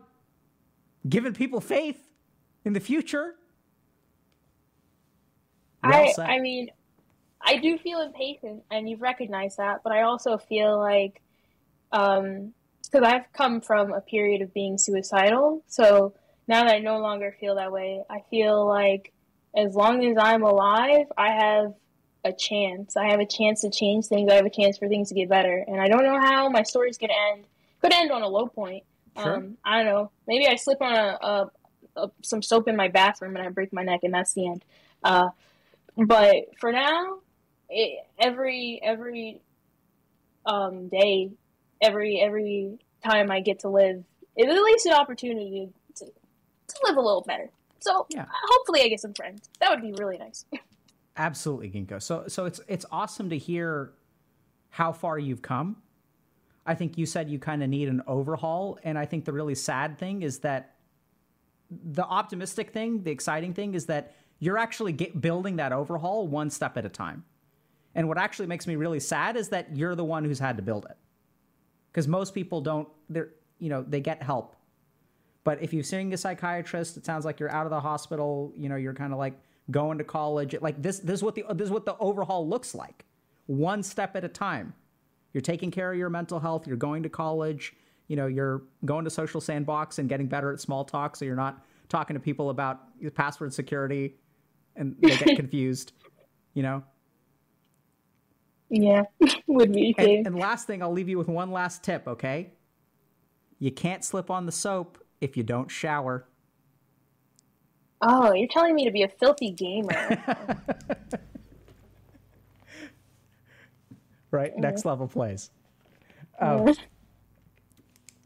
giving 1.09 1.33
people 1.33 1.61
faith 1.61 1.99
in 2.63 2.73
the 2.73 2.79
future. 2.79 3.33
Well 5.83 6.13
I 6.19 6.35
I 6.35 6.39
mean, 6.39 6.69
I 7.43 7.57
do 7.57 7.77
feel 7.77 8.01
impatient, 8.01 8.63
and 8.71 8.89
you've 8.89 9.01
recognized 9.01 9.57
that, 9.57 9.81
but 9.83 9.91
I 9.91 10.03
also 10.03 10.37
feel 10.37 10.77
like 10.77 11.21
um, 11.91 12.53
because 12.91 13.07
I've 13.07 13.31
come 13.33 13.61
from 13.61 13.93
a 13.93 14.01
period 14.01 14.41
of 14.41 14.53
being 14.53 14.77
suicidal. 14.77 15.63
So 15.67 16.13
now 16.47 16.63
that 16.63 16.75
I 16.75 16.79
no 16.79 16.99
longer 16.99 17.35
feel 17.39 17.55
that 17.55 17.71
way, 17.71 18.03
I 18.09 18.19
feel 18.29 18.67
like 18.67 19.13
as 19.55 19.75
long 19.75 20.05
as 20.05 20.17
I'm 20.19 20.43
alive, 20.43 21.07
I 21.17 21.29
have 21.29 21.73
a 22.23 22.33
chance. 22.33 22.95
I 22.97 23.09
have 23.09 23.19
a 23.19 23.25
chance 23.25 23.61
to 23.61 23.69
change 23.69 24.05
things. 24.05 24.29
I 24.31 24.35
have 24.35 24.45
a 24.45 24.49
chance 24.49 24.77
for 24.77 24.87
things 24.87 25.09
to 25.09 25.15
get 25.15 25.29
better. 25.29 25.63
And 25.67 25.81
I 25.81 25.87
don't 25.87 26.03
know 26.03 26.19
how 26.19 26.49
my 26.49 26.63
story's 26.63 26.97
going 26.97 27.09
to 27.09 27.33
end. 27.33 27.45
Could 27.81 27.93
end 27.93 28.11
on 28.11 28.21
a 28.21 28.27
low 28.27 28.47
point. 28.47 28.83
Sure. 29.17 29.37
Um, 29.37 29.57
I 29.65 29.77
don't 29.77 29.91
know. 29.91 30.11
Maybe 30.27 30.47
I 30.47 30.55
slip 30.55 30.81
on 30.81 30.93
a, 30.93 31.17
a, 31.21 31.51
a, 31.97 32.11
some 32.21 32.41
soap 32.41 32.67
in 32.67 32.75
my 32.75 32.87
bathroom 32.87 33.35
and 33.35 33.45
I 33.45 33.49
break 33.49 33.73
my 33.73 33.83
neck, 33.83 34.01
and 34.03 34.13
that's 34.13 34.33
the 34.33 34.47
end. 34.47 34.63
Uh, 35.03 35.29
but 35.97 36.35
for 36.59 36.71
now, 36.71 37.19
it, 37.71 38.05
every 38.19 38.79
every 38.83 39.41
um, 40.45 40.89
day 40.89 41.31
every 41.81 42.21
every 42.21 42.77
time 43.03 43.31
I 43.31 43.39
get 43.39 43.59
to 43.59 43.69
live, 43.69 44.03
it's 44.35 44.51
at 44.51 44.61
least 44.61 44.85
an 44.85 44.93
opportunity 44.93 45.69
to, 45.95 46.05
to 46.05 46.75
live 46.85 46.97
a 46.97 47.01
little 47.01 47.23
better. 47.25 47.49
So 47.79 48.05
yeah. 48.09 48.25
hopefully 48.29 48.81
I 48.81 48.89
get 48.89 48.99
some 48.99 49.13
friends. 49.13 49.49
That 49.59 49.71
would 49.71 49.81
be 49.81 49.93
really 49.93 50.17
nice. 50.17 50.45
Absolutely, 51.17 51.69
Ginkgo. 51.71 52.01
So 52.01 52.25
so 52.27 52.45
it's 52.45 52.61
it's 52.67 52.85
awesome 52.91 53.29
to 53.29 53.37
hear 53.37 53.93
how 54.69 54.91
far 54.91 55.17
you've 55.17 55.41
come. 55.41 55.77
I 56.65 56.75
think 56.75 56.97
you 56.97 57.05
said 57.07 57.29
you 57.29 57.39
kind 57.39 57.63
of 57.63 57.69
need 57.69 57.89
an 57.89 58.03
overhaul, 58.05 58.77
and 58.83 58.97
I 58.97 59.05
think 59.05 59.25
the 59.25 59.33
really 59.33 59.55
sad 59.55 59.97
thing 59.97 60.21
is 60.21 60.39
that 60.39 60.75
the 61.71 62.03
optimistic 62.03 62.71
thing, 62.71 63.01
the 63.01 63.11
exciting 63.11 63.53
thing, 63.53 63.73
is 63.73 63.87
that 63.87 64.13
you're 64.39 64.57
actually 64.57 64.91
get, 64.91 65.19
building 65.19 65.55
that 65.55 65.71
overhaul 65.71 66.27
one 66.27 66.49
step 66.49 66.77
at 66.77 66.85
a 66.85 66.89
time. 66.89 67.23
And 67.95 68.07
what 68.07 68.17
actually 68.17 68.47
makes 68.47 68.67
me 68.67 68.75
really 68.75 68.99
sad 68.99 69.35
is 69.35 69.49
that 69.49 69.75
you're 69.75 69.95
the 69.95 70.03
one 70.03 70.23
who's 70.23 70.39
had 70.39 70.57
to 70.57 70.63
build 70.63 70.85
it. 70.89 70.97
Because 71.91 72.07
most 72.07 72.33
people 72.33 72.61
don't 72.61 72.87
they're 73.09 73.29
you 73.59 73.69
know 73.69 73.83
they 73.83 73.99
get 73.99 74.23
help. 74.23 74.55
But 75.43 75.61
if 75.61 75.73
you're 75.73 75.83
seeing 75.83 76.13
a 76.13 76.17
psychiatrist 76.17 76.97
it 76.97 77.05
sounds 77.05 77.25
like 77.25 77.39
you're 77.39 77.51
out 77.51 77.65
of 77.65 77.71
the 77.71 77.79
hospital 77.79 78.53
you 78.55 78.69
know 78.69 78.75
you're 78.75 78.93
kind 78.93 79.13
of 79.13 79.19
like 79.19 79.33
going 79.69 79.97
to 79.97 80.03
college 80.03 80.55
like 80.61 80.81
this 80.81 80.99
this 80.99 81.15
is 81.15 81.23
what 81.23 81.35
the 81.35 81.43
this 81.53 81.65
is 81.65 81.71
what 81.71 81.85
the 81.85 81.97
overhaul 81.97 82.47
looks 82.47 82.73
like. 82.73 83.05
One 83.47 83.83
step 83.83 84.15
at 84.15 84.23
a 84.23 84.29
time. 84.29 84.73
You're 85.33 85.41
taking 85.41 85.71
care 85.71 85.91
of 85.91 85.97
your 85.97 86.09
mental 86.09 86.39
health 86.39 86.67
you're 86.67 86.77
going 86.77 87.03
to 87.03 87.09
college 87.09 87.73
you 88.07 88.17
know 88.17 88.27
you're 88.27 88.63
going 88.83 89.05
to 89.05 89.09
social 89.09 89.39
sandbox 89.39 89.97
and 89.97 90.09
getting 90.09 90.27
better 90.27 90.51
at 90.51 90.59
small 90.59 90.83
talk 90.83 91.15
so 91.15 91.23
you're 91.23 91.33
not 91.33 91.65
talking 91.87 92.13
to 92.13 92.19
people 92.19 92.49
about 92.49 92.81
password 93.15 93.53
security 93.53 94.15
and 94.75 94.97
they 94.99 95.15
get 95.15 95.35
confused 95.37 95.93
you 96.53 96.61
know 96.61 96.83
yeah, 98.71 99.03
would 99.47 99.73
be 99.73 99.93
too. 99.93 100.03
And, 100.03 100.27
and 100.27 100.35
last 100.39 100.65
thing, 100.65 100.81
I'll 100.81 100.93
leave 100.93 101.09
you 101.09 101.17
with 101.17 101.27
one 101.27 101.51
last 101.51 101.83
tip, 101.83 102.07
okay? 102.07 102.51
You 103.59 103.69
can't 103.69 104.03
slip 104.03 104.31
on 104.31 104.45
the 104.45 104.51
soap 104.51 104.97
if 105.19 105.35
you 105.35 105.43
don't 105.43 105.69
shower. 105.69 106.25
Oh, 108.01 108.33
you're 108.33 108.47
telling 108.47 108.73
me 108.73 108.85
to 108.85 108.91
be 108.91 109.03
a 109.03 109.09
filthy 109.09 109.51
gamer. 109.51 109.89
right? 114.31 114.51
Mm-hmm. 114.53 114.61
Next 114.61 114.85
level 114.85 115.07
plays. 115.07 115.51
Um, 116.39 116.73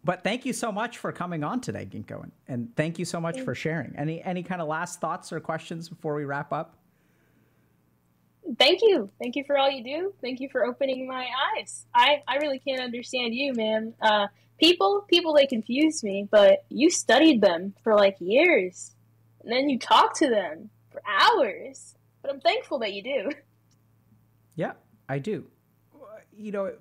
but 0.03 0.23
thank 0.23 0.45
you 0.45 0.53
so 0.53 0.71
much 0.71 0.99
for 0.99 1.11
coming 1.11 1.43
on 1.43 1.59
today, 1.59 1.87
Ginkgo, 1.89 2.21
and, 2.21 2.31
and 2.47 2.75
thank 2.75 2.99
you 2.99 3.05
so 3.05 3.19
much 3.19 3.41
for 3.41 3.55
sharing. 3.55 3.95
Any 3.97 4.21
any 4.21 4.43
kind 4.43 4.61
of 4.61 4.67
last 4.67 5.01
thoughts 5.01 5.33
or 5.33 5.39
questions 5.39 5.89
before 5.89 6.13
we 6.13 6.23
wrap 6.23 6.53
up? 6.53 6.77
Thank 8.57 8.81
you. 8.81 9.09
Thank 9.19 9.35
you 9.35 9.43
for 9.45 9.57
all 9.57 9.69
you 9.69 9.83
do. 9.83 10.13
Thank 10.21 10.39
you 10.39 10.49
for 10.51 10.65
opening 10.65 11.07
my 11.07 11.27
eyes. 11.57 11.85
I 11.93 12.21
i 12.27 12.37
really 12.37 12.59
can't 12.59 12.81
understand 12.81 13.33
you 13.33 13.53
man 13.53 13.93
uh 14.01 14.27
people 14.59 15.05
people 15.09 15.33
they 15.33 15.47
confuse 15.47 16.03
me 16.03 16.27
but 16.31 16.65
you 16.69 16.89
studied 16.89 17.41
them 17.41 17.73
for 17.83 17.95
like 17.95 18.15
years. 18.19 18.95
And 19.43 19.51
then 19.51 19.69
you 19.69 19.77
talk 19.77 20.17
to 20.19 20.29
them 20.29 20.69
for 20.91 21.01
hours. 21.07 21.95
But 22.21 22.31
i'm 22.31 22.39
thankful 22.39 22.79
that 22.79 22.93
you 22.93 23.03
do. 23.03 23.31
Yeah 24.57 24.73
i 25.09 25.19
do. 25.19 25.45
You 26.37 26.51
know 26.51 26.71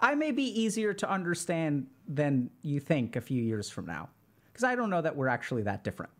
i 0.00 0.14
may 0.14 0.32
be 0.32 0.44
easier 0.60 0.92
to 0.92 1.10
understand 1.10 1.86
than 2.06 2.50
you 2.62 2.80
think 2.80 3.16
a 3.16 3.20
few 3.20 3.42
years 3.42 3.70
from 3.70 3.86
now 3.86 4.08
because 4.46 4.64
i 4.64 4.74
don't 4.74 4.90
know 4.90 5.00
that 5.00 5.14
we're 5.14 5.28
actually 5.28 5.62
that 5.62 5.84
different 5.84 6.12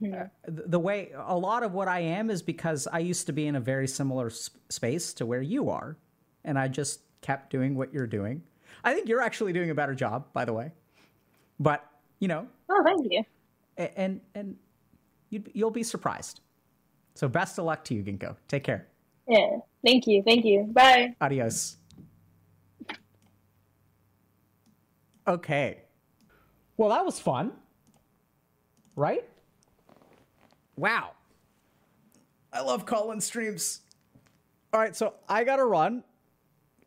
Uh, 0.00 0.24
the 0.46 0.78
way 0.78 1.10
a 1.16 1.36
lot 1.36 1.62
of 1.64 1.74
what 1.74 1.88
I 1.88 2.00
am 2.00 2.30
is 2.30 2.40
because 2.40 2.86
I 2.92 3.00
used 3.00 3.26
to 3.26 3.32
be 3.32 3.46
in 3.46 3.56
a 3.56 3.60
very 3.60 3.88
similar 3.88 4.30
sp- 4.30 4.54
space 4.68 5.12
to 5.14 5.26
where 5.26 5.42
you 5.42 5.70
are, 5.70 5.96
and 6.44 6.58
I 6.58 6.68
just 6.68 7.00
kept 7.20 7.50
doing 7.50 7.74
what 7.74 7.92
you're 7.92 8.06
doing. 8.06 8.42
I 8.84 8.94
think 8.94 9.08
you're 9.08 9.20
actually 9.20 9.52
doing 9.52 9.70
a 9.70 9.74
better 9.74 9.94
job, 9.94 10.26
by 10.32 10.44
the 10.44 10.52
way. 10.52 10.70
But 11.58 11.84
you 12.20 12.28
know. 12.28 12.46
Oh, 12.68 12.82
thank 12.84 13.06
you. 13.10 13.24
And 13.96 14.20
and 14.34 14.56
you 15.30 15.42
you'll 15.52 15.72
be 15.72 15.82
surprised. 15.82 16.40
So 17.14 17.26
best 17.28 17.58
of 17.58 17.64
luck 17.64 17.84
to 17.86 17.94
you, 17.94 18.04
Ginkgo. 18.04 18.36
Take 18.46 18.62
care. 18.62 18.86
Yeah. 19.26 19.58
Thank 19.84 20.06
you. 20.06 20.22
Thank 20.22 20.44
you. 20.44 20.68
Bye. 20.72 21.14
Adios. 21.20 21.76
Okay. 25.26 25.78
Well, 26.76 26.90
that 26.90 27.04
was 27.04 27.18
fun. 27.18 27.52
Right? 28.94 29.24
Wow. 30.78 31.12
I 32.52 32.60
love 32.62 32.86
calling 32.86 33.20
streams. 33.20 33.80
All 34.72 34.80
right, 34.80 34.94
so 34.94 35.14
I 35.28 35.44
got 35.44 35.56
to 35.56 35.64
run. 35.64 36.04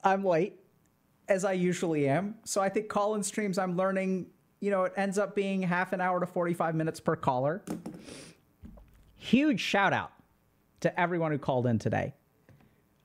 I'm 0.03 0.23
late, 0.23 0.59
as 1.27 1.45
I 1.45 1.53
usually 1.53 2.07
am. 2.07 2.35
So 2.43 2.61
I 2.61 2.69
think 2.69 2.89
call-in 2.89 3.21
streams, 3.23 3.57
I'm 3.57 3.75
learning, 3.77 4.27
you 4.59 4.71
know, 4.71 4.83
it 4.83 4.93
ends 4.95 5.17
up 5.17 5.35
being 5.35 5.61
half 5.61 5.93
an 5.93 6.01
hour 6.01 6.19
to 6.19 6.25
45 6.25 6.73
minutes 6.75 6.99
per 6.99 7.15
caller. 7.15 7.61
Huge 9.17 9.59
shout 9.59 9.93
out 9.93 10.11
to 10.79 10.99
everyone 10.99 11.31
who 11.31 11.37
called 11.37 11.67
in 11.67 11.77
today. 11.77 12.13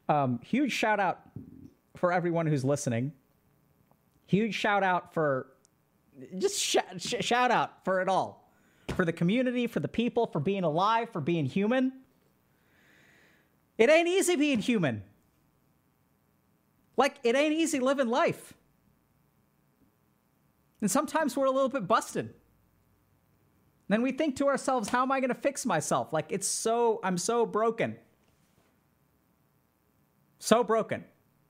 Um, 0.08 0.40
huge 0.42 0.72
shout 0.72 1.00
out 1.00 1.20
for 1.96 2.12
everyone 2.12 2.46
who's 2.46 2.64
listening. 2.64 3.12
Huge 4.26 4.54
shout 4.54 4.82
out 4.82 5.12
for 5.12 5.48
just 6.38 6.60
sh- 6.60 6.76
sh- 6.98 7.14
shout 7.20 7.50
out 7.50 7.84
for 7.84 8.00
it 8.00 8.08
all. 8.08 8.45
For 8.88 9.04
the 9.04 9.12
community, 9.12 9.66
for 9.66 9.80
the 9.80 9.88
people, 9.88 10.26
for 10.26 10.40
being 10.40 10.64
alive, 10.64 11.10
for 11.10 11.20
being 11.20 11.46
human. 11.46 11.92
It 13.78 13.90
ain't 13.90 14.08
easy 14.08 14.36
being 14.36 14.58
human. 14.60 15.02
Like, 16.96 17.16
it 17.22 17.36
ain't 17.36 17.52
easy 17.52 17.78
living 17.78 18.08
life. 18.08 18.54
And 20.80 20.90
sometimes 20.90 21.36
we're 21.36 21.46
a 21.46 21.50
little 21.50 21.68
bit 21.68 21.86
busted. 21.86 22.32
Then 23.88 24.02
we 24.02 24.12
think 24.12 24.36
to 24.36 24.48
ourselves, 24.48 24.88
how 24.88 25.02
am 25.02 25.12
I 25.12 25.20
going 25.20 25.28
to 25.28 25.34
fix 25.34 25.64
myself? 25.64 26.12
Like, 26.12 26.26
it's 26.30 26.46
so, 26.46 27.00
I'm 27.02 27.18
so 27.18 27.46
broken. 27.46 27.96
So 30.38 30.62
broken. 30.62 31.04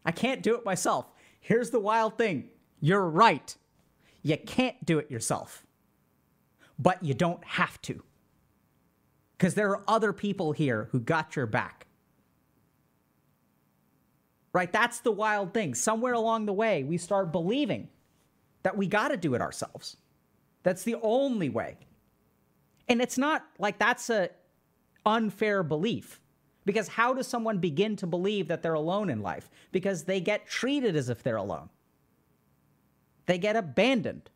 I 0.04 0.12
can't 0.12 0.42
do 0.42 0.54
it 0.54 0.64
myself. 0.64 1.06
Here's 1.40 1.70
the 1.70 1.80
wild 1.80 2.16
thing 2.18 2.50
you're 2.80 3.08
right. 3.08 3.56
You 4.22 4.36
can't 4.36 4.84
do 4.84 4.98
it 4.98 5.10
yourself, 5.10 5.65
but 6.78 7.02
you 7.02 7.14
don't 7.14 7.44
have 7.44 7.80
to. 7.82 8.02
Because 9.36 9.54
there 9.54 9.70
are 9.70 9.82
other 9.86 10.12
people 10.12 10.52
here 10.52 10.88
who 10.92 11.00
got 11.00 11.36
your 11.36 11.46
back. 11.46 11.86
Right? 14.52 14.72
That's 14.72 15.00
the 15.00 15.12
wild 15.12 15.52
thing. 15.52 15.74
Somewhere 15.74 16.14
along 16.14 16.46
the 16.46 16.52
way, 16.52 16.82
we 16.82 16.96
start 16.96 17.32
believing 17.32 17.88
that 18.62 18.76
we 18.76 18.86
got 18.86 19.08
to 19.08 19.16
do 19.16 19.34
it 19.34 19.42
ourselves. 19.42 19.96
That's 20.62 20.82
the 20.82 20.96
only 21.02 21.50
way. 21.50 21.76
And 22.88 23.02
it's 23.02 23.18
not 23.18 23.44
like 23.58 23.78
that's 23.78 24.08
a 24.10 24.30
unfair 25.04 25.62
belief. 25.62 26.20
Because 26.64 26.88
how 26.88 27.14
does 27.14 27.28
someone 27.28 27.58
begin 27.58 27.94
to 27.96 28.06
believe 28.06 28.48
that 28.48 28.62
they're 28.62 28.74
alone 28.74 29.08
in 29.08 29.22
life? 29.22 29.50
Because 29.70 30.04
they 30.04 30.20
get 30.20 30.48
treated 30.48 30.96
as 30.96 31.08
if 31.08 31.22
they're 31.22 31.36
alone. 31.36 31.68
They 33.26 33.38
get 33.38 33.54
abandoned. 33.54 34.30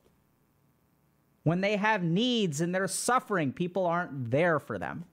When 1.42 1.60
they 1.60 1.76
have 1.76 2.02
needs 2.02 2.60
and 2.60 2.74
they're 2.74 2.88
suffering, 2.88 3.52
people 3.52 3.86
aren't 3.86 4.30
there 4.30 4.58
for 4.58 4.78
them. 4.78 5.04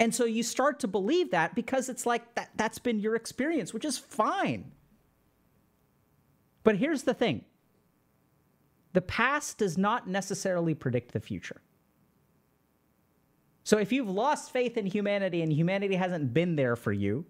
And 0.00 0.14
so 0.14 0.24
you 0.24 0.42
start 0.42 0.80
to 0.80 0.88
believe 0.88 1.30
that 1.32 1.54
because 1.54 1.88
it's 1.88 2.06
like 2.06 2.34
that, 2.34 2.50
that's 2.56 2.78
been 2.78 3.00
your 3.00 3.16
experience, 3.16 3.74
which 3.74 3.84
is 3.84 3.98
fine. 3.98 4.72
But 6.62 6.76
here's 6.76 7.02
the 7.02 7.14
thing 7.14 7.44
the 8.92 9.00
past 9.00 9.58
does 9.58 9.76
not 9.76 10.08
necessarily 10.08 10.74
predict 10.74 11.12
the 11.12 11.20
future. 11.20 11.60
So 13.64 13.78
if 13.78 13.92
you've 13.92 14.08
lost 14.08 14.50
faith 14.50 14.76
in 14.76 14.86
humanity 14.86 15.42
and 15.42 15.52
humanity 15.52 15.94
hasn't 15.94 16.32
been 16.32 16.56
there 16.56 16.76
for 16.76 16.92
you, 16.92 17.26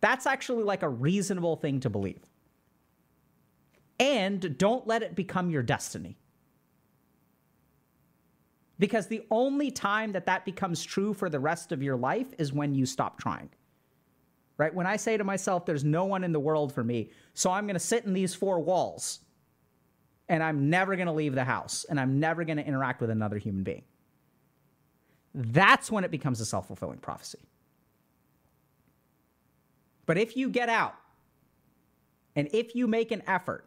that's 0.00 0.26
actually 0.26 0.64
like 0.64 0.82
a 0.82 0.88
reasonable 0.88 1.56
thing 1.56 1.80
to 1.80 1.90
believe. 1.90 2.20
And 3.98 4.56
don't 4.58 4.86
let 4.86 5.02
it 5.02 5.14
become 5.14 5.50
your 5.50 5.62
destiny. 5.62 6.18
Because 8.78 9.06
the 9.06 9.24
only 9.30 9.70
time 9.70 10.12
that 10.12 10.26
that 10.26 10.44
becomes 10.44 10.82
true 10.82 11.14
for 11.14 11.28
the 11.28 11.38
rest 11.38 11.70
of 11.70 11.82
your 11.82 11.96
life 11.96 12.26
is 12.38 12.52
when 12.52 12.74
you 12.74 12.84
stop 12.84 13.18
trying. 13.18 13.48
Right? 14.56 14.74
When 14.74 14.86
I 14.86 14.96
say 14.96 15.16
to 15.16 15.24
myself, 15.24 15.66
there's 15.66 15.84
no 15.84 16.04
one 16.04 16.24
in 16.24 16.32
the 16.32 16.40
world 16.40 16.72
for 16.72 16.82
me, 16.82 17.10
so 17.34 17.50
I'm 17.50 17.66
going 17.66 17.74
to 17.74 17.80
sit 17.80 18.04
in 18.04 18.12
these 18.12 18.34
four 18.34 18.60
walls 18.60 19.20
and 20.28 20.42
I'm 20.42 20.70
never 20.70 20.96
going 20.96 21.06
to 21.06 21.12
leave 21.12 21.34
the 21.34 21.44
house 21.44 21.84
and 21.88 21.98
I'm 21.98 22.20
never 22.20 22.44
going 22.44 22.56
to 22.56 22.66
interact 22.66 23.00
with 23.00 23.10
another 23.10 23.38
human 23.38 23.62
being. 23.62 23.84
That's 25.34 25.90
when 25.90 26.04
it 26.04 26.10
becomes 26.10 26.40
a 26.40 26.44
self 26.44 26.66
fulfilling 26.66 26.98
prophecy. 26.98 27.38
But 30.06 30.18
if 30.18 30.36
you 30.36 30.48
get 30.48 30.68
out 30.68 30.94
and 32.34 32.48
if 32.52 32.74
you 32.74 32.86
make 32.86 33.12
an 33.12 33.22
effort, 33.26 33.64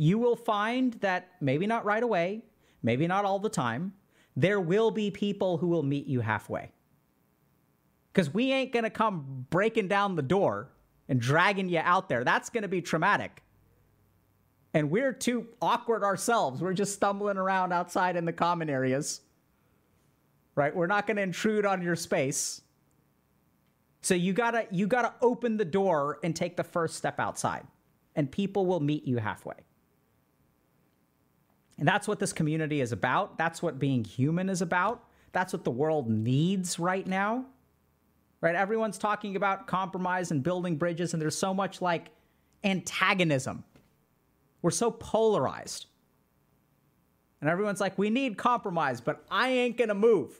you 0.00 0.16
will 0.16 0.34
find 0.34 0.94
that 1.02 1.28
maybe 1.42 1.66
not 1.66 1.84
right 1.84 2.02
away, 2.02 2.42
maybe 2.82 3.06
not 3.06 3.26
all 3.26 3.38
the 3.38 3.50
time, 3.50 3.92
there 4.34 4.58
will 4.58 4.90
be 4.90 5.10
people 5.10 5.58
who 5.58 5.66
will 5.66 5.82
meet 5.82 6.06
you 6.06 6.20
halfway. 6.20 6.72
Because 8.10 8.32
we 8.32 8.50
ain't 8.50 8.72
going 8.72 8.84
to 8.84 8.90
come 8.90 9.44
breaking 9.50 9.88
down 9.88 10.16
the 10.16 10.22
door 10.22 10.70
and 11.10 11.20
dragging 11.20 11.68
you 11.68 11.80
out 11.80 12.08
there. 12.08 12.24
That's 12.24 12.48
going 12.48 12.62
to 12.62 12.68
be 12.68 12.80
traumatic. 12.80 13.42
And 14.72 14.90
we're 14.90 15.12
too 15.12 15.48
awkward 15.60 16.02
ourselves. 16.02 16.62
We're 16.62 16.72
just 16.72 16.94
stumbling 16.94 17.36
around 17.36 17.74
outside 17.74 18.16
in 18.16 18.24
the 18.24 18.32
common 18.32 18.70
areas. 18.70 19.20
Right? 20.54 20.74
We're 20.74 20.86
not 20.86 21.06
going 21.06 21.18
to 21.18 21.22
intrude 21.22 21.66
on 21.66 21.82
your 21.82 21.94
space. 21.94 22.62
So 24.00 24.14
you 24.14 24.32
got 24.32 24.52
to 24.52 24.66
you 24.70 24.86
got 24.86 25.02
to 25.02 25.12
open 25.20 25.58
the 25.58 25.64
door 25.66 26.20
and 26.24 26.34
take 26.34 26.56
the 26.56 26.64
first 26.64 26.96
step 26.96 27.20
outside. 27.20 27.66
And 28.16 28.32
people 28.32 28.64
will 28.64 28.80
meet 28.80 29.04
you 29.04 29.18
halfway. 29.18 29.56
And 31.80 31.88
that's 31.88 32.06
what 32.06 32.20
this 32.20 32.32
community 32.32 32.82
is 32.82 32.92
about. 32.92 33.38
That's 33.38 33.62
what 33.62 33.78
being 33.78 34.04
human 34.04 34.50
is 34.50 34.60
about. 34.60 35.02
That's 35.32 35.52
what 35.52 35.64
the 35.64 35.70
world 35.70 36.10
needs 36.10 36.78
right 36.78 37.06
now. 37.06 37.46
Right? 38.42 38.54
Everyone's 38.54 38.98
talking 38.98 39.34
about 39.34 39.66
compromise 39.66 40.30
and 40.30 40.42
building 40.42 40.76
bridges, 40.76 41.14
and 41.14 41.20
there's 41.20 41.36
so 41.36 41.54
much 41.54 41.80
like 41.80 42.10
antagonism. 42.64 43.64
We're 44.60 44.70
so 44.70 44.90
polarized. 44.90 45.86
And 47.40 47.48
everyone's 47.48 47.80
like, 47.80 47.96
we 47.98 48.10
need 48.10 48.36
compromise, 48.36 49.00
but 49.00 49.24
I 49.30 49.48
ain't 49.48 49.78
gonna 49.78 49.94
move. 49.94 50.38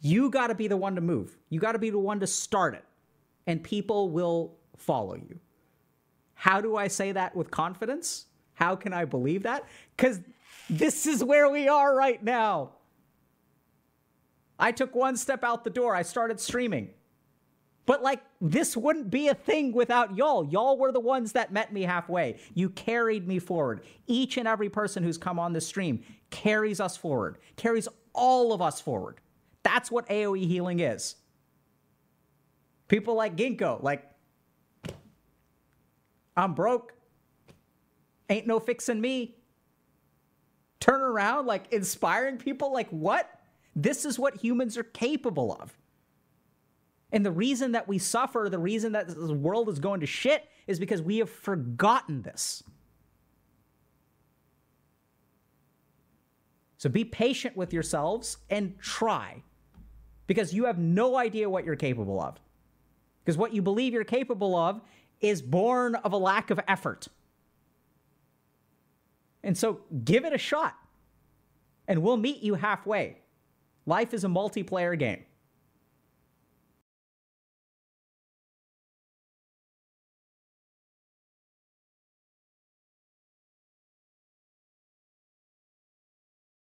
You 0.00 0.30
gotta 0.30 0.54
be 0.54 0.66
the 0.66 0.78
one 0.78 0.94
to 0.94 1.02
move. 1.02 1.36
You 1.50 1.60
gotta 1.60 1.78
be 1.78 1.90
the 1.90 1.98
one 1.98 2.20
to 2.20 2.26
start 2.26 2.74
it, 2.74 2.84
and 3.46 3.62
people 3.62 4.08
will 4.08 4.56
follow 4.78 5.14
you. 5.14 5.38
How 6.32 6.62
do 6.62 6.76
I 6.76 6.88
say 6.88 7.12
that 7.12 7.36
with 7.36 7.50
confidence? 7.50 8.26
How 8.56 8.74
can 8.74 8.92
I 8.92 9.04
believe 9.04 9.44
that? 9.44 9.64
Because 9.96 10.20
this 10.68 11.06
is 11.06 11.22
where 11.22 11.48
we 11.48 11.68
are 11.68 11.94
right 11.94 12.22
now. 12.22 12.72
I 14.58 14.72
took 14.72 14.94
one 14.94 15.16
step 15.16 15.44
out 15.44 15.62
the 15.62 15.70
door. 15.70 15.94
I 15.94 16.02
started 16.02 16.40
streaming. 16.40 16.90
But 17.84 18.02
like, 18.02 18.20
this 18.40 18.76
wouldn't 18.76 19.10
be 19.10 19.28
a 19.28 19.34
thing 19.34 19.72
without 19.72 20.16
y'all. 20.16 20.44
Y'all 20.44 20.76
were 20.76 20.90
the 20.90 21.00
ones 21.00 21.32
that 21.32 21.52
met 21.52 21.72
me 21.72 21.82
halfway. 21.82 22.38
You 22.54 22.70
carried 22.70 23.28
me 23.28 23.38
forward. 23.38 23.82
Each 24.06 24.38
and 24.38 24.48
every 24.48 24.68
person 24.68 25.04
who's 25.04 25.18
come 25.18 25.38
on 25.38 25.52
this 25.52 25.66
stream 25.66 26.02
carries 26.30 26.80
us 26.80 26.96
forward, 26.96 27.38
carries 27.56 27.86
all 28.12 28.52
of 28.52 28.60
us 28.60 28.80
forward. 28.80 29.20
That's 29.62 29.90
what 29.90 30.08
AoE 30.08 30.46
healing 30.46 30.80
is. 30.80 31.16
People 32.88 33.14
like 33.14 33.36
Ginkgo, 33.36 33.82
like, 33.82 34.04
I'm 36.36 36.54
broke. 36.54 36.95
Ain't 38.28 38.46
no 38.46 38.58
fixing 38.58 39.00
me. 39.00 39.36
Turn 40.80 41.00
around, 41.00 41.46
like 41.46 41.72
inspiring 41.72 42.36
people, 42.36 42.72
like, 42.72 42.88
what? 42.90 43.30
This 43.74 44.04
is 44.04 44.18
what 44.18 44.36
humans 44.36 44.76
are 44.76 44.84
capable 44.84 45.56
of. 45.60 45.76
And 47.12 47.24
the 47.24 47.30
reason 47.30 47.72
that 47.72 47.86
we 47.86 47.98
suffer, 47.98 48.48
the 48.50 48.58
reason 48.58 48.92
that 48.92 49.06
this 49.06 49.16
world 49.16 49.68
is 49.68 49.78
going 49.78 50.00
to 50.00 50.06
shit, 50.06 50.44
is 50.66 50.80
because 50.80 51.00
we 51.02 51.18
have 51.18 51.30
forgotten 51.30 52.22
this. 52.22 52.62
So 56.78 56.90
be 56.90 57.04
patient 57.04 57.56
with 57.56 57.72
yourselves 57.72 58.38
and 58.50 58.78
try 58.78 59.42
because 60.26 60.52
you 60.52 60.64
have 60.64 60.78
no 60.78 61.16
idea 61.16 61.48
what 61.48 61.64
you're 61.64 61.76
capable 61.76 62.20
of. 62.20 62.38
Because 63.24 63.38
what 63.38 63.52
you 63.52 63.62
believe 63.62 63.92
you're 63.92 64.04
capable 64.04 64.54
of 64.54 64.80
is 65.20 65.40
born 65.40 65.94
of 65.96 66.12
a 66.12 66.16
lack 66.16 66.50
of 66.50 66.60
effort. 66.68 67.08
And 69.42 69.56
so 69.56 69.80
give 70.04 70.24
it 70.24 70.32
a 70.32 70.38
shot, 70.38 70.76
and 71.86 72.02
we'll 72.02 72.16
meet 72.16 72.42
you 72.42 72.54
halfway. 72.54 73.18
Life 73.86 74.12
is 74.12 74.24
a 74.24 74.28
multiplayer 74.28 74.98
game. 74.98 75.24